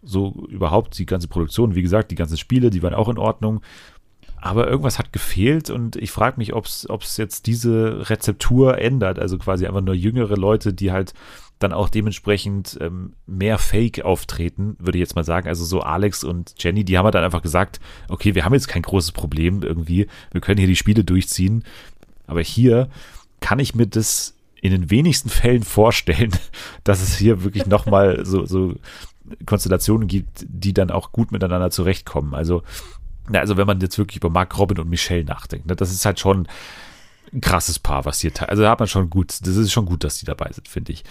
[0.03, 3.61] so überhaupt die ganze Produktion, wie gesagt, die ganzen Spiele, die waren auch in Ordnung.
[4.45, 9.17] Aber irgendwas hat gefehlt und ich frage mich, ob es jetzt diese Rezeptur ändert.
[9.17, 11.15] Also quasi einfach nur jüngere Leute, die halt
[11.57, 15.47] dann auch dementsprechend ähm, mehr Fake auftreten, würde ich jetzt mal sagen.
[15.47, 18.67] Also so Alex und Jenny, die haben halt dann einfach gesagt, okay, wir haben jetzt
[18.67, 21.63] kein großes Problem irgendwie, wir können hier die Spiele durchziehen.
[22.27, 22.89] Aber hier
[23.39, 26.35] kann ich mir das in den wenigsten Fällen vorstellen,
[26.83, 28.75] dass es hier wirklich nochmal so, so
[29.47, 32.35] Konstellationen gibt, die dann auch gut miteinander zurechtkommen.
[32.35, 32.61] Also,
[33.30, 36.05] na, also wenn man jetzt wirklich über Mark Robin und Michelle nachdenkt, ne, das ist
[36.05, 36.47] halt schon,
[37.34, 40.03] ein krasses Paar, was hier, also da hat man schon gut, das ist schon gut,
[40.03, 41.03] dass die dabei sind, finde ich.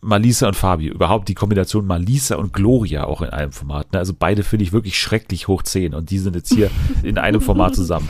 [0.00, 3.98] Malisa und Fabio, überhaupt die Kombination Malisa und Gloria auch in einem Format, ne?
[3.98, 6.70] also beide finde ich wirklich schrecklich hoch 10 und die sind jetzt hier
[7.02, 8.08] in einem Format zusammen.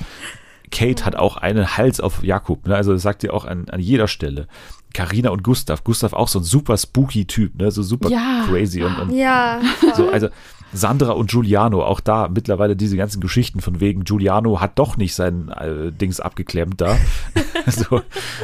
[0.70, 2.74] Kate hat auch einen Hals auf Jakob, ne?
[2.74, 4.48] also das sagt ihr auch an, an jeder Stelle.
[4.94, 8.44] Karina und Gustav, Gustav auch so ein super spooky Typ, ne, so super ja.
[8.46, 9.62] crazy und, und ja,
[9.96, 10.28] so, also
[10.72, 15.14] Sandra und Giuliano, auch da mittlerweile diese ganzen Geschichten von wegen, Giuliano hat doch nicht
[15.14, 16.96] sein äh, Dings abgeklemmt da.
[17.66, 18.00] so.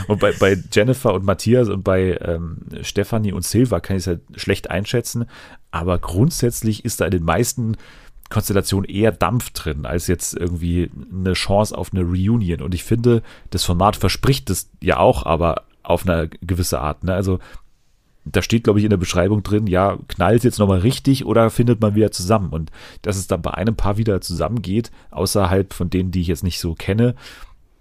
[0.07, 4.07] Und bei, bei Jennifer und Matthias und bei ähm, Stefanie und Silva kann ich es
[4.07, 5.25] halt schlecht einschätzen,
[5.71, 7.77] aber grundsätzlich ist da in den meisten
[8.31, 12.61] Konstellationen eher Dampf drin, als jetzt irgendwie eine Chance auf eine Reunion.
[12.61, 17.05] Und ich finde, das Format verspricht das ja auch, aber auf eine gewisse Art.
[17.05, 17.15] Ne?
[17.15, 17.39] Also
[18.33, 21.81] da steht, glaube ich, in der Beschreibung drin, ja, knallt jetzt nochmal richtig oder findet
[21.81, 22.51] man wieder zusammen?
[22.51, 22.71] Und
[23.03, 26.61] dass es dann bei einem Paar wieder zusammengeht, außerhalb von denen, die ich jetzt nicht
[26.61, 27.15] so kenne,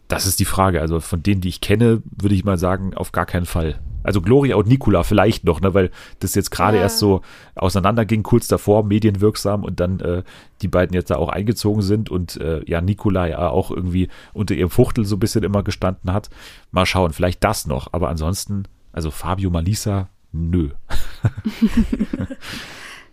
[0.08, 0.82] das ist die Frage.
[0.82, 3.80] Also von denen, die ich kenne, würde ich mal sagen, auf gar keinen Fall.
[4.04, 6.84] Also Gloria und Nicola vielleicht noch, ne, weil das jetzt gerade ja.
[6.84, 7.22] erst so
[7.56, 10.24] auseinanderging, kurz davor, medienwirksam und dann äh,
[10.62, 14.56] die beiden jetzt da auch eingezogen sind und äh, ja, Nicola ja auch irgendwie unter
[14.56, 16.30] ihrem Fuchtel so ein bisschen immer gestanden hat.
[16.72, 20.08] Mal schauen, vielleicht das noch, aber ansonsten, also Fabio Malisa,
[20.38, 20.70] nö.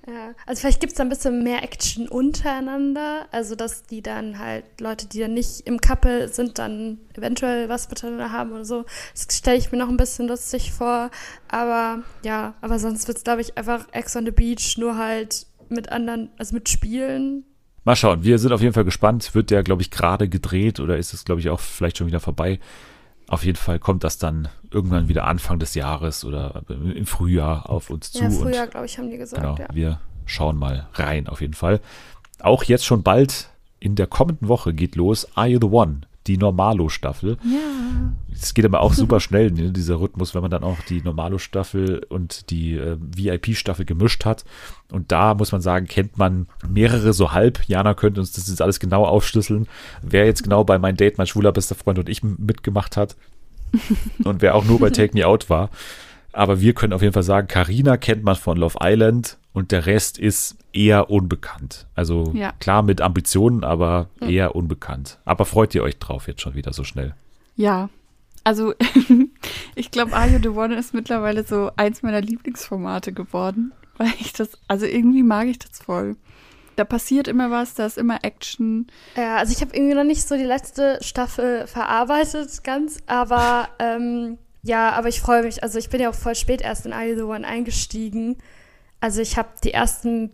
[0.06, 3.26] ja, also vielleicht gibt es da ein bisschen mehr Action untereinander.
[3.32, 7.88] Also, dass die dann halt Leute, die dann nicht im Couple sind, dann eventuell was
[7.88, 8.84] miteinander haben oder so.
[9.14, 11.10] Das stelle ich mir noch ein bisschen lustig vor.
[11.48, 15.46] Aber ja, aber sonst wird es, glaube ich, einfach Ex on the Beach, nur halt
[15.68, 17.44] mit anderen, also mit Spielen.
[17.84, 19.34] Mal schauen, wir sind auf jeden Fall gespannt.
[19.34, 22.20] Wird der, glaube ich, gerade gedreht oder ist es, glaube ich, auch vielleicht schon wieder
[22.20, 22.58] vorbei?
[23.28, 27.90] Auf jeden Fall kommt das dann irgendwann wieder Anfang des Jahres oder im Frühjahr auf
[27.90, 28.22] uns zu.
[28.22, 29.40] Ja, Frühjahr, glaube ich, haben die gesagt.
[29.40, 29.66] Genau, ja.
[29.72, 31.80] wir schauen mal rein auf jeden Fall.
[32.40, 33.48] Auch jetzt schon bald
[33.80, 36.02] in der kommenden Woche geht los Are You the One?
[36.26, 37.36] Die Normalo-Staffel.
[37.44, 38.12] Ja.
[38.32, 42.04] Es geht aber auch super schnell, ne, dieser Rhythmus, wenn man dann auch die Normalo-Staffel
[42.08, 44.44] und die äh, VIP-Staffel gemischt hat.
[44.90, 47.60] Und da muss man sagen, kennt man mehrere so halb.
[47.66, 49.66] Jana könnte uns das jetzt alles genau aufschlüsseln,
[50.02, 53.16] wer jetzt genau bei mein Date, mein schwuler bester Freund und ich mitgemacht hat.
[54.24, 55.70] und wer auch nur bei Take Me Out war.
[56.32, 59.86] Aber wir können auf jeden Fall sagen, Carina kennt man von Love Island und der
[59.86, 61.86] Rest ist eher unbekannt.
[61.94, 62.52] Also Ja.
[62.60, 65.18] klar mit Ambitionen, aber eher unbekannt.
[65.24, 67.14] Aber freut ihr euch drauf jetzt schon wieder so schnell?
[67.56, 67.88] Ja.
[68.42, 68.74] Also,
[69.74, 73.72] ich glaube, Are You the One ist mittlerweile so eins meiner Lieblingsformate geworden.
[73.96, 76.16] Weil ich das, also irgendwie mag ich das voll.
[76.76, 78.88] Da passiert immer was, da ist immer Action.
[79.16, 84.36] Ja, also ich habe irgendwie noch nicht so die letzte Staffel verarbeitet ganz, aber ähm,
[84.64, 85.62] ja, aber ich freue mich.
[85.62, 88.38] Also ich bin ja auch voll spät erst in Are You the One eingestiegen.
[89.04, 90.30] Also ich habe die ersten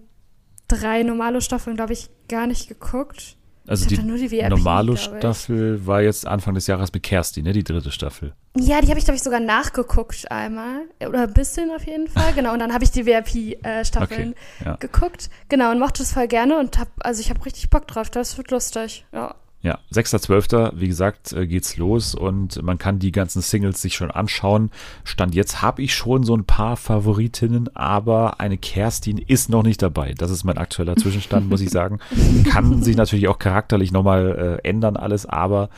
[0.68, 3.36] drei normale Staffeln, glaube ich, gar nicht geguckt.
[3.66, 4.42] Also die die.
[4.48, 7.52] Normalo-Staffel war jetzt Anfang des Jahres mit Kersti, ne?
[7.52, 8.32] Die dritte Staffel.
[8.56, 10.82] Ja, die habe ich, glaube ich, sogar nachgeguckt einmal.
[11.04, 12.32] Oder ein bisschen auf jeden Fall.
[12.36, 14.76] Genau, und dann habe ich die VIP-Staffeln Okay, ja.
[14.76, 15.30] geguckt.
[15.48, 18.08] Genau, und mochte es voll gerne und hab, also ich habe richtig Bock drauf.
[18.08, 19.04] Das wird lustig.
[19.12, 19.34] Ja.
[19.62, 24.10] Ja, 6.12., wie gesagt, äh, geht's los und man kann die ganzen Singles sich schon
[24.10, 24.70] anschauen.
[25.04, 29.82] Stand jetzt habe ich schon so ein paar Favoritinnen, aber eine Kerstin ist noch nicht
[29.82, 30.14] dabei.
[30.16, 31.98] Das ist mein aktueller Zwischenstand, muss ich sagen.
[32.50, 35.68] Kann sich natürlich auch charakterlich nochmal äh, ändern alles, aber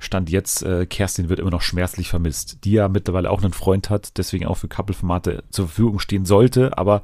[0.00, 3.88] Stand jetzt, äh, Kerstin wird immer noch schmerzlich vermisst, die ja mittlerweile auch einen Freund
[3.88, 7.02] hat, deswegen auch für Couple-Formate zur Verfügung stehen sollte, aber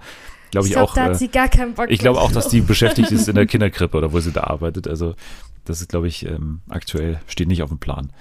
[0.50, 0.94] glaube ich, Ich glaube, auch...
[0.94, 3.34] da hat äh, sie gar keinen Bock ich glaube auch, dass die beschäftigt ist in
[3.34, 4.88] der Kinderkrippe oder wo sie da arbeitet.
[4.88, 5.14] Also
[5.64, 8.12] das ist, glaube ich, ähm, aktuell steht nicht auf dem Plan.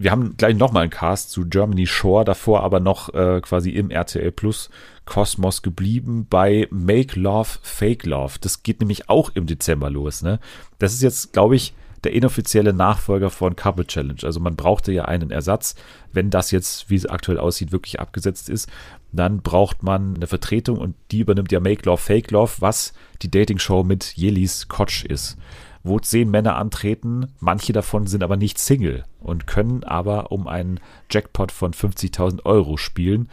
[0.00, 3.90] Wir haben gleich nochmal einen Cast zu Germany Shore, davor aber noch äh, quasi im
[3.90, 4.70] RTL Plus
[5.06, 8.34] Kosmos geblieben bei Make Love, Fake Love.
[8.40, 10.22] Das geht nämlich auch im Dezember los.
[10.22, 10.38] Ne?
[10.78, 11.74] Das ist jetzt, glaube ich,
[12.04, 14.20] der inoffizielle Nachfolger von Couple Challenge.
[14.22, 15.74] Also man brauchte ja einen Ersatz.
[16.12, 18.68] Wenn das jetzt, wie es aktuell aussieht, wirklich abgesetzt ist,
[19.12, 22.92] dann braucht man eine Vertretung und die übernimmt ja Make Love, Fake Love, was
[23.22, 25.36] die Dating-Show mit Jelis Kotsch ist.
[25.84, 30.80] Wo zehn Männer antreten, manche davon sind aber nicht Single und können aber um einen
[31.10, 33.28] Jackpot von 50.000 Euro spielen.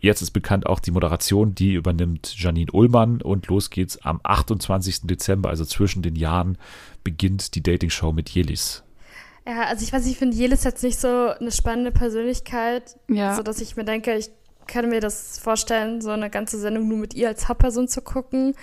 [0.00, 5.02] Jetzt ist bekannt auch die Moderation, die übernimmt Janine Ullmann und los geht's am 28.
[5.04, 6.58] Dezember, also zwischen den Jahren,
[7.04, 8.82] beginnt die Dating-Show mit Jelis.
[9.46, 13.34] Ja, also ich weiß, ich finde Jelis jetzt nicht so eine spannende Persönlichkeit, Ja.
[13.34, 14.30] so dass ich mir denke, ich
[14.66, 18.54] kann mir das vorstellen, so eine ganze Sendung nur mit ihr als Hauptperson zu gucken.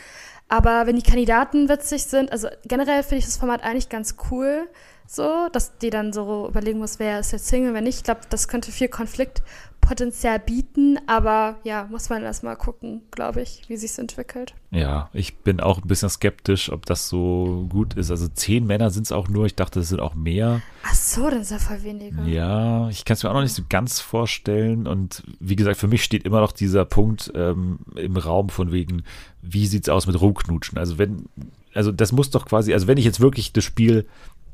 [0.49, 4.67] Aber wenn die Kandidaten witzig sind, also generell finde ich das Format eigentlich ganz cool,
[5.11, 7.97] so, dass die dann so überlegen muss, wer ist jetzt Single, wer nicht.
[7.97, 13.41] Ich glaube, das könnte viel Konfliktpotenzial bieten, aber ja, muss man erst mal gucken, glaube
[13.41, 14.53] ich, wie sich's entwickelt.
[14.69, 18.11] Ja, ich bin auch ein bisschen skeptisch, ob das so gut ist.
[18.11, 19.47] Also zehn Männer sind es auch nur.
[19.47, 20.61] Ich dachte, es sind auch mehr.
[20.83, 22.23] Ach so, dann ist ja voll weniger.
[22.25, 24.85] Ja, ich kann es mir auch noch nicht so ganz vorstellen.
[24.85, 29.01] Und wie gesagt, für mich steht immer noch dieser Punkt ähm, im Raum von wegen,
[29.41, 30.77] wie sieht's aus mit Rumknutschen?
[30.77, 31.25] Also wenn,
[31.73, 34.05] also das muss doch quasi, also wenn ich jetzt wirklich das Spiel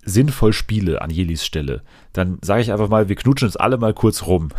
[0.05, 1.81] sinnvoll spiele an Jelis Stelle,
[2.13, 4.49] dann sage ich einfach mal, wir knutschen uns alle mal kurz rum.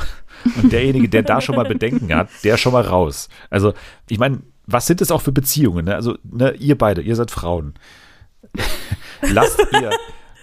[0.61, 3.28] Und derjenige, der da schon mal Bedenken hat, der schon mal raus.
[3.49, 3.72] Also,
[4.09, 5.86] ich meine, was sind das auch für Beziehungen?
[5.86, 5.94] Ne?
[5.94, 7.74] Also, ne, ihr beide, ihr seid Frauen.
[9.22, 9.90] lasst ihr,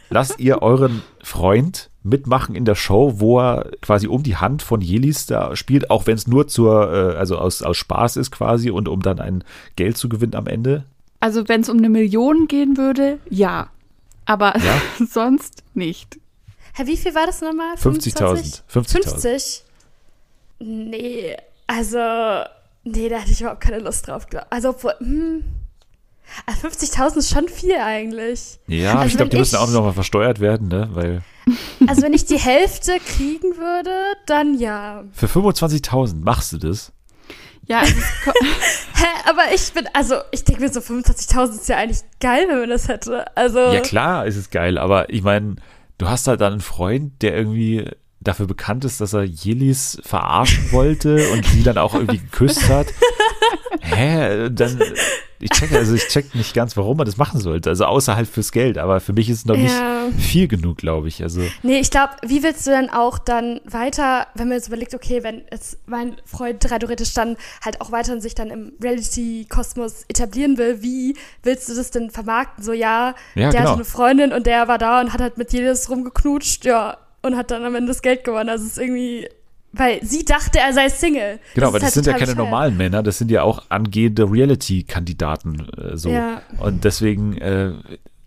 [0.10, 4.82] lasst ihr euren Freund mitmachen in der Show, wo er quasi um die Hand von
[4.82, 8.70] Jelis da spielt, auch wenn es nur zur, äh, also aus, aus Spaß ist quasi
[8.70, 9.44] und um dann ein
[9.76, 10.86] Geld zu gewinnen am Ende.
[11.20, 13.70] Also wenn es um eine Million gehen würde, ja.
[14.26, 14.82] Aber Ja?
[15.10, 16.20] sonst nicht.
[16.76, 17.76] Hä, wie viel war das nochmal?
[17.76, 18.62] 50.000.
[18.72, 19.04] 50.000.
[19.14, 19.64] 50?
[20.60, 21.36] Nee,
[21.68, 22.44] also,
[22.84, 24.26] nee, da hatte ich überhaupt keine Lust drauf.
[24.50, 25.44] Also, obwohl, hm,
[26.46, 28.60] also 50.000 ist schon viel eigentlich.
[28.68, 30.90] Ja, Also ich glaube, die müssen ich- auch noch mal versteuert werden, ne?
[30.94, 31.22] Weil
[31.88, 33.92] Also, wenn ich die Hälfte kriegen würde,
[34.26, 35.04] dann ja.
[35.12, 36.92] für 25.000 machst du das?
[37.68, 37.94] Ja, also
[38.96, 42.60] Hä, aber ich bin, also, ich denke mir so, 25.000 ist ja eigentlich geil, wenn
[42.60, 43.26] man das hätte.
[43.36, 45.56] Also, Ja, klar, ist es geil, aber ich meine,
[45.98, 47.90] du hast halt dann einen Freund, der irgendwie
[48.20, 52.88] dafür bekannt ist, dass er Jelis verarschen wollte und sie dann auch irgendwie geküsst hat.
[53.82, 54.50] Hä?
[54.50, 54.82] Dann,
[55.40, 57.70] ich check, also ich check nicht ganz, warum man das machen sollte.
[57.70, 60.08] Also außer halt fürs Geld, aber für mich ist es noch Ja.
[60.08, 61.22] nicht viel genug, glaube ich.
[61.22, 64.94] Also, Nee, ich glaube, wie willst du denn auch dann weiter, wenn man jetzt überlegt,
[64.94, 70.58] okay, wenn jetzt mein Freund theoretisch dann halt auch weiter sich dann im Reality-Kosmos etablieren
[70.58, 72.64] will, wie willst du das denn vermarkten?
[72.64, 73.64] So, ja, Ja, der genau.
[73.64, 77.38] hatte eine Freundin und der war da und hat halt mit jedes rumgeknutscht, ja, und
[77.38, 78.50] hat dann am Ende das Geld gewonnen.
[78.50, 79.28] Also es ist irgendwie,
[79.74, 81.40] weil sie dachte, er sei Single.
[81.56, 82.38] genau, aber ist das halt sind ja keine bescheuert.
[82.38, 85.68] normalen Männer, das sind ja auch angehende Reality-Kandidaten.
[85.78, 86.10] Äh, so.
[86.10, 86.42] Ja.
[86.60, 87.72] Und deswegen, äh,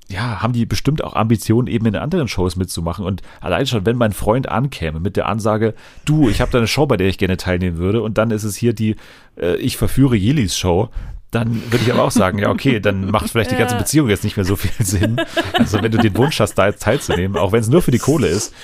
[0.08, 3.04] ja, haben die bestimmt auch Ambitionen, eben in anderen Shows mitzumachen.
[3.04, 5.74] Und allein schon, wenn mein Freund ankäme mit der Ansage,
[6.04, 8.44] du, ich habe da eine Show, bei der ich gerne teilnehmen würde, und dann ist
[8.44, 8.96] es hier die
[9.40, 10.90] äh, Ich verführe Jelis Show,
[11.30, 13.76] dann würde ich aber auch sagen, ja, okay, dann macht vielleicht die ganze.
[13.76, 15.16] Beziehung jetzt nicht mehr so viel Sinn.
[15.54, 17.98] Also wenn du den Wunsch hast, da jetzt teilzunehmen, auch wenn es nur für die
[17.98, 18.54] Kohle ist,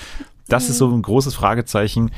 [0.48, 2.10] das ist so ein großes Fragezeichen.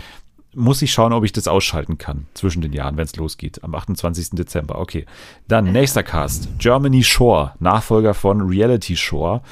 [0.55, 3.63] Muss ich schauen, ob ich das ausschalten kann zwischen den Jahren, wenn es losgeht.
[3.65, 4.31] Am 28.
[4.31, 4.79] Dezember.
[4.79, 5.07] Okay.
[5.49, 6.49] Dann nächster Cast.
[6.59, 9.43] Germany Shore, Nachfolger von Reality Shore.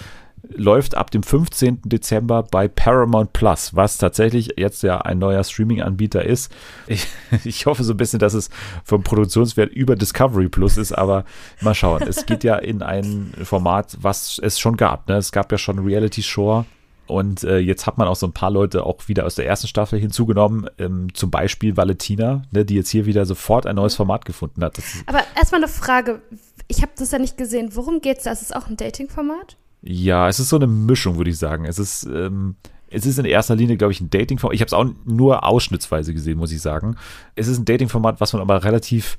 [0.54, 1.82] Läuft ab dem 15.
[1.84, 6.52] Dezember bei Paramount Plus, was tatsächlich jetzt ja ein neuer Streaming-Anbieter ist.
[6.86, 7.06] Ich,
[7.44, 8.50] ich hoffe so ein bisschen, dass es
[8.84, 11.24] vom Produktionswert über Discovery Plus ist, aber
[11.60, 12.02] mal schauen.
[12.02, 15.08] Es geht ja in ein Format, was es schon gab.
[15.08, 15.16] Ne?
[15.16, 16.66] Es gab ja schon Reality Shore
[17.06, 19.66] und äh, jetzt hat man auch so ein paar Leute auch wieder aus der ersten
[19.66, 24.24] Staffel hinzugenommen, ähm, zum Beispiel Valentina, ne, die jetzt hier wieder sofort ein neues Format
[24.24, 24.78] gefunden hat.
[25.06, 26.22] Aber erstmal eine Frage.
[26.68, 27.70] Ich habe das ja nicht gesehen.
[27.74, 28.32] Worum geht's da?
[28.32, 29.56] Ist es auch ein Dating-Format?
[29.82, 31.64] ja, es ist so eine Mischung, würde ich sagen.
[31.64, 32.54] Es ist, ähm,
[32.88, 34.54] es ist in erster Linie, glaube ich, ein Dating-Format.
[34.54, 36.96] Ich habe es auch nur ausschnittsweise gesehen, muss ich sagen.
[37.34, 39.16] Es ist ein Dating-Format, was man aber relativ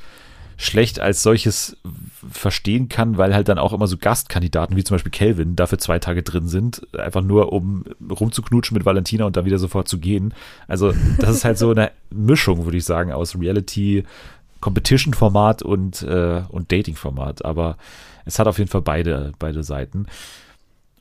[0.58, 1.78] schlecht als solches
[2.32, 6.00] verstehen kann, weil halt dann auch immer so Gastkandidaten wie zum Beispiel Kelvin dafür zwei
[6.00, 10.34] Tage drin sind, einfach nur um rumzuknutschen mit Valentina und dann wieder sofort zu gehen.
[10.68, 14.04] Also das ist halt so eine Mischung, würde ich sagen, aus Reality,
[14.62, 17.44] Competition-Format und, äh, und Dating-Format.
[17.44, 17.78] Aber
[18.26, 20.08] es hat auf jeden Fall beide, beide Seiten.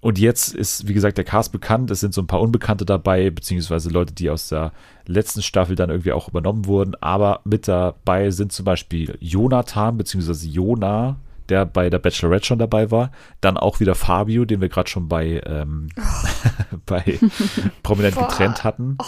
[0.03, 1.89] Und jetzt ist, wie gesagt, der Cast bekannt.
[1.93, 4.73] Es sind so ein paar Unbekannte dabei, beziehungsweise Leute, die aus der
[5.07, 6.97] letzten Staffel dann irgendwie auch übernommen wurden.
[7.01, 12.91] Aber mit dabei sind zum Beispiel Jonathan, beziehungsweise Jona, der bei der Bachelorette schon dabei
[12.91, 13.13] war.
[13.41, 15.89] Dann auch wieder Fabio, den wir gerade schon bei, ähm,
[16.87, 17.21] bei
[17.85, 18.27] Prominent Boah.
[18.27, 18.99] getrennt hatten.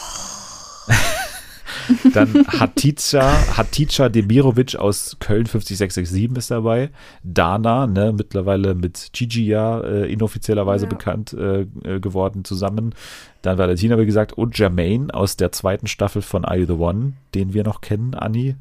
[2.13, 3.15] Dann Hatice,
[3.57, 6.91] Hatice Demirovic aus Köln 50667 ist dabei.
[7.23, 10.89] Dana, ne, mittlerweile mit Gigi ja äh, inoffiziellerweise Ja.
[10.89, 12.95] bekannt äh, äh, geworden zusammen.
[13.43, 17.13] Dann Valentina, wie gesagt, und Jermaine aus der zweiten Staffel von Are You the One,
[17.35, 18.57] den wir noch kennen, Anni.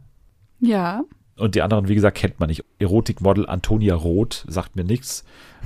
[0.59, 1.03] Ja.
[1.38, 2.63] Und die anderen, wie gesagt, kennt man nicht.
[2.80, 5.24] Erotikmodel Antonia Roth, sagt mir nichts.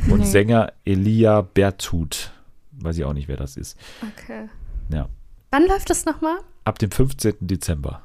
[0.10, 0.26] Und Nee.
[0.26, 2.32] Sänger Elia Bertut.
[2.80, 3.78] Weiß ich auch nicht, wer das ist.
[4.02, 4.48] Okay.
[4.94, 5.08] Ja.
[5.52, 6.38] Wann läuft das nochmal?
[6.66, 7.36] Ab dem 15.
[7.42, 8.02] Dezember.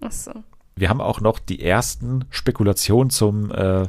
[0.00, 0.32] Achso.
[0.76, 3.88] wir haben auch noch die ersten Spekulationen zum, äh,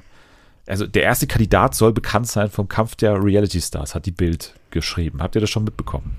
[0.68, 4.54] also der erste Kandidat soll bekannt sein vom Kampf der Reality Stars, hat die Bild
[4.72, 5.22] geschrieben.
[5.22, 6.16] Habt ihr das schon mitbekommen?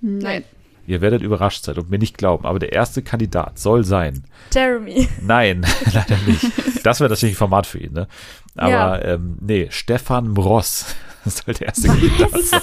[0.00, 0.44] Nein.
[0.86, 4.24] Ihr werdet überrascht sein und mir nicht glauben, aber der erste Kandidat soll sein.
[4.52, 5.08] Jeremy.
[5.22, 6.44] Nein, leider nicht.
[6.84, 8.08] Das wäre natürlich ein Format für ihn, ne?
[8.56, 8.98] Aber Ja.
[9.14, 10.86] ähm, nee, Stefan Mross
[11.24, 12.62] soll der erste Kandidat sein.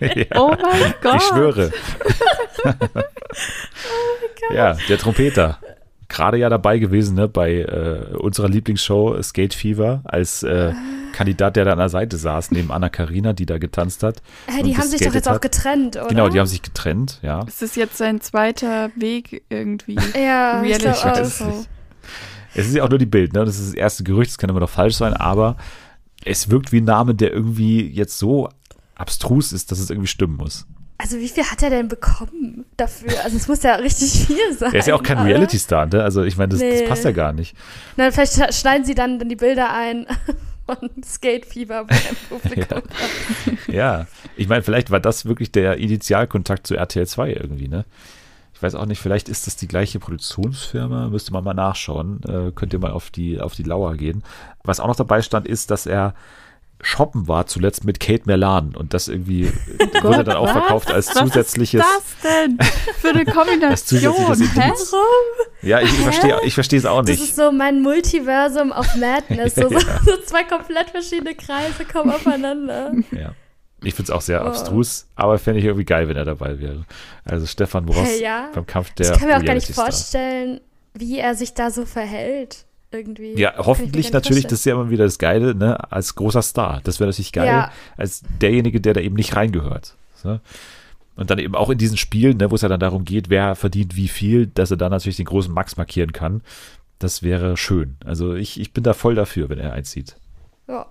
[0.16, 1.16] ja, Oh mein Gott.
[1.16, 1.72] ich schwöre.
[4.50, 5.58] Oh Ja, der Trompeter.
[6.08, 10.72] Gerade ja dabei gewesen, ne, bei äh, unserer Lieblingsshow Skate Fever, als äh,
[11.12, 14.20] Kandidat, der da an der Seite saß, neben Anna Karina, die da getanzt hat.
[14.48, 15.42] Hey, die haben sich doch jetzt auch hat.
[15.42, 16.08] getrennt, oder?
[16.08, 17.44] Genau, die haben sich getrennt, ja.
[17.46, 19.96] Es ist jetzt sein zweiter Weg irgendwie.
[20.16, 21.20] Ja, ich Reality glaube auch.
[21.20, 21.44] weiß so.
[21.46, 21.68] nicht.
[22.54, 23.44] Es ist ja auch nur die Bild, ne?
[23.44, 25.56] Das ist das erste Gerücht, das kann immer noch falsch sein, aber
[26.24, 28.48] es wirkt wie ein Name, der irgendwie jetzt so
[28.94, 30.66] abstrus ist, dass es irgendwie stimmen muss.
[30.98, 33.08] Also wie viel hat er denn bekommen dafür?
[33.24, 34.70] Also es muss ja richtig viel sein.
[34.74, 35.18] Er ist ja auch kein?
[35.18, 36.02] Reality-Star, ne?
[36.02, 36.86] Also ich meine, das, das Nee.
[36.86, 37.56] passt ja gar nicht.
[37.96, 40.06] Na, vielleicht sch- schneiden sie dann, dann die Bilder ein
[40.66, 41.98] von Skate Fever beim
[42.40, 42.82] Publikum.
[43.68, 44.06] Ja,
[44.36, 47.86] ich meine, vielleicht war das wirklich der Initialkontakt zu RTL 2 irgendwie, ne?
[48.60, 52.20] Ich weiß auch nicht, vielleicht ist das die gleiche Produktionsfirma, müsste man mal nachschauen.
[52.28, 54.22] Äh, könnt ihr mal auf die, auf die Lauer gehen.
[54.64, 56.12] Was auch noch dabei stand, ist, dass er
[56.82, 59.50] shoppen war zuletzt mit Kate Merlan und das irgendwie
[60.02, 60.52] wurde dann auch was?
[60.52, 61.80] verkauft als zusätzliches.
[61.80, 62.58] Was ist das denn
[62.98, 64.14] für eine Kombination?
[64.28, 64.92] Indiz.
[65.62, 67.22] Ja, ich, ich verstehe ich verstehe es auch Das nicht.
[67.30, 69.54] ist so mein Multiversum of Madness.
[69.60, 70.00] So, so, Ja.
[70.04, 72.92] so zwei komplett verschiedene Kreise kommen aufeinander.
[73.10, 73.32] Ja.
[73.82, 74.48] Ich finde es auch sehr Oh.
[74.48, 76.84] abstrus, aber fände ich irgendwie geil, wenn er dabei wäre.
[77.24, 78.48] Also Stefan Bross ja.
[78.54, 80.60] beim Kampf der Ich kann mir auch gar nicht vorstellen,
[80.94, 82.64] wie er sich da so verhält.
[82.92, 83.38] Irgendwie.
[83.38, 86.80] Ja, hoffentlich natürlich, das ist ja immer wieder das Geile, ne, als großer Star.
[86.82, 87.70] Das wäre natürlich geil, Ja.
[87.96, 89.94] als derjenige, der da eben nicht reingehört.
[90.16, 90.40] So.
[91.14, 93.54] Und dann eben auch in diesen Spielen, ne, wo es ja dann darum geht, wer
[93.54, 96.42] verdient wie viel, dass er dann natürlich den großen Max markieren kann.
[96.98, 97.96] Das wäre schön.
[98.04, 100.16] Also ich, ich bin da voll dafür, wenn er einzieht.
[100.66, 100.86] Ja.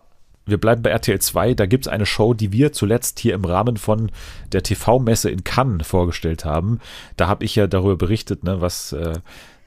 [0.50, 1.54] Wir bleiben bei RTL 2.
[1.54, 4.12] Da gibt es eine Show, die wir zuletzt hier im Rahmen von
[4.52, 6.80] der TV-Messe in Cannes vorgestellt haben.
[7.18, 9.20] Da habe ich ja darüber berichtet, ne, was äh,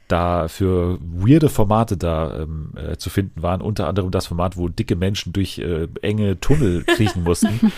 [0.09, 3.62] da für weirde Formate da ähm, äh, zu finden waren.
[3.62, 7.72] Unter anderem das Format, wo dicke Menschen durch äh, enge Tunnel kriechen mussten.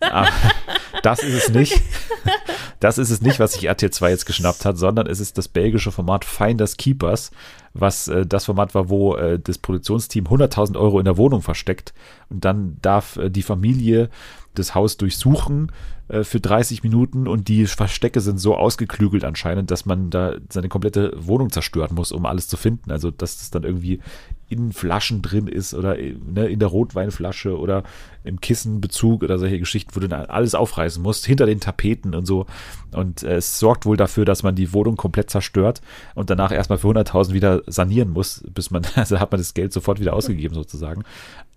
[0.00, 0.28] aber,
[1.04, 1.80] Das ist es nicht.
[2.80, 5.48] Das ist es nicht, was sich RTL 2 jetzt geschnappt hat, sondern es ist das
[5.48, 7.30] belgische Format Finders Keepers,
[7.72, 11.94] was äh, das Format war, wo äh, das Produktionsteam 100.000 Euro in der Wohnung versteckt
[12.28, 14.10] und dann darf äh, die Familie
[14.54, 15.72] das Haus durchsuchen
[16.08, 20.68] äh, für 30 Minuten und die Verstecke sind so ausgeklügelt anscheinend, dass man da seine
[20.68, 22.90] komplette Wohnung zerstören muss, um alles zu finden.
[22.90, 24.00] Also dass das dann irgendwie
[24.48, 27.82] in Flaschen drin ist oder ne, in der Rotweinflasche oder
[28.24, 32.26] im Kissenbezug oder solche Geschichten, wo du dann alles aufreißen musst, hinter den Tapeten und
[32.26, 32.46] so.
[32.92, 35.80] Und äh, es sorgt wohl dafür, dass man die Wohnung komplett zerstört
[36.14, 39.72] und danach erstmal für 100.000 wieder sanieren muss, bis man, also hat man das Geld
[39.72, 41.04] sofort wieder ausgegeben sozusagen.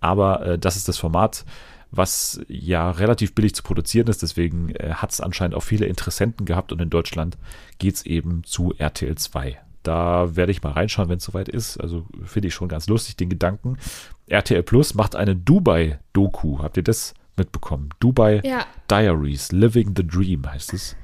[0.00, 1.44] Aber äh, das ist das Format,
[1.90, 4.22] was ja relativ billig zu produzieren ist.
[4.22, 7.38] Deswegen äh, hat es anscheinend auch viele Interessenten gehabt und in Deutschland
[7.78, 9.58] geht es eben zu RTL 2.
[9.88, 11.78] Da werde ich mal reinschauen, wenn es soweit ist.
[11.78, 13.78] Also finde ich schon ganz lustig, den Gedanken.
[14.26, 16.58] RTL Plus macht eine Dubai-Doku.
[16.58, 17.88] Habt ihr das mitbekommen?
[17.98, 18.66] Dubai Ja.
[18.90, 20.94] Diaries, Living the Dream heißt es.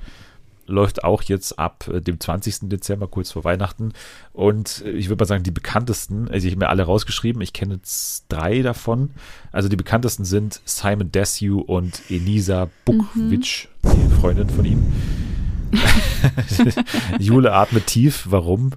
[0.66, 2.68] Läuft auch jetzt ab äh, dem 20.
[2.68, 3.94] Dezember, kurz vor Weihnachten.
[4.34, 7.54] Und äh, ich würde mal sagen, die bekanntesten, also ich habe mir alle rausgeschrieben, ich
[7.54, 9.12] kenne jetzt drei davon.
[9.50, 14.92] Also die bekanntesten sind Simon Desue und Elisa Bukvic, die Freundin von ihm.
[17.18, 18.26] Jule atmet tief.
[18.30, 18.72] Warum?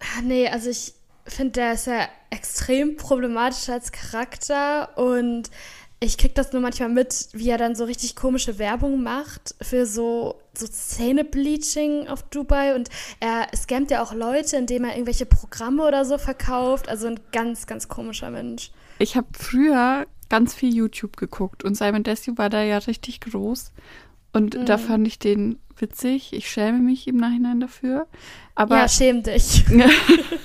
[0.00, 0.94] Ah, Nee, also ich
[1.26, 5.50] finde, der ist ja extrem problematisch als Charakter und
[6.02, 9.84] ich krieg das nur manchmal mit, wie er dann so richtig komische Werbung macht für
[9.84, 12.88] so, so Zähnebleaching auf Dubai und
[13.20, 16.88] er scammt ja auch Leute, indem er irgendwelche Programme oder so verkauft.
[16.88, 18.70] Also ein ganz, ganz komischer Mensch.
[18.98, 23.72] Ich habe früher ganz viel YouTube geguckt und Simon Desue war da ja richtig groß.
[24.32, 24.80] Und da Mhm.
[24.82, 26.32] fand ich den witzig.
[26.32, 28.06] Ich schäme mich im Nachhinein dafür.
[28.54, 29.64] Aber ja, schäm dich.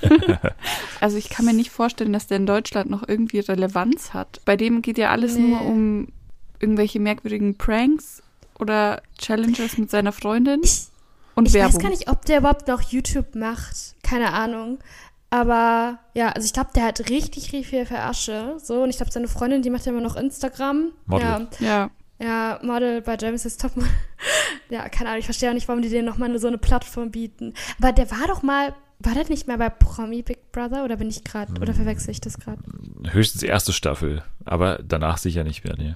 [1.00, 4.40] also ich kann mir nicht vorstellen, dass der in Deutschland noch irgendwie Relevanz hat.
[4.44, 5.48] Bei dem geht ja alles Nee.
[5.48, 6.08] nur um
[6.58, 8.22] irgendwelche merkwürdigen Pranks
[8.58, 10.86] oder Challenges mit seiner Freundin Ich-
[11.34, 11.74] und Ich Werbung.
[11.74, 13.94] weiß gar nicht, ob der überhaupt noch YouTube macht.
[14.02, 14.78] Keine Ahnung.
[15.28, 18.56] Aber ja, also ich glaube, der hat richtig, richtig viel für Asche.
[18.62, 20.92] So, und ich glaube, seine Freundin, die macht ja immer noch Instagram.
[21.06, 21.48] Model.
[21.60, 23.72] Ja, Ja, ja, Model bei James is Top.
[24.70, 27.54] ja, keine Ahnung, ich verstehe auch nicht, warum die denen nochmal so eine Plattform bieten.
[27.78, 30.84] Aber der war doch mal, war der nicht mehr bei Promi Big Brother?
[30.84, 32.62] Oder bin ich gerade, oder verwechsel ich das gerade?
[33.10, 35.74] Höchstens erste Staffel, aber danach sicher nicht mehr.
[35.76, 35.94] Nee.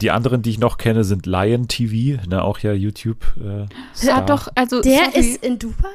[0.00, 3.24] Die anderen, die ich noch kenne, sind Lion TV, ne, auch ja YouTube.
[3.40, 4.26] Äh, ja Star.
[4.26, 5.88] doch, also Der sorry, ist in Dubai?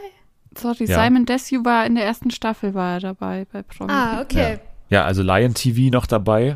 [0.57, 1.03] sorry Ja.
[1.03, 3.91] Simon Desue war in der ersten Staffel war er dabei bei Promi.
[3.91, 4.59] Ah, okay.
[4.89, 6.55] Ja, also Lion TV noch dabei.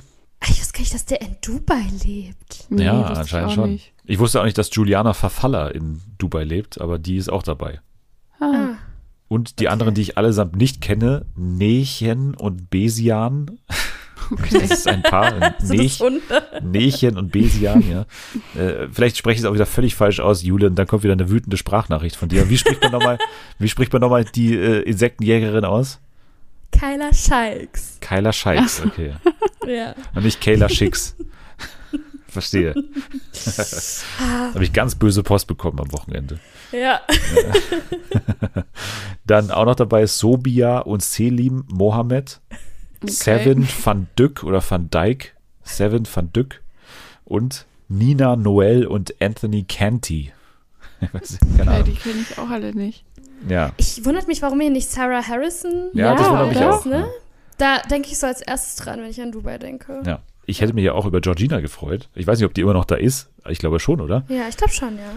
[0.49, 2.65] Ich wusste gar nicht, dass der in Dubai lebt.
[2.69, 3.71] Nee, ja, anscheinend auch schon.
[3.73, 3.93] nicht.
[4.05, 7.79] Ich wusste auch nicht, dass Juliana Verfaller in Dubai lebt, aber die ist auch dabei.
[8.39, 8.77] Ah, Ah.
[9.27, 9.71] Und die Okay.
[9.73, 13.59] anderen, die ich allesamt nicht kenne, Nechen und Besian.
[14.31, 14.49] okay.
[14.59, 15.53] Das ist ein Paar.
[15.63, 16.01] Nech.
[16.63, 18.05] Nechen und Besian, ja.
[18.59, 21.29] Äh, vielleicht spreche ich es auch wieder völlig falsch aus, Julian, dann kommt wieder eine
[21.29, 22.49] wütende Sprachnachricht von dir.
[22.49, 23.19] Wie spricht man nochmal,
[23.59, 25.99] wie spricht man nochmal die äh, Insektenjägerin aus?
[26.71, 27.97] Kyla Scheiks.
[28.01, 29.13] Kyla Scheiks, okay.
[29.67, 29.93] Ja.
[30.15, 31.15] Und nicht Kayla Schicks.
[32.27, 32.73] Verstehe.
[34.19, 36.39] Habe ich ganz böse Post bekommen am Wochenende.
[36.71, 37.01] Ja.
[39.25, 42.39] Dann auch noch dabei Sobia und Selim Mohammed.
[43.03, 45.35] Seven van Dyck oder van Dyck.
[45.63, 46.61] Seven van Dyck.
[47.25, 50.31] Und Nina Noel und Anthony Canty.
[51.11, 51.83] Weiß keine Okay, Ahnung.
[51.85, 53.03] die kenne ich auch alle nicht.
[53.49, 53.71] Ja.
[53.77, 57.07] Ich wundert mich, warum hier nicht Sarah Harrison Ja, das wundert mich ist, auch, Ne?
[57.57, 60.01] Da denke ich so als erstes dran, wenn ich an Dubai denke.
[60.05, 60.19] ja.
[60.47, 62.09] Ich hätte mich ja auch über Georgina gefreut.
[62.15, 63.29] Ich weiß nicht, ob die immer noch da ist.
[63.47, 64.23] Ich glaube schon, oder?
[64.27, 65.11] Ja, ich glaube schon, ja.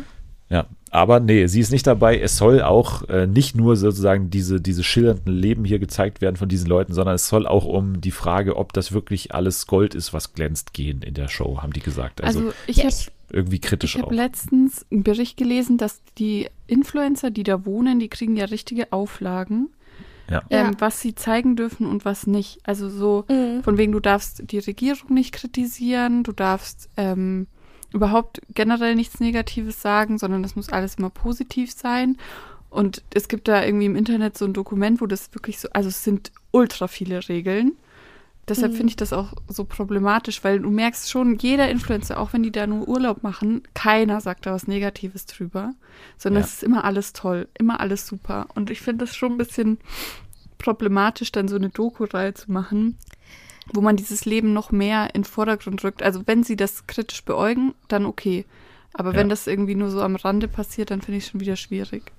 [0.50, 2.20] Ja, aber nee, sie ist nicht dabei.
[2.20, 6.48] Es soll auch äh, nicht nur sozusagen diese, diese schillernden Leben hier gezeigt werden von
[6.48, 10.12] diesen Leuten, sondern es soll auch um die Frage, ob das wirklich alles Gold ist,
[10.12, 12.22] was glänzt, gehen in der Show, haben die gesagt.
[12.22, 12.94] Also, Also ich habe
[13.32, 14.06] irgendwie kritisch ich auch.
[14.06, 18.92] hab letztens einen Bericht gelesen, dass die Influencer, die da wohnen, die kriegen ja richtige
[18.92, 19.70] Auflagen,
[20.30, 20.42] Ja.
[20.50, 20.72] ähm, Ja.
[20.78, 22.60] was sie zeigen dürfen und was nicht.
[22.64, 23.62] Also so Mhm.
[23.64, 27.46] von wegen, du darfst die Regierung nicht kritisieren, du darfst ähm,
[27.94, 32.18] überhaupt generell nichts Negatives sagen, sondern das muss alles immer positiv sein.
[32.68, 35.88] Und es gibt da irgendwie im Internet so ein Dokument, wo das wirklich so, also
[35.88, 37.72] es sind ultra viele Regeln.
[38.48, 38.76] Deshalb Mhm.
[38.76, 42.52] finde ich das auch so problematisch, weil du merkst schon, jeder Influencer, auch wenn die
[42.52, 45.72] da nur Urlaub machen, keiner sagt da was Negatives drüber,
[46.18, 46.46] sondern Ja.
[46.48, 48.48] es ist immer alles toll, immer alles super.
[48.54, 49.78] Und ich finde das schon ein bisschen
[50.58, 52.98] problematisch, dann so eine Doku-Reihe zu machen,
[53.72, 56.02] wo man dieses Leben noch mehr in den Vordergrund rückt.
[56.02, 58.44] Also wenn sie das kritisch beäugen, dann okay.
[58.92, 59.16] Aber Ja.
[59.16, 62.12] wenn das irgendwie nur so am Rande passiert, dann finde ich es schon wieder schwierig.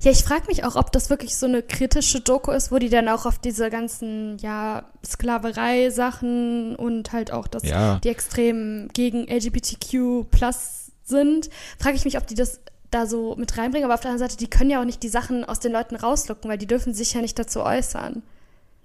[0.00, 2.88] Ja, ich frage mich auch, ob das wirklich so eine kritische Doku ist, wo die
[2.88, 7.98] dann auch auf diese ganzen, ja, Sklaverei-Sachen und halt auch das, Ja.
[8.04, 13.56] die extrem gegen LGBTQ plus sind, frage ich mich, ob die das da so mit
[13.58, 13.84] reinbringen.
[13.84, 15.96] Aber auf der anderen Seite, die können ja auch nicht die Sachen aus den Leuten
[15.96, 18.22] rauslocken, weil die dürfen sich ja nicht dazu äußern.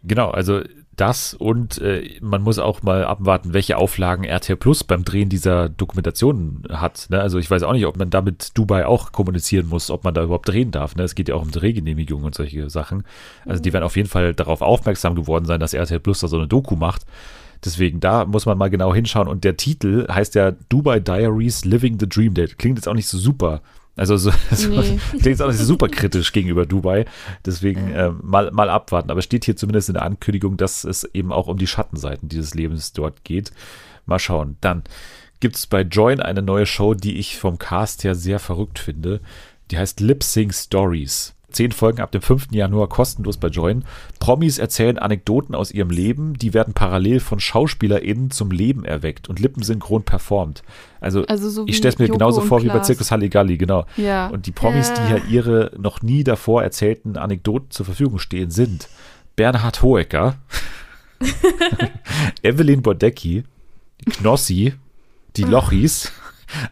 [0.04, 0.62] Genau, also
[0.96, 5.70] das und äh, man muss auch mal abwarten, welche Auflagen RTL Plus beim Drehen dieser
[5.70, 7.08] Dokumentation hat.
[7.10, 7.20] Ne?
[7.20, 10.24] Also ich weiß auch nicht, ob man damit Dubai auch kommunizieren muss, ob man da
[10.24, 10.96] überhaupt drehen darf.
[10.96, 11.04] Ne?
[11.04, 13.04] Es geht ja auch um Drehgenehmigungen und solche Sachen.
[13.46, 16.38] Also die werden auf jeden Fall darauf aufmerksam geworden sein, dass RTL Plus da so
[16.38, 17.06] eine Doku macht.
[17.66, 19.28] Deswegen, da muss man mal genau hinschauen.
[19.28, 22.34] Und der Titel heißt ja Dubai Diaries Living the Dream.
[22.34, 23.62] Der klingt jetzt auch nicht so super
[23.96, 25.00] also so, so Nee.
[25.20, 27.06] klingt auch nicht super kritisch gegenüber Dubai.
[27.46, 29.12] Deswegen äh, mal, mal abwarten.
[29.12, 32.54] Aber steht hier zumindest in der Ankündigung, dass es eben auch um die Schattenseiten dieses
[32.56, 33.52] Lebens dort geht.
[34.06, 34.58] Mal schauen.
[34.62, 34.84] Dann
[35.40, 39.22] gibt es bei Join eine neue Show, die ich vom Cast her sehr verrückt finde.
[39.72, 41.33] Die heißt Lip Sync Stories.
[41.54, 42.48] Zehn Folgen ab dem 5.
[42.52, 43.86] Januar kostenlos bei Join.
[44.20, 49.40] Promis erzählen Anekdoten aus ihrem Leben, die werden parallel von SchauspielerInnen zum Leben erweckt und
[49.40, 50.64] lippensynchron performt.
[51.00, 52.88] Also, Also so ich stelle es mir Joko genauso vor wie bei Klaas.
[52.88, 53.86] Zirkus Halligalli, genau.
[53.98, 54.28] Ja.
[54.28, 55.18] Und die Promis, die Ja.
[55.18, 58.90] ja ihre noch nie davor erzählten Anekdoten zur Verfügung stehen, sind
[59.36, 60.36] Bernhard Hoecker,
[62.44, 63.44] Evelyn Bodecki,
[64.18, 64.74] Knossi,
[65.36, 66.12] die Lochis,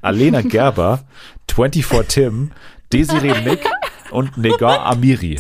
[0.02, 1.04] Alena Gerber,
[1.54, 2.52] 24 Tim,
[2.94, 3.66] Desiree Nick
[4.12, 5.40] und Negar Amiri.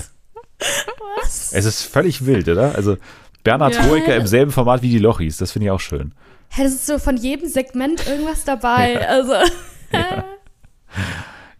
[1.21, 1.53] Was?
[1.53, 2.75] Es ist völlig wild, oder?
[2.75, 2.97] Also
[3.43, 3.85] Bernhard Ja.
[3.85, 6.13] Hoecker im selben Format wie die Lochis, das finde ich auch schön.
[6.49, 9.07] Hä, das ist so von jedem Segment irgendwas dabei.
[9.07, 9.33] Also,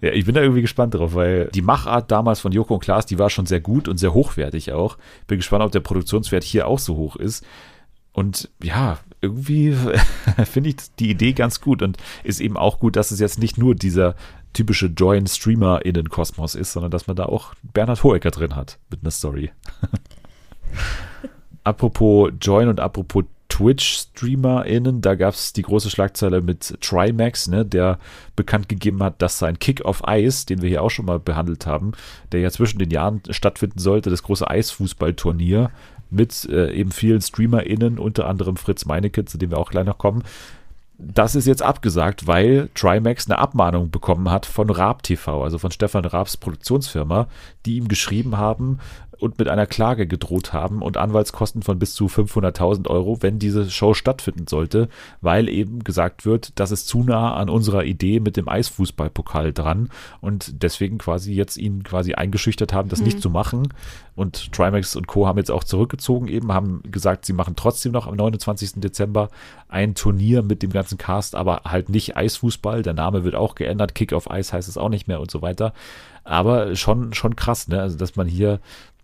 [0.02, 3.06] Ja, ich bin da irgendwie gespannt drauf, weil die Machart damals von Joko und Klaas,
[3.06, 4.98] die war schon sehr gut und sehr hochwertig auch.
[5.28, 7.46] Bin gespannt, ob der Produktionswert hier auch so hoch ist.
[8.12, 9.76] Und ja, irgendwie
[10.52, 13.60] finde ich die Idee ganz gut und ist eben auch gut, dass es jetzt nicht
[13.60, 14.16] nur dieser
[14.54, 19.52] typische Join-Streamer-Innen-Kosmos ist, sondern dass man da auch Bernhard Hoecker drin hat mit einer Story.
[21.64, 28.00] apropos Join und apropos Twitch-StreamerInnen, da gab es die große Schlagzeile mit Trimax, ne, der
[28.38, 31.66] bekannt gegeben hat, dass sein Kick of Ice, den wir hier auch schon mal behandelt
[31.66, 31.92] haben,
[32.32, 35.70] der ja zwischen den Jahren stattfinden sollte, das große Eisfußballturnier
[36.10, 39.98] mit äh, eben vielen StreamerInnen, unter anderem Fritz Meinecke, zu dem wir auch gleich noch
[39.98, 40.24] kommen.
[41.04, 45.72] Das ist jetzt abgesagt, weil Trimax eine Abmahnung bekommen hat von Raab TV, also von
[45.72, 47.28] Stefan Raabs Produktionsfirma,
[47.66, 48.80] die ihm geschrieben haben
[49.22, 53.70] und mit einer Klage gedroht haben und Anwaltskosten von bis zu 500.000 Euro, wenn diese
[53.70, 54.90] Show stattfinden sollte,
[55.22, 59.90] weil eben gesagt wird, das ist zu nah an unserer Idee mit dem Eisfußballpokal dran
[60.22, 63.70] und deswegen quasi jetzt ihn quasi eingeschüchtert haben, das nicht zu machen.
[64.16, 65.26] Und Trimax und Co.
[65.26, 68.74] haben jetzt auch zurückgezogen, eben haben gesagt, sie machen trotzdem noch am 29.
[68.76, 69.30] Dezember
[69.70, 72.82] ein Turnier mit dem ganzen Cast, aber halt nicht Eisfußball.
[72.84, 73.96] Der Name wird auch geändert.
[73.96, 75.74] Kick of Ice heißt es auch nicht mehr und so weiter.
[76.24, 77.82] Aber schon, schon krass, ne?
[77.82, 78.60] Also, dass man hier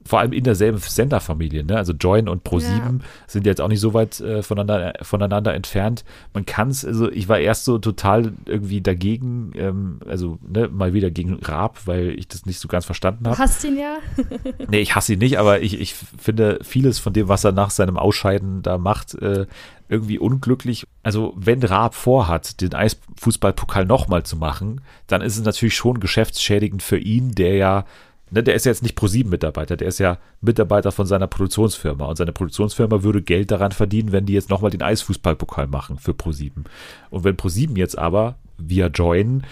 [0.07, 1.77] vor allem in derselben Senderfamilie, ne?
[1.77, 6.03] Also Join und Pro7 sind jetzt auch nicht so weit äh, voneinander, voneinander entfernt.
[6.33, 10.93] Man kann es, also ich war erst so total irgendwie dagegen, ähm, also ne, mal
[10.93, 13.39] wieder gegen Raab, weil ich das nicht so ganz verstanden du habe.
[13.39, 13.97] hast ihn ja.
[14.69, 17.69] Nee, ich hasse ihn nicht, aber ich, ich finde vieles von dem, was er nach
[17.69, 19.45] seinem Ausscheiden da macht, äh,
[19.89, 20.85] irgendwie unglücklich.
[21.03, 26.83] Also, wenn Raab vorhat, den Eisfußballpokal nochmal zu machen, dann ist es natürlich schon geschäftsschädigend
[26.83, 27.85] für ihn, der ja,
[28.31, 32.05] ne, der ist ja jetzt nicht Pro7-Mitarbeiter, der ist ja Mitarbeiter von seiner Produktionsfirma.
[32.05, 36.11] Und seine Produktionsfirma würde Geld daran verdienen, wenn die jetzt nochmal den Eisfußballpokal machen für
[36.11, 36.65] Pro7.
[37.09, 39.43] Und wenn Pro7 jetzt aber via Join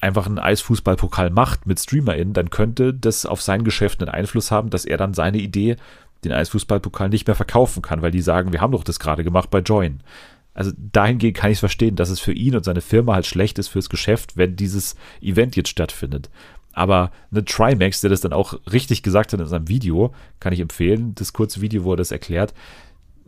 [0.00, 4.70] einfach einen Eisfußballpokal macht mit StreamerInnen, dann könnte das auf sein Geschäft einen Einfluss haben,
[4.70, 5.76] dass er dann seine Idee,
[6.24, 9.50] den Eisfußballpokal nicht mehr verkaufen kann, weil die sagen, wir haben doch das gerade gemacht
[9.50, 10.00] bei Join.
[10.54, 13.58] Also dahingehend kann ich es verstehen, dass es für ihn und seine Firma halt schlecht
[13.58, 16.30] ist fürs Geschäft, wenn dieses Event jetzt stattfindet.
[16.72, 20.60] Aber eine Trimax, der das dann auch richtig gesagt hat in seinem Video, kann ich
[20.60, 22.54] empfehlen, das kurze Video, wo er das erklärt,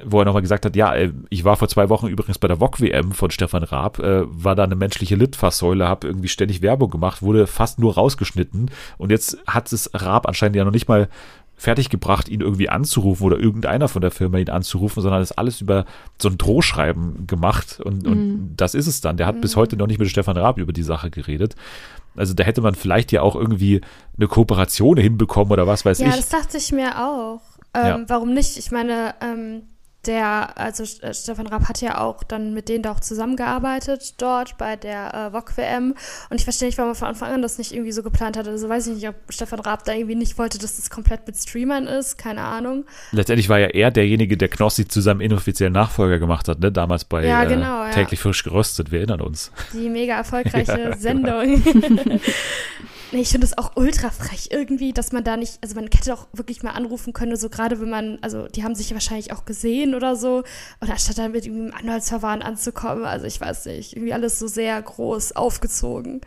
[0.02, 2.60] wo er nochmal gesagt hat, ja, äh, ich war vor zwei Wochen übrigens bei der
[2.60, 7.22] VOG-WM von Stefan Raab, äh, war da eine menschliche Litfaßsäule, habe irgendwie ständig Werbung gemacht,
[7.22, 8.70] wurde fast nur rausgeschnitten.
[8.98, 11.08] Und jetzt hat es Raab anscheinend ja noch nicht mal
[11.56, 15.84] fertiggebracht, ihn irgendwie anzurufen oder irgendeiner von der Firma ihn anzurufen, sondern das alles über
[16.20, 19.16] so ein Drohschreiben gemacht und, und das ist es dann.
[19.16, 21.54] Der hat bis heute noch nicht mit Stefan Raab über die Sache geredet.
[22.16, 23.80] Also da hätte man vielleicht ja auch irgendwie
[24.16, 26.16] eine Kooperation hinbekommen oder was weiß Ja, ich.
[26.16, 27.40] das dachte ich mir auch.
[27.74, 28.00] Ähm, Ja.
[28.08, 28.56] Warum nicht?
[28.56, 29.62] Ich meine, ähm,
[30.06, 34.58] der, also äh, Stefan Raab hat ja auch dann mit denen da auch zusammengearbeitet dort
[34.58, 35.94] bei der äh, VOG-WM.
[36.30, 38.48] Und ich verstehe nicht, warum man von Anfang an das nicht irgendwie so geplant hat.
[38.48, 41.36] Also weiß ich nicht, ob Stefan Raab da irgendwie nicht wollte, dass das komplett mit
[41.36, 42.18] Streamern ist.
[42.18, 42.84] Keine Ahnung.
[43.12, 46.72] Letztendlich war ja er derjenige, der Knossi zu seinem inoffiziellen Nachfolger gemacht hat, ne?
[46.72, 47.90] damals bei Ja, genau, äh, ja.
[47.90, 49.52] täglich frisch geröstet, wir erinnern uns.
[49.72, 51.62] Die mega erfolgreiche Sendung.
[53.14, 56.10] Nee, ich finde es auch ultra frech irgendwie, dass man da nicht, also man hätte
[56.10, 59.44] doch wirklich mal anrufen können, so gerade wenn man, also die haben sich wahrscheinlich auch
[59.44, 60.42] gesehen oder so,
[60.80, 64.48] und anstatt dann mit ihm im Anwaltsverfahren anzukommen, also ich weiß nicht, irgendwie alles so
[64.48, 66.22] sehr groß aufgezogen.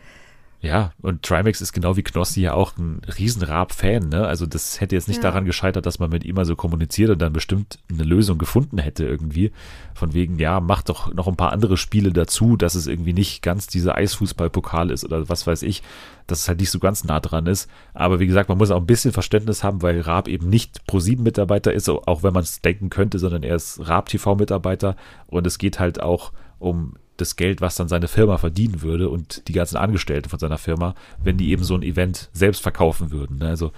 [0.60, 4.26] Ja, und Trimax ist genau wie Knossi ja auch ein riesen Raab-Fan, ne?
[4.26, 5.22] Also das hätte jetzt nicht Ja.
[5.22, 8.78] daran gescheitert, dass man mit ihm mal so kommuniziert und dann bestimmt eine Lösung gefunden
[8.78, 9.52] hätte irgendwie.
[9.94, 13.40] Von wegen, ja, mach doch noch ein paar andere Spiele dazu, dass es irgendwie nicht
[13.40, 15.84] ganz dieser Eisfußball-Pokal ist oder was weiß ich,
[16.26, 17.70] dass es halt nicht so ganz nah dran ist.
[17.94, 21.72] Aber wie gesagt, man muss auch ein bisschen Verständnis haben, weil Raab eben nicht Pro7-Mitarbeiter
[21.72, 24.96] ist, auch wenn man es denken könnte, sondern er ist Raab-TV-Mitarbeiter
[25.28, 29.46] und es geht halt auch um das Geld, was dann seine Firma verdienen würde und
[29.48, 33.38] die ganzen Angestellten von seiner Firma, wenn die eben so ein Event selbst verkaufen würden.
[33.38, 33.48] ne?
[33.48, 33.72] Also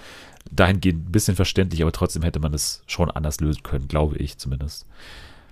[0.51, 4.39] dahingehend ein bisschen verständlich, aber trotzdem hätte man es schon anders lösen können, glaube ich
[4.39, 4.87] zumindest.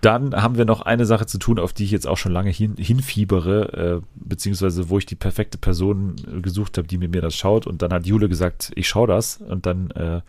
[0.01, 2.51] Dann haben wir noch eine Sache zu tun, auf die ich jetzt auch schon lange
[2.51, 7.20] hin, hinfiebere, äh, beziehungsweise wo ich die perfekte Person äh, gesucht habe, die mit mir
[7.20, 7.66] das schaut.
[7.66, 9.38] Und dann hat Jule gesagt, ich schaue das.
[9.38, 10.20] Und dann äh,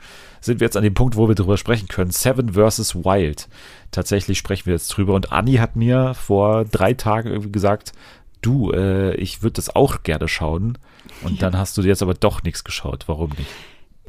[0.42, 2.12] sind wir jetzt an dem Punkt, wo wir darüber sprechen können.
[2.12, 2.96] Seven vs.
[2.96, 3.48] Wild.
[3.92, 5.14] Tatsächlich sprechen wir jetzt drüber.
[5.14, 7.94] Und Anni hat mir vor drei Tagen irgendwie gesagt,
[8.42, 10.78] du, äh, ich würde das auch gerne schauen.
[11.22, 13.04] Und dann hast du jetzt aber doch nichts geschaut.
[13.08, 13.50] Warum nicht?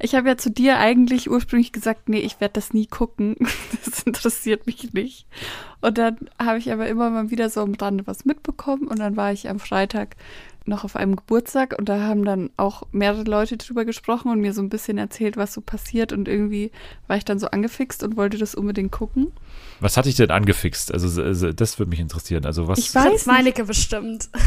[0.03, 3.37] Ich habe ja zu dir eigentlich ursprünglich gesagt, nee, ich werde das nie gucken.
[3.85, 5.27] Das interessiert mich nicht.
[5.81, 8.87] Und dann habe ich aber immer mal wieder so am Rande was mitbekommen.
[8.87, 10.17] Und dann war ich am Freitag
[10.67, 14.53] noch auf einem Geburtstag und da haben dann auch mehrere Leute drüber gesprochen und mir
[14.53, 16.13] so ein bisschen erzählt, was so passiert.
[16.13, 16.71] Und irgendwie
[17.07, 19.33] war ich dann so angefixt und wollte das unbedingt gucken.
[19.81, 20.93] Was hat dich denn angefixt?
[20.93, 22.47] Also, also das würde mich interessieren.
[22.47, 22.79] Also was?
[22.79, 23.27] Ich weiß.
[23.27, 24.29] Meinecke bestimmt.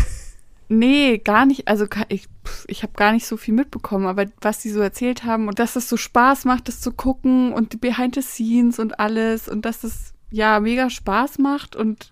[0.70, 1.68] Nee, gar nicht.
[1.68, 2.28] Also ich,
[2.68, 5.76] ich habe gar nicht so viel mitbekommen, aber was die so erzählt haben und dass
[5.76, 9.66] es so Spaß macht, das zu gucken und die Behind the Scenes und alles und
[9.66, 12.12] dass es ja mega Spaß macht und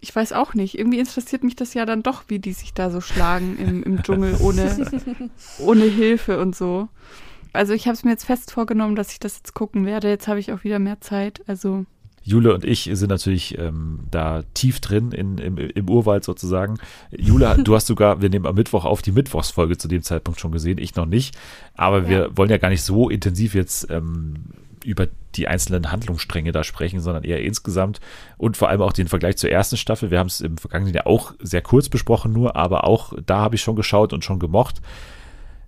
[0.00, 0.78] ich weiß auch nicht.
[0.78, 4.02] Irgendwie interessiert mich das ja dann doch, wie die sich da so schlagen im, im
[4.02, 4.86] Dschungel ohne,
[5.58, 6.88] ohne Hilfe und so.
[7.54, 10.08] Also ich habe es mir jetzt fest vorgenommen, dass ich das jetzt gucken werde.
[10.08, 11.42] Jetzt habe ich auch wieder mehr Zeit.
[11.46, 11.86] Also
[12.24, 16.78] Jule und ich sind natürlich ähm, da tief drin in, im, im Urwald sozusagen.
[17.10, 20.50] Jule, du hast sogar, wir nehmen am Mittwoch auf, die Mittwochsfolge zu dem Zeitpunkt schon
[20.50, 21.36] gesehen, ich noch nicht.
[21.74, 24.34] Aber wir wollen ja gar nicht so intensiv jetzt ähm,
[24.84, 28.00] über die einzelnen Handlungsstränge da sprechen, sondern eher insgesamt
[28.38, 30.10] und vor allem auch den Vergleich zur ersten Staffel.
[30.10, 33.56] Wir haben es im vergangenen Jahr auch sehr kurz besprochen, nur, aber auch da habe
[33.56, 34.80] ich schon geschaut und schon gemocht.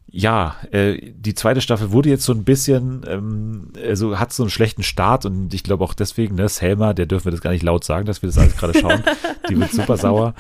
[0.09, 4.51] Ja, äh, die zweite Staffel wurde jetzt so ein bisschen, ähm, also hat so einen
[4.51, 7.65] schlechten Start und ich glaube auch deswegen, ne, Selma, der dürfen wir das gar nicht
[7.65, 9.03] laut sagen, dass wir das alles gerade schauen.
[9.51, 10.35] Die wird super sauer.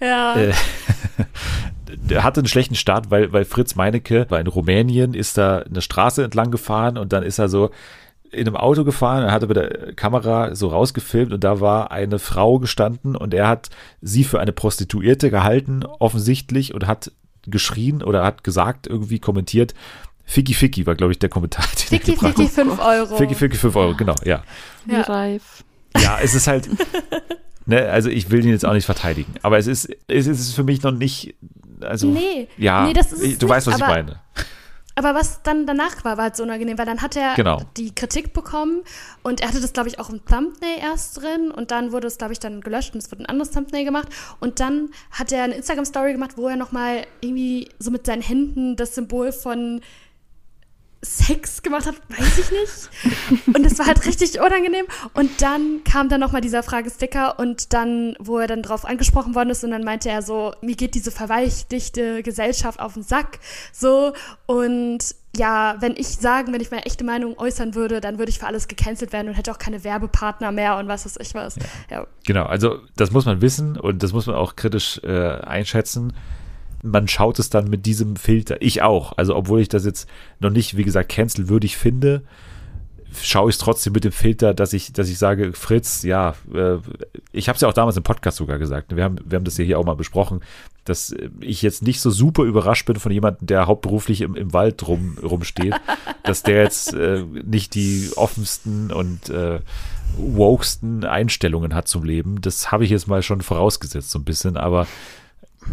[0.00, 0.36] Ja.
[0.36, 0.52] Äh,
[1.88, 5.82] der hatte einen schlechten Start, weil, weil Fritz Meinecke war in Rumänien, ist da eine
[5.82, 7.70] Straße entlang gefahren und dann ist er so
[8.32, 12.18] in einem Auto gefahren, er hatte mit der Kamera so rausgefilmt und da war eine
[12.18, 17.12] Frau gestanden und er hat sie für eine Prostituierte gehalten, offensichtlich, und hat
[17.46, 19.74] geschrien oder hat gesagt, irgendwie kommentiert,
[20.24, 21.64] Ficky Ficky war, glaube ich, der Kommentar.
[21.90, 22.52] den er Ficky, Ficky, hat.
[22.52, 23.16] 5 Euro.
[23.16, 24.42] Ficky Ficky 5 Euro, genau, ja.
[24.86, 25.00] wie Ja.
[25.02, 25.64] reif.
[25.98, 26.68] Ja, es ist halt,
[27.66, 30.62] ne, also ich will ihn jetzt auch nicht verteidigen, aber es ist, es ist für
[30.62, 31.34] mich noch nicht,
[31.80, 34.20] also, Nee, ja, nee, das ist ich- es du weißt, was nicht, ich meine.
[34.96, 37.62] Aber was dann danach war, war halt so unangenehm, weil dann hat er Genau.
[37.76, 38.82] die Kritik bekommen
[39.22, 42.18] und er hatte das, glaube ich, auch im Thumbnail erst drin und dann wurde es,
[42.18, 44.08] glaube ich, dann gelöscht und es wurde ein anderes Thumbnail gemacht
[44.40, 48.76] und dann hat er eine Instagram-Story gemacht, wo er nochmal irgendwie so mit seinen Händen
[48.76, 49.80] das Symbol von
[51.02, 53.54] Sex gemacht hat, weiß ich nicht.
[53.56, 54.84] Und es war halt richtig unangenehm.
[55.14, 59.50] Und dann kam dann nochmal dieser Fragesticker und dann, wo er dann drauf angesprochen worden
[59.50, 63.38] ist und dann meinte er so, mir geht diese verweichlichte Gesellschaft auf den Sack.
[63.72, 64.12] So.
[64.44, 68.38] Und ja, wenn ich sagen, wenn ich meine echte Meinung äußern würde, dann würde ich
[68.38, 71.56] für alles gecancelt werden und hätte auch keine Werbepartner mehr und was weiß ich was.
[71.88, 72.06] Ja.
[72.26, 76.12] Genau, also das muss man wissen und das muss man auch kritisch äh, einschätzen.
[76.82, 78.60] Man schaut es dann mit diesem Filter.
[78.62, 79.12] Ich auch.
[79.16, 80.08] Also, obwohl ich das jetzt
[80.38, 82.22] noch nicht, wie gesagt, cancelwürdig finde,
[83.20, 86.76] schaue ich es trotzdem mit dem Filter, dass ich, dass ich sage, Fritz, ja, äh,
[87.32, 88.94] ich habe es ja auch damals im Podcast sogar gesagt.
[88.94, 90.40] Wir haben, wir haben das ja hier auch mal besprochen,
[90.84, 94.52] dass äh, ich jetzt nicht so super überrascht bin von jemandem, der hauptberuflich im, im
[94.52, 95.74] Wald rum, rumsteht,
[96.22, 99.60] dass der jetzt äh, nicht die offensten und äh,
[100.16, 102.40] wokesten Einstellungen hat zum Leben.
[102.40, 104.86] Das habe ich jetzt mal schon vorausgesetzt, so ein bisschen, aber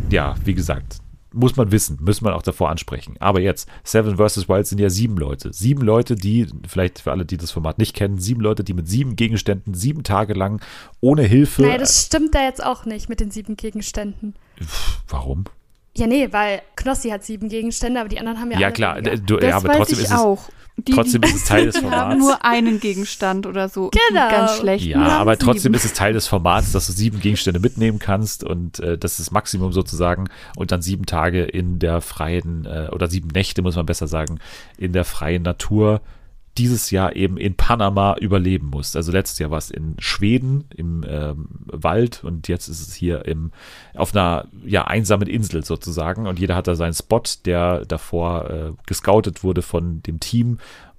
[0.09, 0.97] ja, wie gesagt,
[1.33, 3.15] muss man wissen, muss man auch davor ansprechen.
[3.19, 4.47] Aber jetzt, Seven vs.
[4.49, 5.53] Wild sind ja sieben Leute.
[5.53, 8.87] Sieben Leute, die, vielleicht für alle, die das Format nicht kennen, sieben Leute, die mit
[8.87, 10.61] sieben Gegenständen sieben Tage lang
[11.01, 11.61] ohne Hilfe.
[11.63, 14.35] Naja, das stimmt da jetzt auch nicht mit den sieben Gegenständen.
[15.07, 15.45] Warum?
[15.95, 19.37] Ja, nee, weil Knossi hat sieben Gegenstände, aber die anderen haben ja Ja, klar, du,
[19.37, 20.17] Das ja, aber trotzdem ich ist es.
[20.17, 20.49] auch.
[20.77, 22.19] Die, trotzdem die, ist es Teil des die haben Formats.
[22.19, 23.89] nur einen Gegenstand oder so.
[24.09, 24.29] Genau.
[24.29, 24.85] Ganz schlecht.
[24.85, 28.79] Ja, aber trotzdem ist es Teil des Formats, dass du sieben Gegenstände mitnehmen kannst und
[28.79, 33.07] äh, das ist das Maximum sozusagen und dann sieben Tage in der freien äh, oder
[33.07, 34.39] sieben Nächte, muss man besser sagen,
[34.77, 36.01] in der freien Natur
[36.57, 38.95] dieses Jahr eben in Panama überleben musst.
[38.95, 43.25] Also letztes Jahr war es in Schweden im ähm, Wald und jetzt ist es hier
[43.25, 43.51] im,
[43.95, 48.71] auf einer ja, einsamen Insel sozusagen und jeder hat da seinen Spot, der davor äh,
[48.85, 50.57] gescoutet wurde von dem Team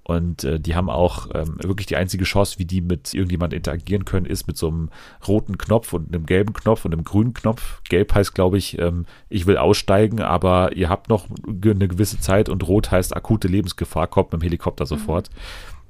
[0.09, 4.07] und äh, die haben auch ähm, wirklich die einzige Chance, wie die mit irgendjemand interagieren
[4.07, 4.89] können, ist mit so einem
[5.27, 7.83] roten Knopf und einem gelben Knopf und einem grünen Knopf.
[7.85, 12.49] Gelb heißt, glaube ich, ähm, ich will aussteigen, aber ihr habt noch eine gewisse Zeit
[12.49, 15.29] und rot heißt akute Lebensgefahr, kommt mit dem Helikopter sofort.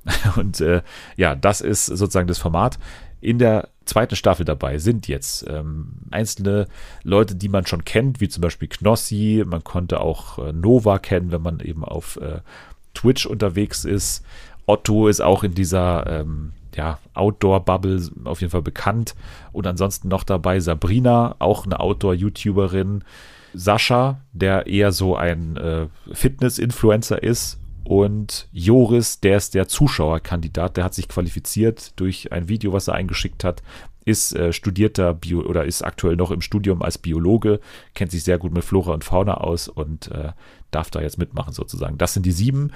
[0.36, 0.80] Und äh,
[1.16, 2.78] ja, das ist sozusagen das Format.
[3.20, 6.66] In der zweiten Staffel dabei sind jetzt ähm, einzelne
[7.02, 9.42] Leute, die man schon kennt, wie zum Beispiel Knossi.
[9.46, 12.40] Man konnte auch äh, Nova kennen, wenn man eben auf äh,
[12.99, 14.24] Twitch unterwegs ist.
[14.66, 19.14] Otto ist auch in dieser ähm, ja, Outdoor-Bubble auf jeden Fall bekannt.
[19.53, 23.05] Und ansonsten noch dabei Sabrina, auch eine Outdoor-YouTuberin.
[23.55, 27.59] Sascha, der eher so ein äh, Fitness-Influencer ist.
[27.84, 32.94] Und Joris, der ist der Zuschauerkandidat, der hat sich qualifiziert durch ein Video, was er
[32.94, 33.62] eingeschickt hat,
[34.09, 37.61] ist äh, studierter Bio oder ist aktuell noch im Studium als Biologe,
[37.94, 40.32] kennt sich sehr gut mit Flora und Fauna aus und äh,
[40.70, 41.98] darf da jetzt mitmachen sozusagen.
[41.98, 42.72] Das sind die sieben.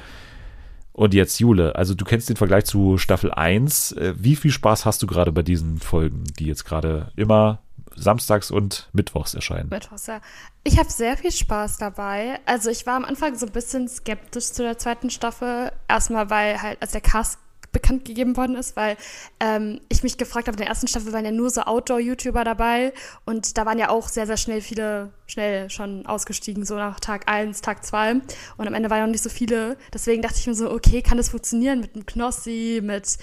[0.93, 3.93] Und jetzt Jule, also du kennst den Vergleich zu Staffel 1.
[3.93, 7.61] Äh, Wie viel Spaß hast du gerade bei diesen Folgen, die jetzt gerade immer
[7.97, 9.71] samstags und mittwochs erscheinen?
[9.71, 10.21] Mittwochs, ja.
[10.65, 12.41] Ich habe sehr viel Spaß dabei.
[12.45, 15.73] Also ich war am Anfang so ein bisschen skeptisch zu der zweiten Staffel.
[15.89, 17.39] Erstmal, weil halt, als der Cast
[17.73, 18.97] bekannt gegeben worden ist, weil
[19.41, 22.93] ähm, ich mich gefragt habe, in der ersten Staffel waren ja nur so Outdoor-YouTuber dabei
[23.25, 27.29] und da waren ja auch sehr, sehr schnell viele, schnell schon ausgestiegen, so nach Tag
[27.29, 28.21] 1, Tag 2
[28.57, 29.77] und am Ende waren ja noch nicht so viele.
[29.93, 33.19] Deswegen dachte ich mir so, okay, kann das funktionieren mit dem Knossi, mit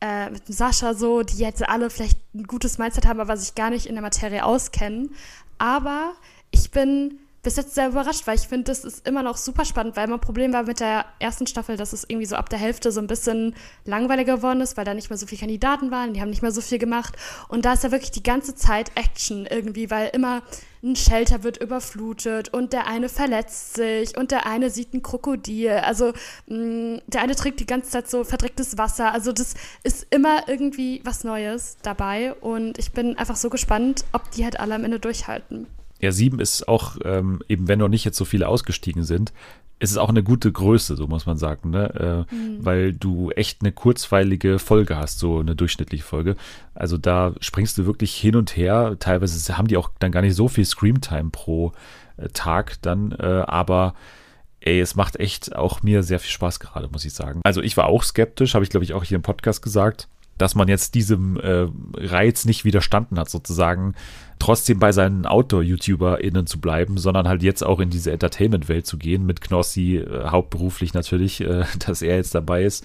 [0.00, 3.54] äh, mit dem Sascha so, die jetzt alle vielleicht ein gutes Mindset haben, aber sich
[3.54, 5.14] gar nicht in der Materie auskennen.
[5.56, 6.12] Aber
[6.50, 9.96] ich bin bis jetzt sehr überrascht, weil ich finde, das ist immer noch super spannend,
[9.96, 12.90] weil mein Problem war mit der ersten Staffel, dass es irgendwie so ab der Hälfte
[12.90, 16.20] so ein bisschen langweiliger geworden ist, weil da nicht mehr so viele Kandidaten waren, die
[16.20, 17.14] haben nicht mehr so viel gemacht.
[17.48, 20.42] Und da ist ja wirklich die ganze Zeit Action irgendwie, weil immer
[20.82, 25.70] ein Shelter wird überflutet und der eine verletzt sich und der eine sieht ein Krokodil.
[25.70, 26.12] Also
[26.46, 29.12] mh, der eine trinkt die ganze Zeit so verdrecktes Wasser.
[29.12, 34.30] Also das ist immer irgendwie was Neues dabei und ich bin einfach so gespannt, ob
[34.30, 35.66] die halt alle am Ende durchhalten.
[36.04, 39.32] Ja, sieben ist auch, ähm, eben wenn noch nicht jetzt so viele ausgestiegen sind,
[39.78, 42.26] ist es auch eine gute Größe, so muss man sagen, ne?
[42.30, 46.36] Äh, weil du echt eine kurzweilige Folge hast, so eine durchschnittliche Folge.
[46.74, 48.96] Also da springst du wirklich hin und her.
[49.00, 51.72] Teilweise haben die auch dann gar nicht so viel Screamtime pro
[52.18, 53.94] äh, Tag dann, äh, aber
[54.60, 57.40] ey, es macht echt auch mir sehr viel Spaß gerade, muss ich sagen.
[57.44, 60.54] Also ich war auch skeptisch, habe ich glaube ich auch hier im Podcast gesagt, dass
[60.54, 63.94] man jetzt diesem äh, Reiz nicht widerstanden hat, sozusagen
[64.38, 69.26] trotzdem bei seinen Outdoor-YouTuber*innen zu bleiben, sondern halt jetzt auch in diese Entertainment-Welt zu gehen,
[69.26, 72.84] mit Knossi äh, hauptberuflich natürlich, äh, dass er jetzt dabei ist.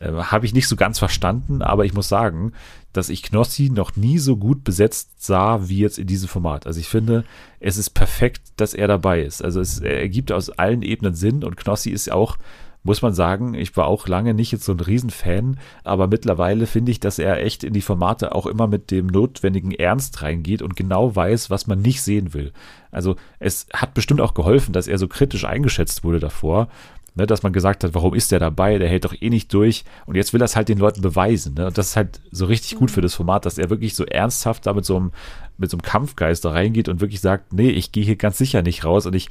[0.00, 2.52] Äh, Habe ich nicht so ganz verstanden, aber ich muss sagen,
[2.92, 6.66] dass ich Knossi noch nie so gut besetzt sah wie jetzt in diesem Format.
[6.66, 7.24] Also ich finde,
[7.60, 9.44] es ist perfekt, dass er dabei ist.
[9.44, 12.38] Also es ergibt aus allen Ebenen Sinn und Knossi ist auch
[12.86, 16.92] muss man sagen, ich war auch lange nicht jetzt so ein Riesenfan, aber mittlerweile finde
[16.92, 20.76] ich, dass er echt in die Formate auch immer mit dem notwendigen Ernst reingeht und
[20.76, 22.52] genau weiß, was man nicht sehen will.
[22.90, 26.68] Also es hat bestimmt auch geholfen, dass er so kritisch eingeschätzt wurde davor,
[27.16, 29.84] ne, dass man gesagt hat, warum ist der dabei, der hält doch eh nicht durch
[30.06, 31.54] und jetzt will er es halt den Leuten beweisen.
[31.54, 31.66] Ne?
[31.66, 34.66] Und das ist halt so richtig gut für das Format, dass er wirklich so ernsthaft
[34.66, 35.10] da mit so einem
[35.58, 38.60] mit so einem Kampfgeist da reingeht und wirklich sagt, nee, ich gehe hier ganz sicher
[38.60, 39.28] nicht raus und ich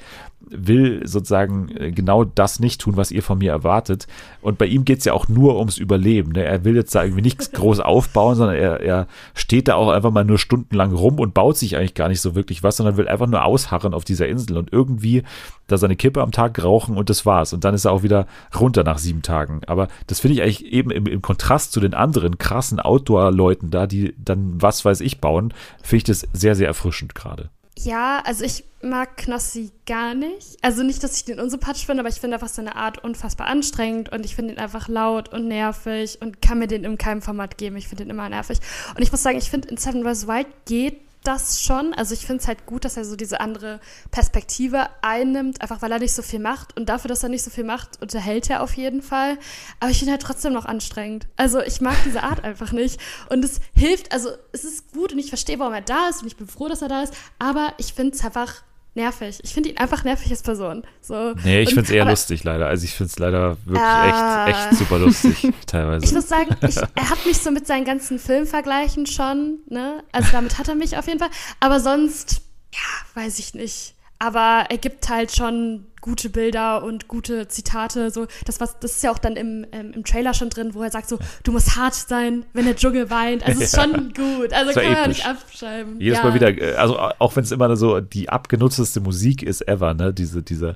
[0.50, 4.08] will sozusagen äh, genau das nicht tun, was ihr von mir erwartet.
[4.42, 6.32] Und bei ihm geht's ja auch nur ums Überleben.
[6.32, 6.44] Ne?
[6.44, 10.12] Er will jetzt da irgendwie nichts groß aufbauen, sondern er, er steht da auch einfach
[10.12, 13.08] mal nur stundenlang rum und baut sich eigentlich gar nicht so wirklich was, sondern will
[13.08, 15.24] einfach nur ausharren auf dieser Insel und irgendwie
[15.68, 17.54] da seine Kippe am Tag rauchen und das war's.
[17.54, 18.28] Und dann ist er auch wieder
[18.60, 19.62] runter nach sieben Tagen.
[19.68, 23.88] Aber das finde ich eigentlich eben im, im Kontrast zu den anderen krassen Outdoor-Leuten da,
[23.88, 27.50] die dann was weiß ich bauen, finde ich das sehr, sehr erfrischend gerade.
[27.78, 30.58] Ja, also ich mag Knossi gar nicht.
[30.62, 34.12] Also nicht, dass ich den unsympathisch finde, aber ich finde einfach seine Art unfassbar anstrengend
[34.12, 37.58] und ich finde ihn einfach laut und nervig und kann mir den in keinem Format
[37.58, 37.76] geben.
[37.76, 38.60] Ich finde ihn immer nervig.
[38.96, 40.28] Und ich muss sagen, ich finde in Seven vs.
[40.28, 41.94] Wild geht das schon.
[41.94, 43.80] Also ich finde es halt gut, dass er so diese andere
[44.12, 46.76] Perspektive einnimmt, einfach weil er nicht so viel macht.
[46.78, 49.38] Und dafür, dass er nicht so viel macht, unterhält er auf jeden Fall.
[49.80, 51.28] Aber ich finde halt trotzdem noch anstrengend.
[51.38, 53.00] Also ich mag diese Art einfach nicht.
[53.30, 56.28] Und es hilft, also es ist gut und ich verstehe, warum er da ist und
[56.28, 57.14] ich bin froh, dass er da ist.
[57.40, 58.64] Aber ich finde es einfach
[58.96, 59.40] nervig.
[59.44, 60.84] Ich finde ihn einfach nervig als Person.
[61.02, 61.34] So.
[61.44, 62.68] Nee, ich finde es eher aber lustig leider.
[62.68, 64.48] Also ich finde es leider wirklich Ah.
[64.48, 66.06] echt, echt super lustig teilweise.
[66.06, 70.04] Ich muss sagen, ich, er hat mich so mit seinen ganzen Filmvergleichen schon, ne?
[70.12, 71.30] Also damit hat er mich auf jeden Fall.
[71.60, 72.42] Aber sonst,
[72.74, 73.95] ja, weiß ich nicht.
[74.18, 78.12] Aber er gibt halt schon gute Bilder und gute Zitate.
[78.12, 80.84] So, das, was, das ist ja auch dann im, ähm, im Trailer schon drin, wo
[80.84, 83.44] er sagt so, du musst hart sein, wenn der Dschungel weint.
[83.46, 83.84] Also ist Ja.
[83.84, 84.54] schon gut.
[84.54, 85.18] Also Ist kann man episch.
[85.18, 86.00] nicht abschreiben.
[86.00, 86.24] Jedes ja.
[86.24, 90.14] Mal wieder, äh, also auch wenn es immer so die abgenutzteste Musik ist ever, ne,
[90.14, 90.76] diese, dieser,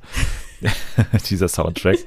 [1.29, 1.99] dieser Soundtrack.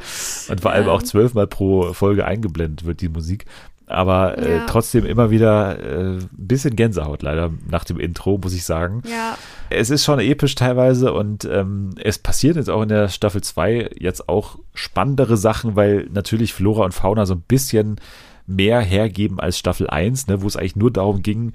[0.48, 0.92] Und vor allem Ja.
[0.92, 3.46] auch zwölfmal pro Folge eingeblendet wird die Musik.
[3.92, 4.66] Aber äh, Ja.
[4.66, 9.02] trotzdem immer wieder äh, ein bisschen Gänsehaut leider nach dem Intro, muss ich sagen.
[9.08, 9.36] Ja,
[9.70, 13.90] Es ist schon episch teilweise und ähm, es passiert jetzt auch in der Staffel 2
[13.98, 18.00] jetzt auch spannendere Sachen, weil natürlich Flora und Fauna so ein bisschen
[18.46, 21.52] mehr hergeben als Staffel 1, ne, wo es eigentlich nur darum ging,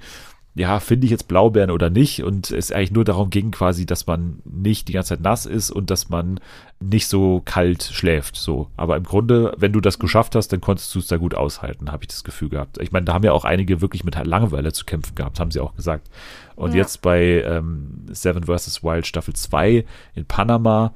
[0.58, 4.06] ja, finde ich jetzt Blaubeeren oder nicht und es eigentlich nur darum ging quasi, dass
[4.08, 6.40] man nicht die ganze Zeit nass ist und dass man
[6.80, 8.68] nicht so kalt schläft, so.
[8.76, 11.92] Aber im Grunde, wenn du das geschafft hast, dann konntest du es da gut aushalten,
[11.92, 12.78] habe ich das Gefühl gehabt.
[12.82, 15.60] Ich meine, da haben ja auch einige wirklich mit Langeweile zu kämpfen gehabt, haben sie
[15.60, 16.08] auch gesagt.
[16.56, 16.78] Und Ja.
[16.78, 18.82] jetzt bei ähm, Seven vs.
[18.82, 19.84] Wild Staffel 2
[20.16, 20.92] in Panama,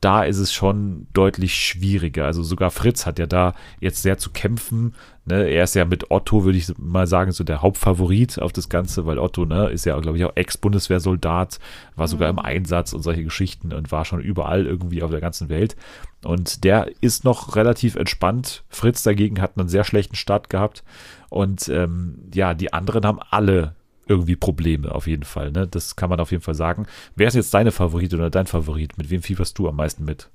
[0.00, 2.26] da ist es schon deutlich schwieriger.
[2.26, 4.94] Also sogar Fritz hat ja da jetzt sehr zu kämpfen.
[5.26, 5.48] Ne?
[5.48, 9.06] Er ist ja mit Otto, würde ich mal sagen, so der Hauptfavorit auf das Ganze,
[9.06, 11.58] weil Otto ne, ist ja, glaube ich, auch Ex-Bundeswehrsoldat,
[11.96, 15.48] war sogar im Einsatz und solche Geschichten und war schon überall irgendwie auf der ganzen
[15.48, 15.76] Welt.
[16.22, 18.64] Und der ist noch relativ entspannt.
[18.68, 20.84] Fritz dagegen hat einen sehr schlechten Start gehabt.
[21.30, 23.74] Und ähm, ja, die anderen haben alle
[24.06, 25.50] irgendwie Probleme auf jeden Fall.
[25.50, 25.66] Ne?
[25.66, 26.86] Das kann man auf jeden Fall sagen.
[27.16, 28.98] Wer ist jetzt deine Favorit oder dein Favorit?
[28.98, 30.28] Mit wem fieberst du am meisten mit?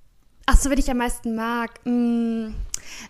[0.45, 1.79] Ach so, wen ich am meisten mag.
[1.85, 2.53] Mm,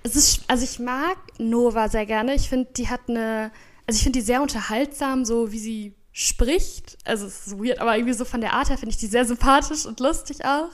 [0.04, 2.36] es ist, also ich mag Nova sehr gerne.
[2.36, 3.52] Ich finde, die hat eine,
[3.88, 6.98] also ich finde die sehr unterhaltsam, so wie sie spricht.
[7.06, 9.26] Also es ist weird, aber irgendwie so von der Art her finde ich die sehr
[9.26, 10.70] sympathisch und lustig auch.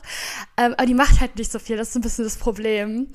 [0.57, 1.77] Ähm, aber die macht halt nicht so viel.
[1.77, 3.07] Das ist ein bisschen das Problem.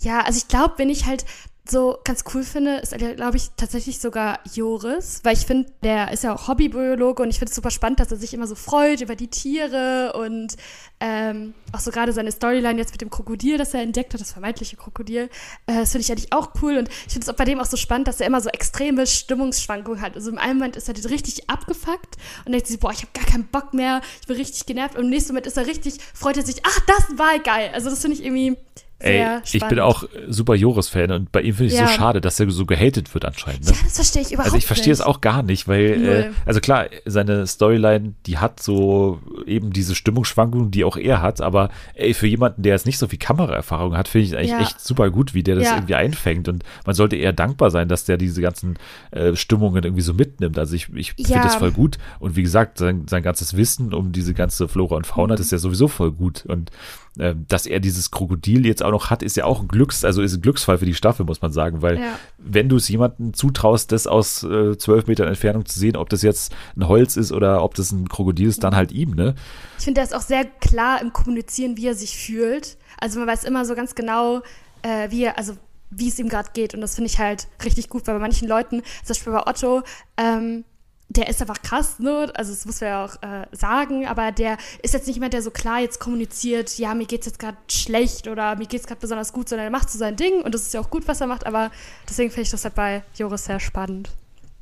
[0.00, 1.24] Ja, also ich glaube, wenn ich halt
[1.70, 6.24] so ganz cool finde, ist, glaube ich, tatsächlich sogar Joris, weil ich finde, der ist
[6.24, 9.00] ja auch Hobbybiologe und ich finde es super spannend, dass er sich immer so freut
[9.00, 10.56] über die Tiere und
[11.00, 14.32] ähm, auch so gerade seine Storyline jetzt mit dem Krokodil, das er entdeckt hat, das
[14.32, 15.30] vermeintliche Krokodil,
[15.66, 17.76] äh, das finde ich eigentlich auch cool und ich finde es bei dem auch so
[17.76, 20.14] spannend, dass er immer so extreme Stimmungsschwankungen hat.
[20.14, 23.24] Also im einen Moment ist er richtig abgefuckt und denkt sich, boah, ich habe gar
[23.24, 26.36] keinen Bock mehr, ich bin richtig genervt und im nächsten Moment ist er richtig, freut
[26.36, 27.70] er sich, ach, das war geil.
[27.72, 28.56] Also das finde ich irgendwie
[29.00, 29.54] sehr Ey, spannend.
[29.54, 31.86] ich bin auch super Joris-Fan und bei ihm finde ich Ja.
[31.86, 33.64] so schade, dass er so gehatet wird anscheinend.
[33.64, 33.72] Ne?
[33.72, 35.06] Ja, das verstehe ich überhaupt Also ich verstehe es nicht.
[35.08, 40.70] auch gar nicht, weil, äh, also klar, seine Storyline, die hat so eben diese Stimmungsschwankungen,
[40.70, 44.08] die auch er hat, aber ey, für jemanden, der jetzt nicht so viel Kameraerfahrung hat,
[44.08, 44.60] finde ich eigentlich Ja.
[44.60, 45.74] echt super gut, wie der das Ja.
[45.76, 48.78] irgendwie einfängt und man sollte eher dankbar sein, dass der diese ganzen
[49.12, 50.58] äh, Stimmungen irgendwie so mitnimmt.
[50.58, 54.12] Also ich, ich finde das voll gut und wie gesagt, sein, sein ganzes Wissen um
[54.12, 55.36] diese ganze Flora und Fauna, Mhm.
[55.38, 56.70] das ist ja sowieso voll gut und
[57.18, 60.22] äh, dass er dieses Krokodil jetzt auch noch hat, ist ja auch ein Glücks, also
[60.22, 62.18] ist ein Glücksfall für die Staffel, muss man sagen, weil Ja.
[62.38, 66.22] wenn du es jemandem zutraust, das aus äh, zwölf Metern Entfernung zu sehen, ob das
[66.22, 69.34] jetzt ein Holz ist oder ob das ein Krokodil ist, dann halt ihm, ne?
[69.78, 72.76] Ich finde, er ist auch sehr klar im Kommunizieren, wie er sich fühlt.
[73.00, 74.42] Also man weiß immer so ganz genau,
[74.82, 75.54] äh, wie er, also
[75.90, 76.74] wie es ihm gerade geht.
[76.74, 79.82] Und das finde ich halt richtig gut, weil bei manchen Leuten, zum Beispiel bei Otto,
[80.16, 80.64] ähm,
[81.12, 82.30] der ist einfach krass, ne?
[82.34, 85.42] Also das muss man ja auch äh, sagen, aber der ist jetzt nicht mehr der
[85.42, 89.32] so klar jetzt kommuniziert, ja, mir geht's jetzt gerade schlecht oder mir geht's gerade besonders
[89.32, 91.26] gut, sondern er macht so sein Ding und das ist ja auch gut, was er
[91.26, 91.72] macht, aber
[92.08, 94.10] deswegen finde ich das halt bei Joris sehr spannend.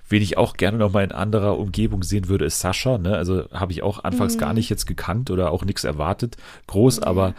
[0.09, 3.15] Wen ich auch gerne noch mal in anderer Umgebung sehen würde, ist Sascha, ne?
[3.15, 6.39] Also habe ich auch anfangs gar nicht jetzt gekannt oder auch nichts erwartet.
[6.67, 7.35] Groß, aber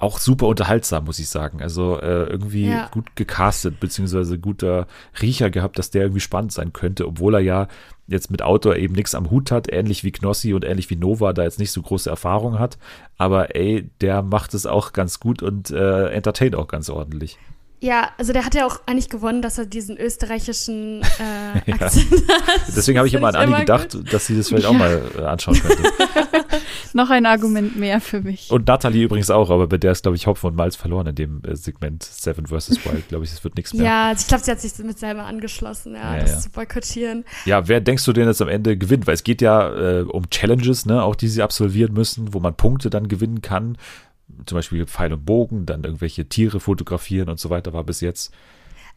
[0.00, 1.62] auch super unterhaltsam, muss ich sagen.
[1.62, 2.88] Also äh, irgendwie Ja.
[2.88, 4.88] gut gecastet, beziehungsweise guter
[5.22, 7.68] Riecher gehabt, dass der irgendwie spannend sein könnte, obwohl er ja
[8.08, 11.32] jetzt mit Outdoor eben nichts am Hut hat, ähnlich wie Knossi und ähnlich wie Nova,
[11.32, 12.78] da jetzt nicht so große Erfahrung hat.
[13.18, 17.38] Aber ey, der macht es auch ganz gut und äh, entertaint auch ganz ordentlich.
[17.80, 21.74] Ja, also der hat ja auch eigentlich gewonnen, dass er diesen österreichischen äh, Ja.
[21.74, 22.60] Akzent hat.
[22.76, 24.12] Deswegen habe ich immer an Anni gedacht, gut.
[24.12, 25.82] dass sie das vielleicht auch mal äh, anschauen könnte.
[26.92, 28.50] Noch ein Argument mehr für mich.
[28.50, 31.14] Und Nathalie übrigens auch, aber bei der ist, glaube ich, Hopfen und Malz verloren in
[31.14, 32.84] dem äh, Segment Seven vs.
[32.84, 33.08] Wild.
[33.08, 33.84] Glaube ich, es wird nichts mehr.
[33.84, 36.38] Ja, also ich glaube, sie hat sich mit selber angeschlossen, ja, Ja, das ja.
[36.38, 37.24] zu boykottieren.
[37.44, 39.06] Ja, wer denkst du denn jetzt am Ende gewinnt?
[39.06, 42.54] Weil es geht ja äh, um Challenges, ne, auch die sie absolvieren müssen, wo man
[42.54, 43.76] Punkte dann gewinnen kann.
[44.46, 48.32] Zum Beispiel Pfeil und Bogen, dann irgendwelche Tiere fotografieren und so weiter, war bis jetzt.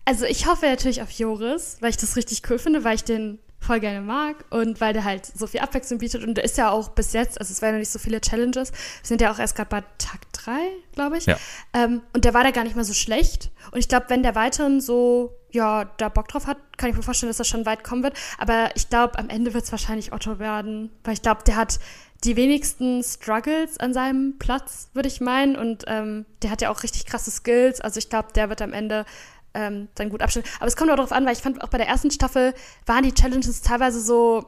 [0.06, 3.40] Also ich hoffe natürlich auf Joris, weil ich das richtig cool finde, weil ich den
[3.60, 6.72] voll gerne mag und weil der halt so viel Abwechslung bietet und der ist ja
[6.72, 9.38] auch bis jetzt, also es waren ja nicht so viele Challenges, wir sind ja auch
[9.38, 10.52] erst gerade bei Tag 3,
[10.94, 11.28] glaube ich.
[11.28, 11.38] Ja.
[11.74, 13.52] Ähm, und der war da gar nicht mal so schlecht.
[13.72, 17.04] Und ich glaube, wenn der weiterhin so, ja, da Bock drauf hat, kann ich mir
[17.04, 18.18] vorstellen, dass er schon weit kommen wird.
[18.40, 21.80] Aber ich glaube, am Ende wird es wahrscheinlich Otto werden, weil ich glaube, der hat
[22.24, 25.56] die wenigsten Struggles an seinem Platz, würde ich meinen.
[25.56, 27.82] Und ähm, der hat ja auch richtig krasse Skills.
[27.82, 29.06] Also ich glaube, der wird am Ende
[29.54, 30.46] ähm, dann gut abstellen.
[30.60, 32.54] Aber es kommt auch darauf an, weil ich fand, auch bei der ersten Staffel
[32.86, 34.46] waren die Challenges teilweise so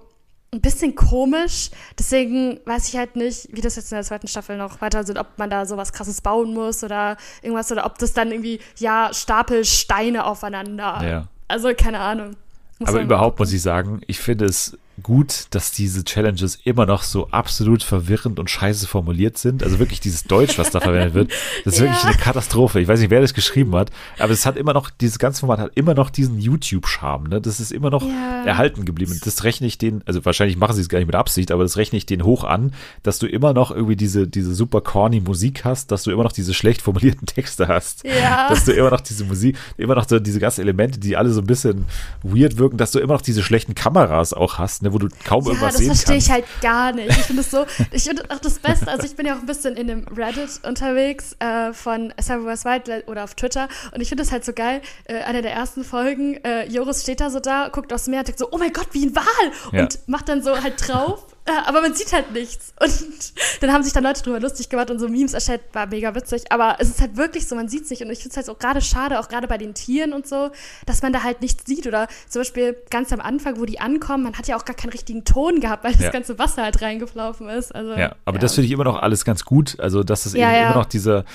[0.54, 1.72] ein bisschen komisch.
[1.98, 5.18] Deswegen weiß ich halt nicht, wie das jetzt in der zweiten Staffel noch weiter sind,
[5.18, 9.10] ob man da sowas krasses bauen muss oder irgendwas oder ob das dann irgendwie, ja,
[9.14, 11.02] Stapel Steine aufeinander.
[11.04, 11.28] Ja.
[11.48, 12.36] Also keine Ahnung.
[12.80, 16.86] Muss Aber überhaupt mal muss ich sagen, ich finde es gut, dass diese Challenges immer
[16.86, 19.64] noch so absolut verwirrend und scheiße formuliert sind.
[19.64, 21.32] Also wirklich dieses Deutsch, was da verwendet wird,
[21.66, 21.86] das ist Ja.
[21.88, 22.80] wirklich eine Katastrophe.
[22.80, 23.90] Ich weiß nicht, wer das geschrieben hat,
[24.20, 27.28] aber es hat immer noch, dieses ganze Format hat immer noch diesen YouTube-Charme.
[27.28, 27.42] Ne?
[27.42, 28.44] Das ist immer noch Ja.
[28.46, 29.20] erhalten geblieben.
[29.26, 31.76] Das rechne ich denen, also wahrscheinlich machen sie es gar nicht mit Absicht, aber das
[31.78, 35.66] rechne ich denen hoch an, dass du immer noch irgendwie diese, diese super corny Musik
[35.66, 38.48] hast, dass du immer noch diese schlecht formulierten Texte hast Ja.
[38.48, 41.42] dass du immer noch diese Musik, immer noch so diese ganzen Elemente, die alle so
[41.42, 41.86] ein bisschen
[42.22, 45.44] weird wirken, dass du immer noch diese schlechten Kameras auch hast, ne, wo du kaum
[45.46, 46.28] Ja, irgendwas das sehen verstehe kannst.
[46.28, 47.10] ich halt gar nicht.
[47.10, 49.46] Ich finde es so, ich finde auch das Beste, also ich bin ja auch ein
[49.48, 54.10] bisschen in dem Reddit unterwegs äh, von Cyber West Wild oder auf Twitter und ich
[54.10, 57.40] finde es halt so geil, äh, eine der ersten Folgen, äh, Joris steht da so
[57.40, 59.24] da, guckt aufs Meer und denkt so, oh mein Gott, wie ein Wal
[59.72, 59.82] Ja.
[59.84, 61.26] und macht dann so halt drauf,
[61.68, 65.00] aber man sieht halt nichts und dann haben sich dann Leute drüber lustig gemacht und
[65.00, 67.90] so Memes erstellt, war mega witzig, aber es ist halt wirklich so, man sieht es
[67.90, 70.26] nicht und ich finde es halt auch gerade schade, auch gerade bei den Tieren und
[70.26, 70.52] so,
[70.86, 74.24] dass man da halt nichts sieht oder zum Beispiel ganz am Anfang, wo die ankommen,
[74.24, 76.10] man hat ja auch gar keinen richtigen Ton gehabt, weil das Ja.
[76.12, 77.76] ganze Wasser halt reingeflogen ist.
[77.76, 79.78] Also, Ja, aber das finde ich immer noch alles ganz gut.
[79.80, 80.66] Also, dass es Ja, eben ja.
[80.68, 81.26] immer noch dieser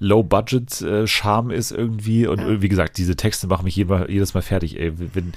[0.00, 2.26] Low-Budget-Charme ist irgendwie.
[2.26, 4.92] Und äh, wie gesagt, diese Texte machen mich jedes Mal, fertig, ey.
[5.14, 5.32] Wenn,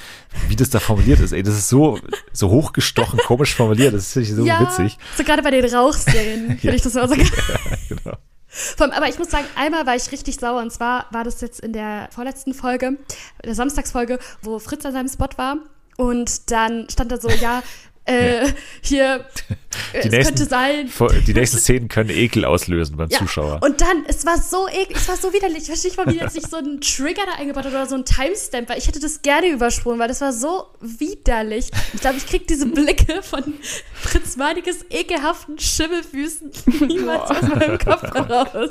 [0.47, 1.43] wie das da formuliert ist, ey.
[1.43, 1.99] Das ist so,
[2.33, 3.93] so hochgestochen, komisch formuliert.
[3.93, 4.97] Das ich so ja, witzig.
[5.17, 6.73] So gerade bei den Rauchszenen finde Ja.
[6.73, 7.27] ich das immer so geil.
[7.89, 8.17] Genau.
[8.53, 11.39] Vor allem, aber ich muss sagen, einmal war ich richtig sauer und zwar war das
[11.39, 12.97] jetzt in der vorletzten Folge,
[13.45, 15.55] der Samstagsfolge, wo Fritz an seinem Spot war
[15.95, 17.63] und dann stand da so, ja,
[18.05, 18.47] äh,
[18.81, 19.25] hier,
[19.93, 20.89] äh, es nächsten- könnte sein.
[21.27, 23.59] Die nächsten Szenen können Ekel auslösen beim Ja, Zuschauer.
[23.61, 25.59] Und dann, es war so eklig, es war so widerlich.
[25.59, 27.95] Ich verstehe nicht mal, wie jetzt nicht so ein Trigger da eingebaut hat oder so
[27.95, 31.69] ein Timestamp, weil ich hätte das gerne übersprungen, weil das war so widerlich.
[31.93, 33.53] Ich glaube, ich krieg diese Blicke von
[33.93, 36.51] Fritz Meidiges ekelhaften Schimmelfüßen
[36.87, 38.69] niemals aus meinem Kopf raus.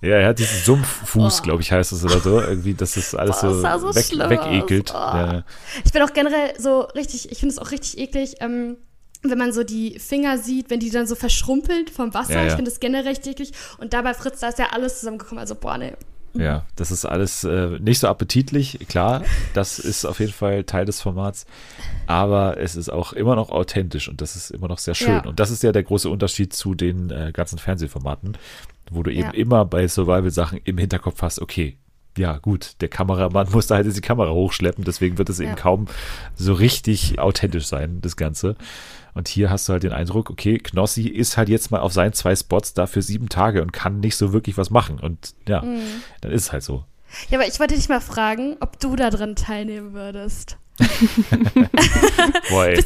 [0.00, 2.40] Ja, er hat diesen Sumpffuß, glaube ich, heißt es oder so.
[2.40, 4.92] Irgendwie, dass das alles Oh, so, so weg, wegekelt.
[4.94, 4.98] Oh.
[4.98, 5.44] Ja.
[5.84, 8.69] Ich bin auch generell so richtig, ich finde es auch richtig eklig, ähm,
[9.22, 12.34] wenn man so die Finger sieht, wenn die dann so verschrumpeln vom Wasser.
[12.34, 12.46] Ja, ja.
[12.48, 13.52] Ich finde das generell eklig.
[13.78, 15.40] Und dabei Fritz, da ist ja alles zusammengekommen.
[15.40, 15.92] Also, boah, nee.
[16.34, 20.84] Ja, das ist alles äh, nicht so appetitlich, klar, das ist auf jeden Fall Teil
[20.84, 21.44] des Formats,
[22.06, 25.08] aber es ist auch immer noch authentisch und das ist immer noch sehr schön.
[25.08, 25.24] Ja.
[25.26, 28.38] Und das ist ja der große Unterschied zu den äh, ganzen Fernsehformaten,
[28.92, 31.76] wo du eben immer bei Survival-Sachen im Hinterkopf hast, okay,
[32.18, 35.50] ja gut, der Kameramann muss da halt jetzt die Kamera hochschleppen, deswegen wird es eben
[35.50, 35.56] Ja.
[35.56, 35.86] kaum
[36.36, 38.56] so richtig authentisch sein, das Ganze.
[39.14, 42.12] Und hier hast du halt den Eindruck, okay, Knossi ist halt jetzt mal auf seinen
[42.12, 45.00] zwei Spots da für sieben Tage und kann nicht so wirklich was machen.
[45.00, 45.80] Und ja, Mhm.
[46.20, 46.84] dann ist es halt so.
[47.28, 50.56] Ja, aber ich wollte dich mal fragen, ob du da drin teilnehmen würdest.
[50.80, 50.92] Bist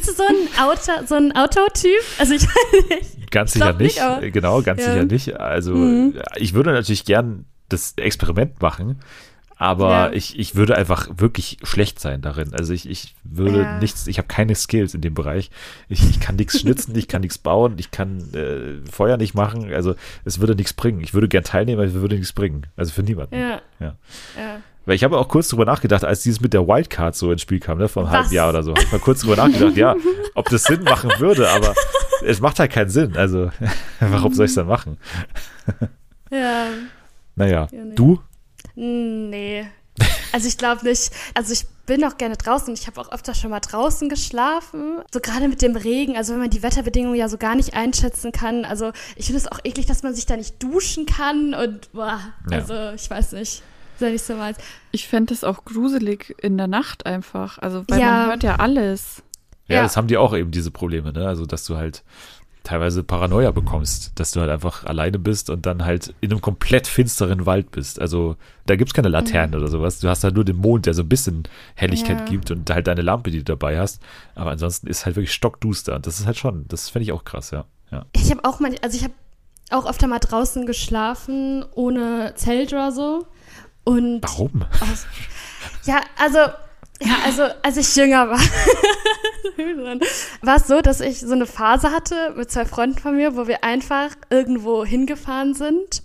[0.07, 2.01] du so ein Auto, so ein Autotyp?
[2.19, 3.31] Also ich weiß nicht.
[3.31, 3.99] ganz ich sicher nicht.
[4.21, 4.91] nicht, genau, ganz Ja.
[4.93, 5.39] sicher nicht.
[5.39, 6.19] Also Mhm.
[6.35, 8.99] ich würde natürlich gern das Experiment machen,
[9.57, 10.11] aber Ja.
[10.11, 12.53] ich, ich würde einfach wirklich schlecht sein darin.
[12.53, 13.79] Also ich, ich würde Ja.
[13.79, 15.49] nichts, ich habe keine Skills in dem Bereich.
[15.87, 19.73] Ich, ich kann nichts schnitzen, ich kann nichts bauen, ich kann äh, Feuer nicht machen.
[19.73, 20.99] Also es würde nichts bringen.
[21.01, 22.65] Ich würde gern teilnehmen, aber es würde nichts bringen.
[22.75, 23.33] Also für niemanden.
[23.35, 23.95] Ja, Ja.
[24.37, 24.59] ja.
[24.87, 27.59] Weil ich habe auch kurz drüber nachgedacht, als dieses mit der Wildcard so ins Spiel
[27.59, 28.31] kam, ne, vor einem halben?
[28.33, 28.71] Jahr oder so.
[28.71, 29.95] Hab ich mal kurz drüber nachgedacht, ja,
[30.35, 31.73] ob das Sinn machen würde, aber
[32.23, 33.15] es macht halt keinen Sinn.
[33.17, 33.49] Also,
[33.99, 34.97] warum soll ich es dann machen?
[36.29, 36.67] Ja,
[37.35, 37.95] Naja, Ja, nee.
[37.95, 38.19] du?
[38.75, 39.65] nee.
[40.33, 41.11] Also ich glaube nicht.
[41.33, 42.73] Also ich bin auch gerne draußen.
[42.73, 44.97] Ich habe auch öfter schon mal draußen geschlafen.
[45.13, 48.33] So gerade mit dem Regen, also wenn man die Wetterbedingungen ja so gar nicht einschätzen
[48.33, 48.65] kann.
[48.65, 52.19] Also ich finde es auch eklig, dass man sich da nicht duschen kann und boah,
[52.49, 52.57] Ja.
[52.57, 53.63] also ich weiß nicht.
[54.01, 54.57] Ja nicht so meins.
[54.91, 57.57] Ich fände es auch gruselig in der Nacht einfach.
[57.59, 58.11] Also, weil Ja.
[58.11, 59.23] man hört ja alles.
[59.69, 59.83] Ja, Ja.
[59.83, 61.25] das haben die auch eben diese Probleme, ne?
[61.25, 62.03] Also, dass du halt
[62.65, 66.87] teilweise Paranoia bekommst, dass du halt einfach alleine bist und dann halt in einem komplett
[66.87, 68.01] finsteren Wald bist.
[68.01, 68.35] Also,
[68.65, 69.99] da gibt's keine Laternen oder sowas.
[69.99, 71.43] Du hast halt nur den Mond, der so ein bisschen
[71.75, 72.25] Helligkeit Ja.
[72.25, 74.01] gibt und halt deine Lampe, die du dabei hast.
[74.35, 75.95] Aber ansonsten ist halt wirklich stockduster.
[75.95, 77.63] Und das ist halt schon, das finde ich auch krass, ja.
[77.91, 78.05] Ja.
[78.13, 79.13] Ich habe auch mal, also ich habe
[79.71, 83.25] auch öfter mal draußen geschlafen, ohne Zelt oder so.
[83.83, 84.63] Und Warum?
[84.81, 85.05] Aus,
[85.85, 86.39] ja, also,
[87.01, 88.39] ja, also, als ich jünger war,
[90.41, 93.47] war es so, dass ich so eine Phase hatte mit zwei Freunden von mir, wo
[93.47, 96.03] wir einfach irgendwo hingefahren sind.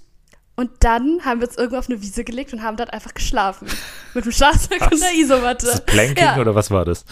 [0.57, 3.67] Und dann haben wir uns irgendwo auf eine Wiese gelegt und haben dort einfach geschlafen.
[4.15, 5.01] Mit dem Schlafsack und Was?
[5.01, 5.67] der Isomatte.
[5.67, 6.37] Ist das Planking Ja.
[6.39, 7.05] oder was war das?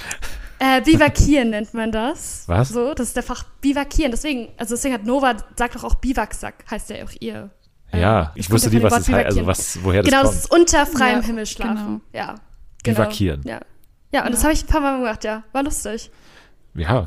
[0.58, 2.42] Äh, bivakieren nennt man das.
[2.46, 2.70] Was?
[2.70, 4.10] So, das ist der Fach bivakieren.
[4.10, 7.48] Deswegen, also deswegen hat Nova, sagt doch auch Biwaksack, heißt ja auch ihr.
[7.92, 10.32] Ja, ich das kommt wusste nie, was das heißt, also was, woher das genau, das
[10.32, 10.44] kommt.
[10.44, 12.00] ist unter freiem Ja, Himmel schlafen.
[12.12, 12.34] Ja.
[12.94, 13.42] Bivakieren.
[13.44, 13.60] Ja.
[14.12, 15.44] Ja, und das habe ich ein paar Mal gemacht, ja.
[15.52, 16.10] War lustig.
[16.74, 17.06] Ja,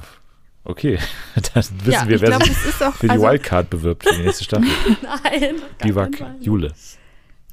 [0.64, 1.00] okay.
[1.36, 2.94] Dann wissen Ja, wir, wer glaube, sich auch.
[2.94, 4.68] für die also, Wildcard bewirbt für die nächste Staffel.
[5.02, 5.56] Nein.
[5.82, 6.12] Bivak.
[6.40, 6.72] Jule.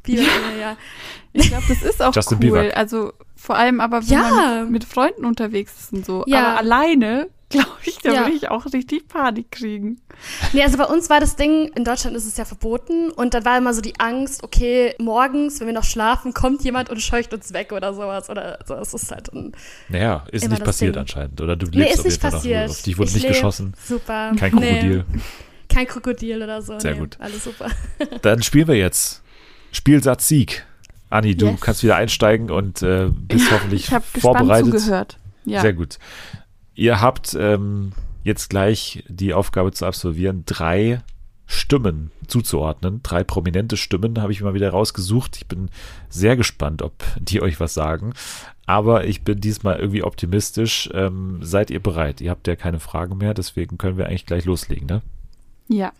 [0.02, 0.76] Bivakieren, ja.
[1.32, 2.40] Ich glaube, das ist auch Justin cool.
[2.60, 2.76] Bieber.
[2.76, 4.30] Also vor allem aber, wenn Ja.
[4.30, 6.24] man mit, mit Freunden unterwegs ist und so.
[6.26, 6.40] Ja.
[6.48, 8.20] Aber alleine, glaube ich, da Ja.
[8.26, 10.00] würde ich auch richtig Panik kriegen.
[10.52, 13.44] Nee, also bei uns war das Ding, in Deutschland ist es ja verboten und dann
[13.44, 17.32] war immer so die Angst, okay, morgens, wenn wir noch schlafen, kommt jemand und scheucht
[17.32, 18.74] uns weg oder sowas oder so.
[18.74, 19.52] Es ist halt ein,
[19.88, 21.00] Naja, ist nicht passiert Ding.
[21.00, 21.40] anscheinend.
[21.40, 22.38] Oder du lebst Nee, ist auf jeden nicht Fall noch.
[22.38, 22.70] passiert.
[22.70, 23.32] Auf dich wurde Ich nicht leb.
[23.32, 23.74] geschossen.
[23.82, 24.32] Super.
[24.38, 25.04] Kein Krokodil.
[25.12, 25.20] Nee,
[25.68, 26.78] kein Krokodil oder so.
[26.78, 27.16] Sehr nee, gut.
[27.20, 27.68] Alles super.
[28.22, 29.22] Dann spielen wir jetzt.
[29.72, 30.64] Spielsatz Sieg.
[31.10, 31.60] Anni, du Yes.
[31.60, 34.80] kannst wieder einsteigen und äh, bist hoffentlich Ich habe gespannt vorbereitet.
[34.80, 35.16] zugehört.
[35.44, 35.62] Ja.
[35.62, 35.98] Sehr gut.
[36.78, 37.90] Ihr habt ähm,
[38.22, 41.00] jetzt gleich die Aufgabe zu absolvieren, drei
[41.44, 43.00] Stimmen zuzuordnen.
[43.02, 45.38] Drei prominente Stimmen habe ich mal wieder rausgesucht.
[45.38, 45.70] Ich bin
[46.08, 48.12] sehr gespannt, ob die euch was sagen.
[48.66, 50.88] Aber ich bin diesmal irgendwie optimistisch.
[50.94, 52.20] Ähm, seid ihr bereit?
[52.20, 55.02] Ihr habt ja keine Fragen mehr, deswegen können wir eigentlich gleich loslegen, ne?
[55.66, 55.90] Ja.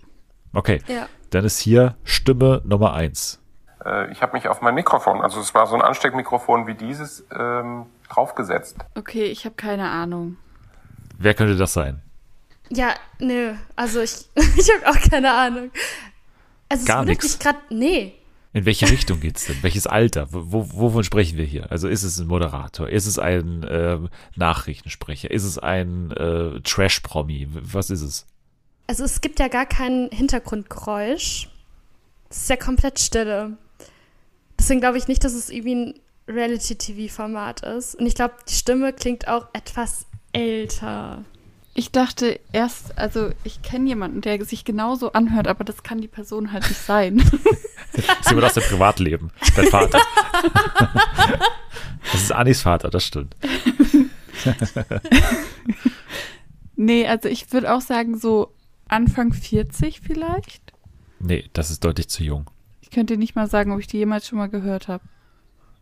[0.53, 1.09] Okay, Ja.
[1.31, 3.41] dann ist hier Stimme Nummer eins.
[3.85, 7.27] Äh, ich habe mich auf mein Mikrofon, also es war so ein Ansteckmikrofon wie dieses,
[7.37, 8.77] ähm, draufgesetzt.
[8.95, 10.37] Okay, ich habe keine Ahnung.
[11.19, 12.01] Wer könnte das sein?
[12.70, 13.55] Ja, nö.
[13.77, 15.70] Also ich, ich habe auch keine Ahnung.
[16.69, 17.59] Also Gar es mich gerade.
[17.70, 18.15] Nee.
[18.55, 19.62] In welche Richtung geht's denn?
[19.62, 20.28] Welches Alter?
[20.31, 21.70] Wo, wovon sprechen wir hier?
[21.70, 22.89] Also ist es ein Moderator?
[22.89, 25.31] Ist es ein ähm, Nachrichtensprecher?
[25.31, 27.49] Ist es ein äh, Trash-Promi?
[27.51, 28.27] Was ist es?
[28.86, 31.49] Also es gibt ja gar kein Hintergrundgeräusch.
[32.31, 33.59] Es ist ja komplett Stille.
[34.59, 35.95] Deswegen glaube ich nicht, dass es irgendwie ein
[36.27, 37.95] Reality-TV-Format ist.
[37.97, 41.25] Und ich glaube, die Stimme klingt auch etwas älter.
[41.75, 46.09] Ich dachte erst, also ich kenne jemanden, der sich genauso anhört, aber das kann die
[46.09, 47.23] Person halt nicht sein.
[47.91, 49.31] Das ist jemand aus dem Privatleben.
[49.57, 49.99] Dein Vater.
[52.13, 53.35] das ist Anis Vater, das stimmt.
[56.77, 58.55] nee, also ich würde auch sagen, so
[58.89, 60.73] Anfang 40 vielleicht.
[61.19, 62.49] Nee, das ist deutlich zu jung.
[62.83, 65.03] Ich könnte dir nicht mal sagen, ob ich die jemals schon mal gehört habe.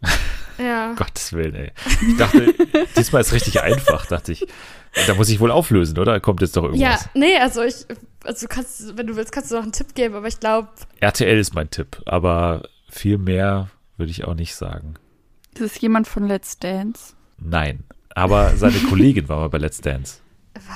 [0.58, 0.94] Ja.
[0.94, 1.72] Gottes Willen, ey.
[2.08, 2.54] Ich dachte,
[2.96, 4.46] diesmal ist richtig einfach, dachte ich.
[5.06, 6.18] Da muss ich wohl auflösen, oder?
[6.20, 7.08] Kommt jetzt doch Ja, irgendwas.
[7.14, 7.86] nee, also ich,
[8.24, 10.68] also du kannst, wenn du willst, kannst du noch einen Tipp geben, aber ich glaube,
[11.00, 13.68] RTL ist mein Tipp, aber viel mehr
[13.98, 14.94] würde ich auch nicht sagen.
[15.54, 17.14] Das ist jemand von Let's Dance.
[17.38, 17.84] Nein.
[18.14, 20.20] Aber seine Kollegin war mal bei Let's Dance.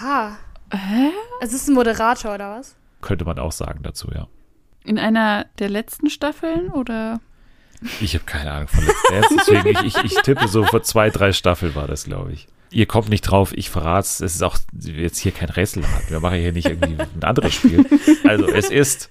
[0.02, 0.36] war.
[0.72, 1.10] Hä?
[1.40, 2.76] Es ist ein Moderator oder was?
[3.00, 4.28] Könnte man auch sagen dazu, ja.
[4.84, 7.20] In einer der letzten Staffeln oder?
[8.00, 11.10] Ich habe keine Ahnung von Let's Dance, deswegen ich, ich, ich tippe so vor zwei,
[11.10, 12.46] drei Staffeln war das, glaube ich.
[12.72, 14.20] Ihr kommt nicht drauf, ich verrat's.
[14.20, 16.08] Es ist auch jetzt hier kein Rätselrad.
[16.10, 17.84] Wir machen hier nicht irgendwie ein anderes Spiel.
[18.24, 19.10] Also es ist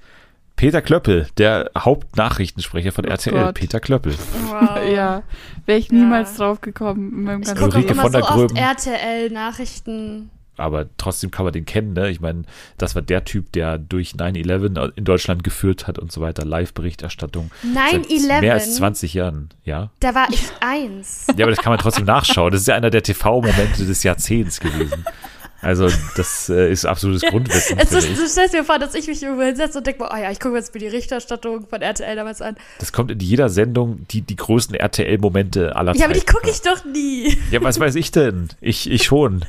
[0.56, 3.34] Peter Klöppel, der Hauptnachrichtensprecher von Oh RTL.
[3.46, 3.56] Gott.
[3.56, 4.14] Peter Klöppel.
[4.48, 4.80] Wow.
[4.94, 5.24] Ja,
[5.66, 5.98] wäre ich Ja.
[5.98, 8.58] niemals drauf gekommen in meinem Ich ganzen gucke auch Ulrike immer von der so oft.
[8.58, 10.30] RTL-Nachrichten.
[10.60, 12.10] Aber trotzdem kann man den kennen, ne?
[12.10, 12.44] Ich meine,
[12.78, 16.46] das war der Typ, der durch 9-11 in Deutschland geführt hat und so weiter.
[16.46, 17.52] Live-Berichterstattung.
[17.74, 18.42] Seit 9-11?
[18.42, 19.92] Mehr als 20 Jahren, ja.
[20.00, 21.28] Da war ich eins.
[21.38, 22.52] Ja, aber das kann man trotzdem nachschauen.
[22.52, 25.06] Das ist ja einer der TV-Momente des Jahrzehnts gewesen.
[25.62, 27.78] Also, das äh, ist absolutes Grundwissen.
[27.78, 30.32] Es ist, du stellst dir vor, dass ich mich irgendwo hinsetze und denke, oh ja,
[30.32, 32.56] ich gucke mir jetzt mir die Berichterstattung von RTL damals an.
[32.80, 36.34] Das kommt in jeder Sendung, die, die größten RTL-Momente aller Ja, aber die Zeiten.
[36.34, 37.38] gucke ich doch nie.
[37.52, 38.50] Ja, was weiß ich denn?
[38.62, 39.44] Ich, ich schon.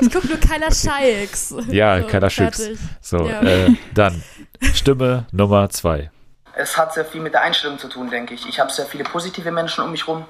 [0.00, 1.54] Ich gucke nur Kyla Scheiks.
[1.68, 2.70] Ja, So, Kyla Schicks.
[3.00, 3.42] So, Ja.
[3.42, 4.22] äh, dann
[4.72, 6.10] Stimme Nummer zwei.
[6.54, 8.48] Es hat sehr viel mit der Einstellung zu tun, denke ich.
[8.48, 10.24] Ich habe sehr viele positive Menschen um mich rum,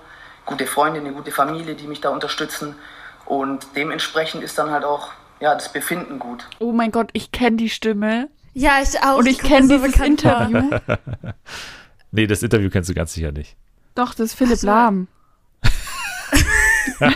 [0.44, 2.74] gute Freunde, eine gute Familie, die mich da unterstützen.
[3.26, 6.46] Und dementsprechend ist dann halt auch ja, das Befinden gut.
[6.58, 8.28] Oh mein Gott, ich kenne die Stimme.
[8.54, 9.18] Ja, ich auch.
[9.18, 10.00] Und Die ich kommt kenne so dieses.
[10.00, 10.78] Interview.
[12.12, 13.56] Nee, das Interview kennst du ganz sicher nicht.
[13.94, 14.66] Doch, das ist Philipp so.
[14.68, 15.08] Lahm.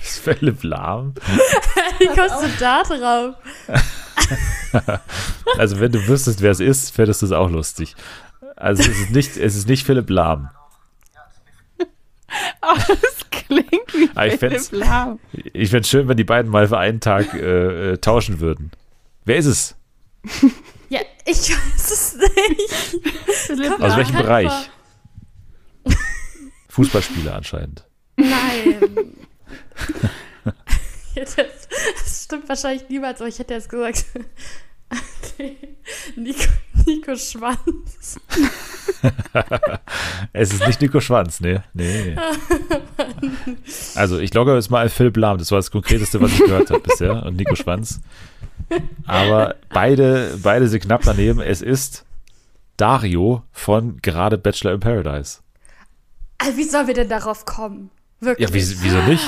[0.00, 1.14] Philipp Lahm.
[1.98, 3.34] Wie kommst du da drauf?
[5.58, 7.96] Also, wenn du wüsstest, wer es ist, fändest du es auch lustig.
[8.54, 10.50] Also, es ist nicht, es ist nicht Philipp Lahm.
[12.62, 13.19] Oh, das
[13.50, 15.18] klingt wie Ah, ich Philipp Lahm.
[15.52, 18.70] Ich fände es schön, wenn die beiden mal für einen Tag äh, äh, tauschen würden.
[19.24, 19.76] Wer ist es?
[20.88, 23.00] Ja, ich weiß es nicht.
[23.26, 24.48] Philipp Aus welchem Bereich?
[24.48, 25.94] vor.
[26.68, 27.84] Fußballspieler anscheinend.
[28.16, 29.16] Nein.
[31.14, 34.04] Jetzt- Das stimmt wahrscheinlich niemals, aber ich hätte jetzt gesagt.
[36.16, 36.44] Nico,
[36.86, 38.20] Nico Schwanz.
[40.32, 41.64] es ist nicht Nico Schwanz, ne?
[41.72, 42.16] Nee.
[43.94, 45.38] Also, ich logge jetzt mal Philipp Lahm.
[45.38, 47.24] Das war das Konkreteste, was ich gehört habe bisher.
[47.24, 48.00] Und Nico Schwanz.
[49.06, 51.40] Aber beide, beide sind knapp daneben.
[51.40, 52.04] Es ist
[52.76, 55.38] Dario von gerade Bachelor in Paradise.
[56.38, 57.90] Also, wie sollen wir denn darauf kommen?
[58.20, 58.48] Wirklich.
[58.48, 59.24] Ja, wie, wieso nicht?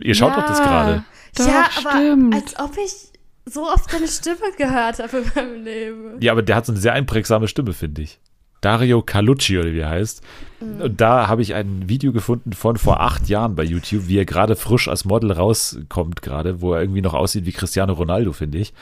[0.00, 0.40] Ihr schaut Ja.
[0.40, 1.04] doch das gerade.
[1.38, 2.34] Ja, aber stimmt.
[2.34, 3.12] als ob ich
[3.46, 6.20] so oft deine Stimme gehört habe in meinem Leben.
[6.20, 8.18] Ja, aber der hat so eine sehr einprägsame Stimme, finde ich.
[8.64, 10.22] Dario Calucci oder wie er heißt.
[10.80, 14.24] Und da habe ich ein Video gefunden von vor acht Jahren bei YouTube, wie er
[14.24, 18.58] gerade frisch als Model rauskommt gerade, wo er irgendwie noch aussieht wie Cristiano Ronaldo, finde
[18.58, 18.72] ich.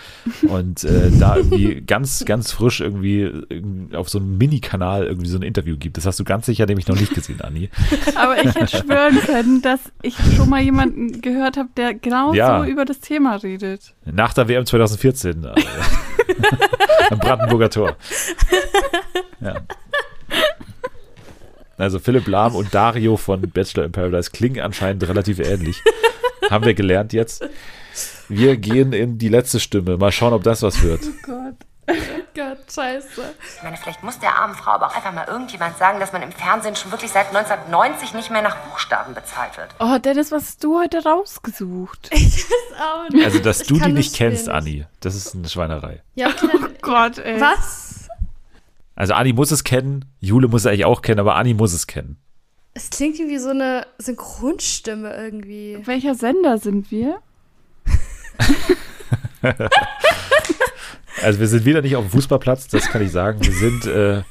[0.42, 5.38] Und äh, da irgendwie ganz, ganz frisch irgendwie irgendwie auf so einem Mini-Kanal irgendwie so
[5.38, 5.96] ein Interview gibt.
[5.96, 7.68] Das hast du ganz sicher nämlich noch nicht gesehen, Anni.
[8.14, 12.60] Aber ich hätte schwören können, dass ich schon mal jemanden gehört habe, der genau Ja.
[12.62, 13.94] so über das Thema redet.
[14.04, 15.54] Nach der WM 2014 äh,
[17.10, 17.96] am Brandenburger Tor.
[19.40, 19.62] Ja.
[21.78, 25.82] Also Philipp Lahm und Dario von Bachelor in Paradise klingen anscheinend relativ ähnlich.
[26.50, 27.44] Haben wir gelernt jetzt.
[28.28, 29.96] Wir gehen in die letzte Stimme.
[29.96, 31.00] Mal schauen, ob das was wird.
[31.22, 31.56] Gott.
[32.34, 33.34] Gott, scheiße.
[33.56, 36.22] Ich meine, vielleicht muss der armen Frau aber auch einfach mal irgendjemand sagen, dass man
[36.22, 39.68] im Fernsehen schon wirklich seit 1990 nicht mehr nach Buchstaben bezahlt wird.
[39.78, 42.10] Oh, Dennis, was hast du heute rausgesucht?
[42.80, 43.24] Auch nicht.
[43.24, 46.02] Also, dass Ich du die nicht kennst, Spiel Anni, das ist eine Schweinerei.
[46.14, 47.40] Ja, okay, dann, Gott, ey.
[47.40, 48.08] was?
[48.94, 51.86] Also Anni muss es kennen, Jule muss es eigentlich auch kennen, aber Anni muss es
[51.86, 52.18] kennen.
[52.74, 55.78] Es klingt wie so eine Synchronstimme irgendwie.
[55.84, 57.18] Welcher Sender sind wir?
[61.22, 63.40] Also wir sind wieder nicht auf dem Fußballplatz, das kann ich sagen.
[63.42, 64.22] Wir sind, äh,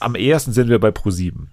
[0.00, 1.46] am ehesten sind wir bei Pro7.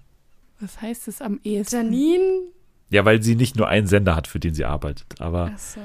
[0.60, 1.76] Was heißt es am ehesten?
[1.76, 2.40] Janine?
[2.88, 5.20] Ja, weil sie nicht nur einen Sender hat, für den sie arbeitet.
[5.20, 5.80] Aber Achso.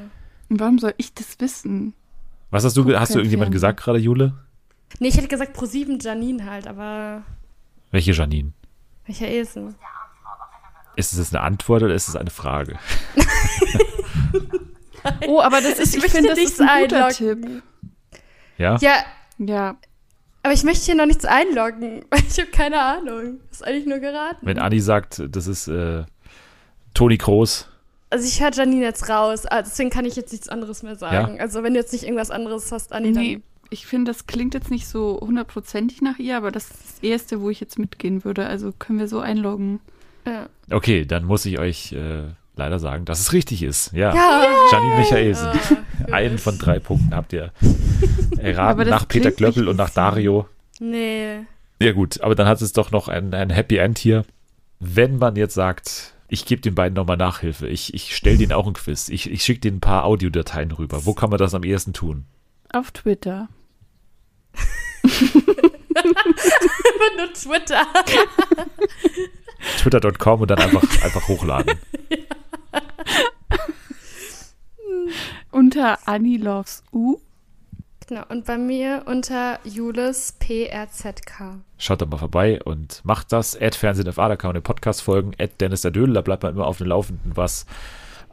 [0.49, 1.93] Und warum soll ich das wissen?
[2.49, 4.33] was hast du, Guck hast du kein irgendjemand gesagt gerade, Jule?
[4.99, 7.23] Nee, ich hätte gesagt Pro7 Janine halt, aber
[7.91, 8.51] Welche Janine?
[9.05, 9.73] welcher Esel?
[10.95, 12.77] Ist es eine Antwort oder ist es eine Frage?
[15.27, 17.41] Oh, aber das ist, ich, möchte finde, das ist ein guter einloggen.
[17.41, 17.63] Tipp.
[18.61, 18.77] Ja?
[18.81, 19.03] Ja,
[19.37, 19.75] Ja,
[20.43, 23.39] aber ich möchte hier noch nichts einloggen, weil ich habe keine Ahnung.
[23.49, 24.37] Das ist eigentlich nur geraten.
[24.41, 26.03] Wenn Anni sagt, das ist äh,
[26.93, 27.67] Toni Kroos.
[28.09, 31.39] Also ich höre Janine jetzt raus, ah, deswegen kann ich jetzt nichts anderes mehr sagen.
[31.39, 34.69] Also wenn du jetzt nicht irgendwas anderes hast, Anni, nee, ich finde, das klingt jetzt
[34.69, 38.45] nicht so hundertprozentig nach ihr, aber das ist das Erste, wo ich jetzt mitgehen würde.
[38.45, 39.79] Also können wir so einloggen.
[40.25, 40.33] dann.
[40.33, 40.75] Ja.
[40.75, 42.23] Okay, dann muss ich euch äh,
[42.55, 43.91] leider sagen, dass es richtig ist.
[43.93, 44.13] Ja.
[44.13, 44.45] Ja.
[44.71, 45.47] Janine Michaelsen.
[45.47, 45.53] Ah,
[45.99, 46.13] gut.
[46.13, 47.51] Einen von drei Punkten habt ihr
[48.37, 49.89] erraten nach Peter Klöppel und nach.
[49.91, 50.47] Dario.
[50.79, 51.45] Nee.
[51.79, 54.25] Ja gut, aber dann hat es doch noch ein, ein Happy End hier.
[54.79, 58.67] Wenn man jetzt sagt, ich gebe den beiden nochmal Nachhilfe, ich, ich stelle denen auch
[58.67, 61.63] ein Quiz, ich, ich schicke denen ein paar Audiodateien rüber, wo kann man das am
[61.63, 62.25] ehesten tun?
[62.71, 63.49] Auf Twitter.
[67.17, 67.85] Nur Twitter.
[69.79, 71.79] Twitter.com und dann einfach, einfach hochladen.
[75.51, 77.17] Unter Annie Loves U.
[78.07, 81.59] Genau, und bei mir unter Julis PRZK.
[81.77, 83.55] Schaut da mal vorbei und macht das.
[83.55, 85.31] Ad Fernsehen FA, da kann man den Podcast folgen.
[85.39, 87.65] Ad Dennis der Dödel, da bleibt man immer auf dem Laufenden, was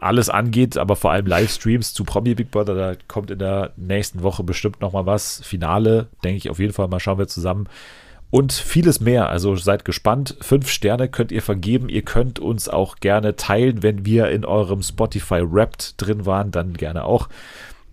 [0.01, 2.75] alles angeht, aber vor allem Livestreams zu Promi Big Brother.
[2.75, 5.41] Da kommt in der nächsten Woche bestimmt nochmal was.
[5.45, 7.69] Finale, denke ich auf jeden Fall mal, schauen wir zusammen.
[8.31, 9.31] Und vieles mehr.
[9.31, 10.37] Also seid gespannt.
[10.41, 11.89] Fünf Sterne könnt ihr vergeben.
[11.89, 16.75] Ihr könnt uns auch gerne teilen, wenn wir in eurem Spotify Wrapped drin waren, dann
[16.75, 17.29] gerne auch.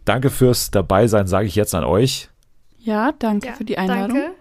[0.04, 2.30] Danke fürs Dabeisein, sage ich jetzt an euch.
[2.80, 4.18] Ja, danke Ja, für die Einladung.
[4.18, 4.32] Danke.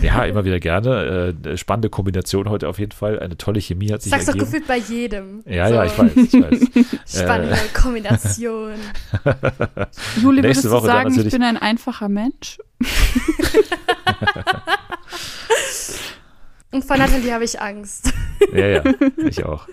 [0.00, 1.34] Ja, immer wieder gerne.
[1.44, 3.18] Äh, spannende Kombination heute auf jeden Fall.
[3.20, 4.44] Eine tolle Chemie hat sich Sag's doch ergeben.
[4.50, 5.42] gefühlt bei jedem.
[5.46, 6.88] Ja, So, ja, ich weiß, ich weiß.
[7.22, 7.80] Spannende Äh.
[7.80, 8.72] Kombination.
[10.20, 12.58] Juli, Nächste würdest Woche du sagen, ich bin ein einfacher Mensch?
[16.70, 18.12] Und vor Nathalie habe ich Angst.
[18.52, 18.82] Ja, ja,
[19.18, 19.68] ich auch.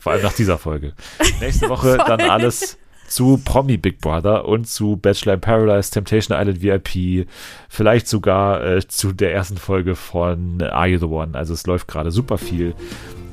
[0.00, 0.92] Vor allem nach dieser Folge.
[1.40, 2.78] Nächste Woche dann alles
[3.08, 7.28] zu Promi Big Brother und zu Bachelor in Paradise, Temptation Island VIP,
[7.68, 11.36] vielleicht sogar äh, zu der ersten Folge von Are You the One.
[11.36, 12.74] Also es läuft gerade super viel.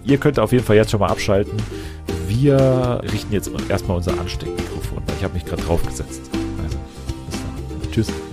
[0.06, 1.58] Ihr könnt auf jeden Fall jetzt schon mal abschalten.
[2.28, 6.22] Wir richten jetzt erstmal unser Ansteckmikrofon, weil ich habe mich gerade draufgesetzt.
[6.64, 6.78] Also,
[7.30, 7.92] bis dann.
[7.92, 8.33] Tschüss.